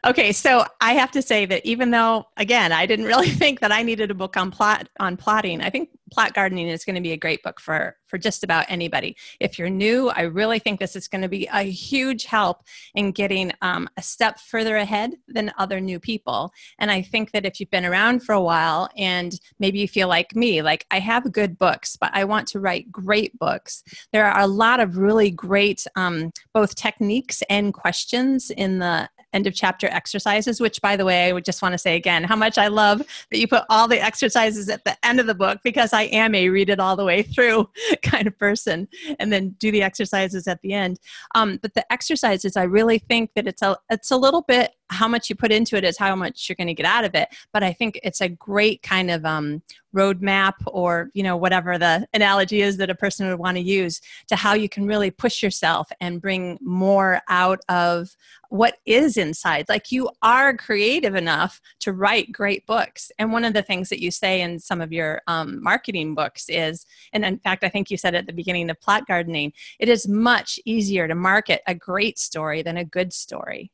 Okay, 0.05 0.31
so 0.31 0.65
I 0.81 0.93
have 0.93 1.11
to 1.11 1.21
say 1.21 1.45
that 1.45 1.65
even 1.65 1.91
though, 1.91 2.27
again, 2.37 2.71
I 2.71 2.85
didn't 2.85 3.05
really 3.13 3.29
think 3.29 3.59
that 3.59 3.71
I 3.71 3.83
needed 3.83 4.11
a 4.11 4.15
book 4.15 4.37
on 4.37 4.51
plot 4.51 4.89
on 4.99 5.17
plotting, 5.17 5.61
I 5.61 5.69
think 5.69 5.89
plot 6.11 6.33
gardening 6.33 6.67
is 6.67 6.85
going 6.85 6.95
to 6.95 7.01
be 7.01 7.11
a 7.11 7.17
great 7.17 7.43
book 7.43 7.59
for 7.59 7.95
for 8.07 8.17
just 8.17 8.43
about 8.43 8.65
anybody. 8.69 9.15
If 9.39 9.59
you're 9.59 9.69
new, 9.69 10.09
I 10.09 10.21
really 10.21 10.59
think 10.59 10.79
this 10.79 10.95
is 10.95 11.09
going 11.09 11.23
to 11.23 11.27
be 11.27 11.47
a 11.51 11.63
huge 11.63 12.23
help 12.23 12.63
in 12.95 13.11
getting 13.11 13.51
um, 13.61 13.89
a 13.97 14.01
step 14.01 14.39
further 14.39 14.77
ahead 14.77 15.15
than 15.27 15.51
other 15.57 15.81
new 15.81 15.99
people. 15.99 16.53
And 16.79 16.89
I 16.89 17.01
think 17.01 17.31
that 17.31 17.45
if 17.45 17.59
you've 17.59 17.69
been 17.69 17.85
around 17.85 18.23
for 18.23 18.31
a 18.31 18.41
while 18.41 18.87
and 18.97 19.37
maybe 19.59 19.79
you 19.79 19.89
feel 19.89 20.07
like 20.07 20.35
me, 20.35 20.61
like 20.61 20.85
I 20.89 20.99
have 20.99 21.31
good 21.33 21.57
books, 21.57 21.97
but 21.97 22.11
I 22.13 22.23
want 22.23 22.47
to 22.49 22.61
write 22.61 22.91
great 22.91 23.37
books, 23.37 23.83
there 24.13 24.25
are 24.25 24.39
a 24.39 24.47
lot 24.47 24.79
of 24.79 24.97
really 24.97 25.29
great 25.29 25.85
um, 25.97 26.31
both 26.53 26.75
techniques 26.75 27.43
and 27.49 27.73
questions 27.73 28.49
in 28.49 28.79
the 28.79 29.09
end 29.33 29.47
of 29.47 29.53
chapter 29.53 29.87
exercises, 29.87 30.59
which, 30.61 30.81
by 30.81 30.95
the 30.95 31.05
way, 31.05 31.27
I 31.27 31.31
would 31.31 31.45
just 31.45 31.61
want 31.61 31.73
to 31.73 31.77
say 31.77 31.95
again 31.95 32.23
how 32.23 32.35
much 32.35 32.57
I 32.57 32.67
love 32.67 32.99
that 33.31 33.39
you 33.39 33.47
put 33.47 33.63
all 33.69 33.87
the 33.87 34.01
exercises 34.01 34.69
at 34.69 34.83
the 34.85 34.95
end 35.05 35.19
of 35.19 35.27
the 35.27 35.35
book 35.35 35.59
because 35.63 35.93
I 35.93 36.03
am 36.03 36.33
a 36.35 36.49
read 36.49 36.69
it 36.69 36.79
all 36.79 36.95
the 36.95 37.05
way 37.05 37.23
through 37.23 37.69
kind 38.03 38.27
of 38.27 38.37
person 38.37 38.87
and 39.19 39.31
then 39.31 39.55
do 39.59 39.71
the 39.71 39.83
exercises 39.83 40.47
at 40.47 40.61
the 40.61 40.73
end. 40.73 40.99
Um, 41.35 41.59
but 41.61 41.73
the 41.73 41.91
exercises, 41.91 42.55
I 42.55 42.63
really 42.63 42.99
think 42.99 43.31
that 43.35 43.47
it's 43.47 43.61
a, 43.61 43.77
it's 43.89 44.11
a 44.11 44.17
little 44.17 44.41
bit 44.41 44.71
how 44.89 45.07
much 45.07 45.29
you 45.29 45.35
put 45.35 45.51
into 45.51 45.75
it 45.75 45.83
is 45.83 45.97
how 45.97 46.15
much 46.15 46.47
you're 46.47 46.55
going 46.55 46.67
to 46.67 46.73
get 46.73 46.85
out 46.85 47.03
of 47.03 47.13
it. 47.15 47.29
But 47.53 47.63
I 47.63 47.73
think 47.73 47.99
it's 48.03 48.21
a 48.21 48.29
great 48.29 48.81
kind 48.81 49.11
of 49.11 49.25
um, 49.25 49.61
roadmap 49.95 50.53
or 50.67 51.09
you 51.13 51.23
know 51.23 51.35
whatever 51.35 51.77
the 51.77 52.07
analogy 52.13 52.61
is 52.61 52.77
that 52.77 52.89
a 52.89 52.95
person 52.95 53.27
would 53.27 53.39
want 53.39 53.57
to 53.57 53.63
use 53.63 53.99
to 54.27 54.35
how 54.35 54.53
you 54.53 54.69
can 54.69 54.85
really 54.85 55.09
push 55.09 55.41
yourself 55.41 55.89
and 56.01 56.21
bring 56.21 56.57
more 56.61 57.21
out 57.29 57.59
of 57.69 58.15
what 58.49 58.77
is 58.85 59.17
inside. 59.17 59.65
Like 59.67 59.91
you 59.91 60.09
are 60.21 60.55
creative 60.55 61.15
enough 61.15 61.59
to 61.79 61.93
write 61.93 62.31
great 62.31 62.65
books. 62.65 63.11
And 63.19 63.33
one 63.33 63.43
of 63.43 63.53
the 63.53 63.61
things 63.61 63.89
that 63.89 64.01
you 64.01 64.11
say 64.11 64.41
in 64.41 64.59
some 64.59 64.81
of 64.81 64.93
your 64.93 65.21
um, 65.27 65.61
marketing 65.61 66.15
books 66.15 66.45
is 66.49 66.85
and 67.13 67.25
in 67.25 67.39
fact 67.39 67.63
i 67.63 67.69
think 67.69 67.89
you 67.89 67.97
said 67.97 68.15
at 68.15 68.25
the 68.25 68.33
beginning 68.33 68.69
of 68.69 68.79
plot 68.81 69.07
gardening 69.07 69.51
it 69.79 69.89
is 69.89 70.07
much 70.07 70.59
easier 70.65 71.07
to 71.07 71.15
market 71.15 71.61
a 71.67 71.75
great 71.75 72.17
story 72.17 72.61
than 72.61 72.77
a 72.77 72.85
good 72.85 73.13
story 73.13 73.71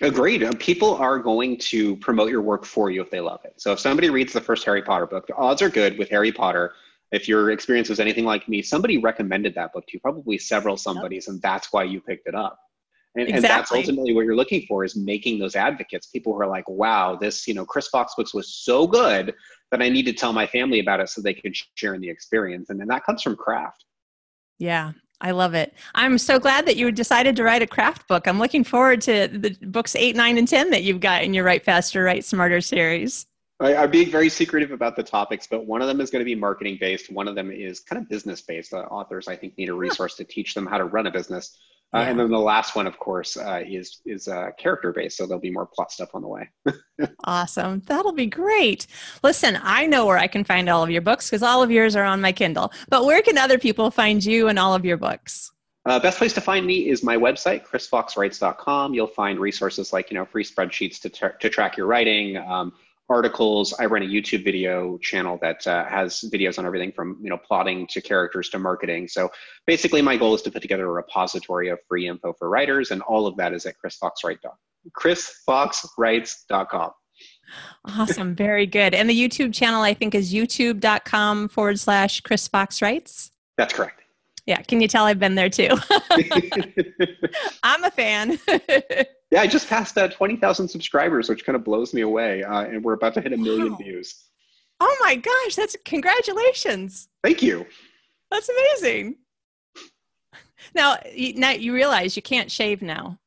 Agreed. 0.00 0.42
Uh, 0.42 0.52
people 0.58 0.96
are 0.96 1.18
going 1.18 1.56
to 1.56 1.96
promote 1.96 2.30
your 2.30 2.42
work 2.42 2.64
for 2.64 2.90
you 2.90 3.00
if 3.00 3.10
they 3.10 3.20
love 3.20 3.40
it. 3.44 3.54
So 3.56 3.72
if 3.72 3.78
somebody 3.78 4.10
reads 4.10 4.32
the 4.32 4.40
first 4.40 4.64
Harry 4.64 4.82
Potter 4.82 5.06
book, 5.06 5.26
the 5.26 5.34
odds 5.36 5.62
are 5.62 5.68
good 5.68 5.98
with 5.98 6.10
Harry 6.10 6.32
Potter. 6.32 6.72
If 7.12 7.28
your 7.28 7.52
experience 7.52 7.88
was 7.88 8.00
anything 8.00 8.24
like 8.24 8.48
me, 8.48 8.60
somebody 8.60 8.98
recommended 8.98 9.54
that 9.54 9.72
book 9.72 9.86
to 9.86 9.92
you, 9.94 10.00
probably 10.00 10.36
several 10.36 10.76
somebodies, 10.76 11.28
and 11.28 11.40
that's 11.40 11.72
why 11.72 11.84
you 11.84 12.00
picked 12.00 12.26
it 12.26 12.34
up. 12.34 12.58
And, 13.14 13.28
exactly. 13.28 13.36
and, 13.36 13.44
that's 13.44 13.72
ultimately 13.72 14.12
what 14.14 14.24
you're 14.24 14.34
looking 14.34 14.66
for 14.66 14.84
is 14.84 14.96
making 14.96 15.38
those 15.38 15.54
advocates, 15.54 16.08
people 16.08 16.32
who 16.32 16.40
are 16.40 16.48
like, 16.48 16.68
wow, 16.68 17.14
this, 17.14 17.46
you 17.46 17.54
know, 17.54 17.64
Chris 17.64 17.86
Fox 17.86 18.14
books 18.16 18.34
was 18.34 18.48
so 18.52 18.88
good 18.88 19.32
that 19.70 19.80
I 19.80 19.88
need 19.88 20.06
to 20.06 20.12
tell 20.12 20.32
my 20.32 20.46
family 20.46 20.80
about 20.80 20.98
it 20.98 21.08
so 21.08 21.22
they 21.22 21.34
can 21.34 21.52
share 21.76 21.94
in 21.94 22.00
the 22.00 22.10
experience. 22.10 22.70
And 22.70 22.80
then 22.80 22.88
that 22.88 23.04
comes 23.04 23.22
from 23.22 23.36
craft. 23.36 23.84
Yeah, 24.58 24.92
I 25.24 25.30
love 25.30 25.54
it. 25.54 25.72
I'm 25.94 26.18
so 26.18 26.38
glad 26.38 26.66
that 26.66 26.76
you 26.76 26.92
decided 26.92 27.34
to 27.36 27.44
write 27.44 27.62
a 27.62 27.66
craft 27.66 28.06
book. 28.08 28.28
I'm 28.28 28.38
looking 28.38 28.62
forward 28.62 29.00
to 29.02 29.26
the 29.26 29.56
books 29.62 29.96
eight, 29.96 30.14
nine, 30.14 30.36
and 30.36 30.46
10 30.46 30.68
that 30.68 30.82
you've 30.82 31.00
got 31.00 31.24
in 31.24 31.32
your 31.32 31.44
Write 31.44 31.64
Faster, 31.64 32.04
Write 32.04 32.26
Smarter 32.26 32.60
series. 32.60 33.24
I, 33.58 33.72
am 33.72 33.90
being 33.90 34.10
very 34.10 34.28
secretive 34.28 34.70
about 34.70 34.96
the 34.96 35.02
topics, 35.02 35.46
but 35.46 35.64
one 35.64 35.80
of 35.80 35.88
them 35.88 36.02
is 36.02 36.10
going 36.10 36.20
to 36.20 36.26
be 36.26 36.34
marketing 36.34 36.76
based. 36.78 37.10
One 37.10 37.26
of 37.26 37.34
them 37.34 37.50
is 37.50 37.80
kind 37.80 38.02
of 38.02 38.06
business 38.06 38.42
based. 38.42 38.74
Uh, 38.74 38.80
authors, 38.90 39.26
I 39.26 39.34
think, 39.34 39.56
need 39.56 39.70
a 39.70 39.74
resource 39.74 40.14
to 40.16 40.24
teach 40.24 40.52
them 40.52 40.66
how 40.66 40.76
to 40.76 40.84
run 40.84 41.06
a 41.06 41.10
business. 41.10 41.56
Uh, 41.94 42.00
yeah. 42.00 42.08
And 42.08 42.18
then 42.18 42.30
the 42.30 42.38
last 42.38 42.74
one, 42.74 42.88
of 42.88 42.98
course, 42.98 43.36
uh, 43.36 43.62
is 43.64 44.00
is 44.04 44.26
uh, 44.26 44.50
character 44.58 44.92
based, 44.92 45.16
so 45.16 45.26
there'll 45.26 45.40
be 45.40 45.50
more 45.50 45.66
plot 45.66 45.92
stuff 45.92 46.10
on 46.14 46.22
the 46.22 46.28
way. 46.28 46.50
awesome, 47.24 47.82
that'll 47.86 48.12
be 48.12 48.26
great. 48.26 48.88
Listen, 49.22 49.58
I 49.62 49.86
know 49.86 50.04
where 50.04 50.18
I 50.18 50.26
can 50.26 50.42
find 50.42 50.68
all 50.68 50.82
of 50.82 50.90
your 50.90 51.02
books 51.02 51.30
because 51.30 51.42
all 51.42 51.62
of 51.62 51.70
yours 51.70 51.94
are 51.94 52.04
on 52.04 52.20
my 52.20 52.32
Kindle. 52.32 52.72
But 52.88 53.04
where 53.04 53.22
can 53.22 53.38
other 53.38 53.58
people 53.58 53.90
find 53.92 54.24
you 54.24 54.48
and 54.48 54.58
all 54.58 54.74
of 54.74 54.84
your 54.84 54.96
books? 54.96 55.52
Uh, 55.86 56.00
best 56.00 56.18
place 56.18 56.32
to 56.32 56.40
find 56.40 56.66
me 56.66 56.88
is 56.88 57.04
my 57.04 57.16
website, 57.16 57.64
chrisfoxwrites.com. 57.64 58.94
You'll 58.94 59.06
find 59.06 59.38
resources 59.38 59.92
like 59.92 60.10
you 60.10 60.16
know 60.16 60.24
free 60.24 60.44
spreadsheets 60.44 61.00
to 61.02 61.10
tra- 61.10 61.38
to 61.38 61.48
track 61.48 61.76
your 61.76 61.86
writing. 61.86 62.38
Um, 62.38 62.72
articles. 63.08 63.74
I 63.78 63.86
run 63.86 64.02
a 64.02 64.06
YouTube 64.06 64.44
video 64.44 64.98
channel 64.98 65.38
that 65.42 65.66
uh, 65.66 65.84
has 65.86 66.24
videos 66.32 66.58
on 66.58 66.66
everything 66.66 66.92
from 66.92 67.18
you 67.22 67.30
know 67.30 67.38
plotting 67.38 67.86
to 67.88 68.00
characters 68.00 68.48
to 68.50 68.58
marketing. 68.58 69.08
So 69.08 69.30
basically, 69.66 70.02
my 70.02 70.16
goal 70.16 70.34
is 70.34 70.42
to 70.42 70.50
put 70.50 70.62
together 70.62 70.86
a 70.86 70.92
repository 70.92 71.68
of 71.68 71.78
free 71.88 72.08
info 72.08 72.32
for 72.38 72.48
writers, 72.48 72.90
and 72.90 73.02
all 73.02 73.26
of 73.26 73.36
that 73.36 73.52
is 73.52 73.66
at 73.66 73.74
chrisfoxwrites.com. 73.84 74.52
chrisfoxwrites.com. 74.98 76.90
Awesome. 77.84 78.34
Very 78.34 78.66
good. 78.66 78.94
And 78.94 79.08
the 79.08 79.28
YouTube 79.28 79.52
channel, 79.54 79.82
I 79.82 79.94
think, 79.94 80.14
is 80.14 80.32
youtube.com 80.32 81.48
forward 81.48 81.78
slash 81.78 82.20
Chris 82.22 82.48
Fox 82.48 82.80
Writes. 82.80 83.30
That's 83.56 83.72
correct. 83.72 84.03
Yeah. 84.46 84.60
Can 84.62 84.80
you 84.80 84.88
tell 84.88 85.04
I've 85.04 85.18
been 85.18 85.34
there 85.34 85.48
too? 85.48 85.70
I'm 87.62 87.84
a 87.84 87.90
fan. 87.90 88.38
yeah, 88.48 89.40
I 89.40 89.46
just 89.46 89.68
passed 89.68 89.96
uh, 89.96 90.08
20,000 90.08 90.68
subscribers, 90.68 91.28
which 91.28 91.46
kind 91.46 91.56
of 91.56 91.64
blows 91.64 91.94
me 91.94 92.02
away. 92.02 92.42
Uh, 92.42 92.64
and 92.64 92.84
we're 92.84 92.92
about 92.92 93.14
to 93.14 93.20
hit 93.20 93.32
a 93.32 93.36
million 93.36 93.72
wow. 93.72 93.78
views. 93.78 94.24
Oh 94.80 94.96
my 95.00 95.16
gosh. 95.16 95.54
That's 95.56 95.76
congratulations. 95.84 97.08
Thank 97.22 97.42
you. 97.42 97.66
That's 98.30 98.48
amazing. 98.48 99.16
Now, 100.74 100.96
now 101.36 101.50
you 101.50 101.74
realize 101.74 102.16
you 102.16 102.22
can't 102.22 102.50
shave 102.50 102.82
now 102.82 103.18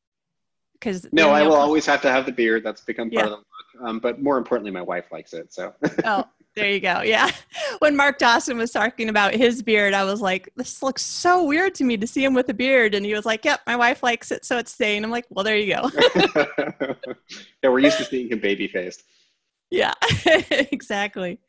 because 0.73 1.07
no, 1.11 1.29
I 1.29 1.43
will 1.43 1.55
always 1.55 1.85
have 1.85 2.01
to 2.01 2.11
have 2.11 2.25
the 2.25 2.31
beard. 2.31 2.63
That's 2.63 2.81
become 2.81 3.09
part 3.09 3.27
yeah. 3.27 3.33
of 3.33 3.39
the 3.39 3.79
look. 3.79 3.89
Um, 3.89 3.99
but 3.99 4.21
more 4.21 4.37
importantly, 4.37 4.71
my 4.71 4.81
wife 4.81 5.11
likes 5.11 5.33
it. 5.33 5.53
So. 5.53 5.73
oh, 6.05 6.25
there 6.57 6.71
you 6.71 6.79
go. 6.79 7.01
Yeah. 7.01 7.31
When 7.79 7.95
Mark 7.95 8.17
Dawson 8.17 8.57
was 8.57 8.71
talking 8.71 9.07
about 9.07 9.33
his 9.33 9.61
beard, 9.61 9.93
I 9.93 10.03
was 10.03 10.19
like, 10.19 10.49
"This 10.55 10.81
looks 10.81 11.03
so 11.03 11.43
weird 11.43 11.75
to 11.75 11.83
me 11.83 11.95
to 11.97 12.07
see 12.07 12.23
him 12.23 12.33
with 12.33 12.49
a 12.49 12.53
beard," 12.53 12.95
and 12.95 13.05
he 13.05 13.13
was 13.13 13.25
like, 13.25 13.45
"Yep, 13.45 13.61
my 13.67 13.75
wife 13.75 14.01
likes 14.01 14.31
it, 14.31 14.45
so 14.45 14.57
it's 14.57 14.71
staying." 14.71 15.03
I'm 15.03 15.11
like, 15.11 15.25
"Well, 15.29 15.43
there 15.43 15.57
you 15.57 15.75
go." 15.75 15.91
yeah, 17.63 17.69
we're 17.69 17.79
used 17.79 17.99
to 17.99 18.05
seeing 18.05 18.29
him 18.29 18.39
baby 18.39 18.67
faced. 18.67 19.03
Yeah, 19.69 19.93
exactly. 20.71 21.39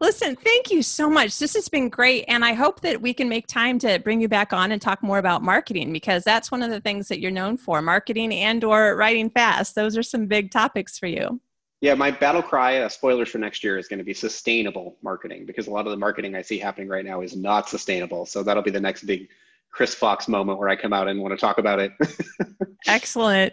Listen, 0.00 0.36
thank 0.36 0.70
you 0.70 0.80
so 0.80 1.10
much. 1.10 1.38
This 1.38 1.54
has 1.54 1.68
been 1.68 1.88
great. 1.88 2.24
And 2.28 2.44
I 2.44 2.52
hope 2.52 2.80
that 2.82 3.02
we 3.02 3.12
can 3.12 3.28
make 3.28 3.48
time 3.48 3.80
to 3.80 3.98
bring 3.98 4.20
you 4.20 4.28
back 4.28 4.52
on 4.52 4.70
and 4.70 4.80
talk 4.80 5.02
more 5.02 5.18
about 5.18 5.42
marketing 5.42 5.92
because 5.92 6.22
that's 6.22 6.52
one 6.52 6.62
of 6.62 6.70
the 6.70 6.80
things 6.80 7.08
that 7.08 7.20
you're 7.20 7.32
known 7.32 7.56
for 7.56 7.82
marketing 7.82 8.32
and 8.32 8.62
or 8.62 8.94
writing 8.96 9.28
fast. 9.28 9.74
Those 9.74 9.96
are 9.96 10.04
some 10.04 10.26
big 10.26 10.52
topics 10.52 10.98
for 10.98 11.08
you. 11.08 11.40
Yeah, 11.84 11.92
my 11.92 12.10
battle 12.10 12.42
cry, 12.42 12.78
uh, 12.78 12.88
spoilers 12.88 13.28
for 13.28 13.36
next 13.36 13.62
year, 13.62 13.76
is 13.76 13.88
going 13.88 13.98
to 13.98 14.06
be 14.06 14.14
sustainable 14.14 14.96
marketing 15.02 15.44
because 15.44 15.66
a 15.66 15.70
lot 15.70 15.84
of 15.84 15.90
the 15.90 15.98
marketing 15.98 16.34
I 16.34 16.40
see 16.40 16.58
happening 16.58 16.88
right 16.88 17.04
now 17.04 17.20
is 17.20 17.36
not 17.36 17.68
sustainable. 17.68 18.24
So 18.24 18.42
that'll 18.42 18.62
be 18.62 18.70
the 18.70 18.80
next 18.80 19.02
big 19.02 19.28
Chris 19.70 19.94
Fox 19.94 20.26
moment 20.26 20.58
where 20.58 20.70
I 20.70 20.76
come 20.76 20.94
out 20.94 21.08
and 21.08 21.20
want 21.20 21.32
to 21.32 21.36
talk 21.36 21.58
about 21.58 21.80
it. 21.80 21.92
Excellent. 22.86 23.52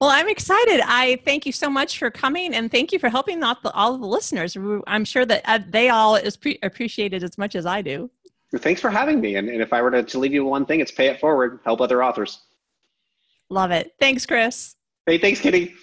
Well, 0.00 0.08
I'm 0.08 0.26
excited. 0.26 0.80
I 0.86 1.20
thank 1.26 1.44
you 1.44 1.52
so 1.52 1.68
much 1.68 1.98
for 1.98 2.10
coming 2.10 2.54
and 2.54 2.70
thank 2.70 2.92
you 2.92 2.98
for 2.98 3.10
helping 3.10 3.42
all 3.42 3.58
the, 3.62 3.70
all 3.72 3.94
of 3.94 4.00
the 4.00 4.06
listeners. 4.06 4.56
I'm 4.86 5.04
sure 5.04 5.26
that 5.26 5.42
uh, 5.44 5.58
they 5.68 5.90
all 5.90 6.16
is 6.16 6.38
pre- 6.38 6.58
appreciate 6.62 7.12
it 7.12 7.22
as 7.22 7.36
much 7.36 7.54
as 7.54 7.66
I 7.66 7.82
do. 7.82 8.10
Thanks 8.56 8.80
for 8.80 8.88
having 8.88 9.20
me. 9.20 9.36
And, 9.36 9.50
and 9.50 9.60
if 9.60 9.74
I 9.74 9.82
were 9.82 9.90
to, 9.90 10.02
to 10.02 10.18
leave 10.18 10.32
you 10.32 10.46
one 10.46 10.64
thing, 10.64 10.80
it's 10.80 10.92
pay 10.92 11.08
it 11.08 11.20
forward, 11.20 11.60
help 11.62 11.82
other 11.82 12.02
authors. 12.02 12.38
Love 13.50 13.70
it. 13.70 13.92
Thanks, 14.00 14.24
Chris. 14.24 14.76
Hey, 15.04 15.18
thanks, 15.18 15.42
Kitty. 15.42 15.74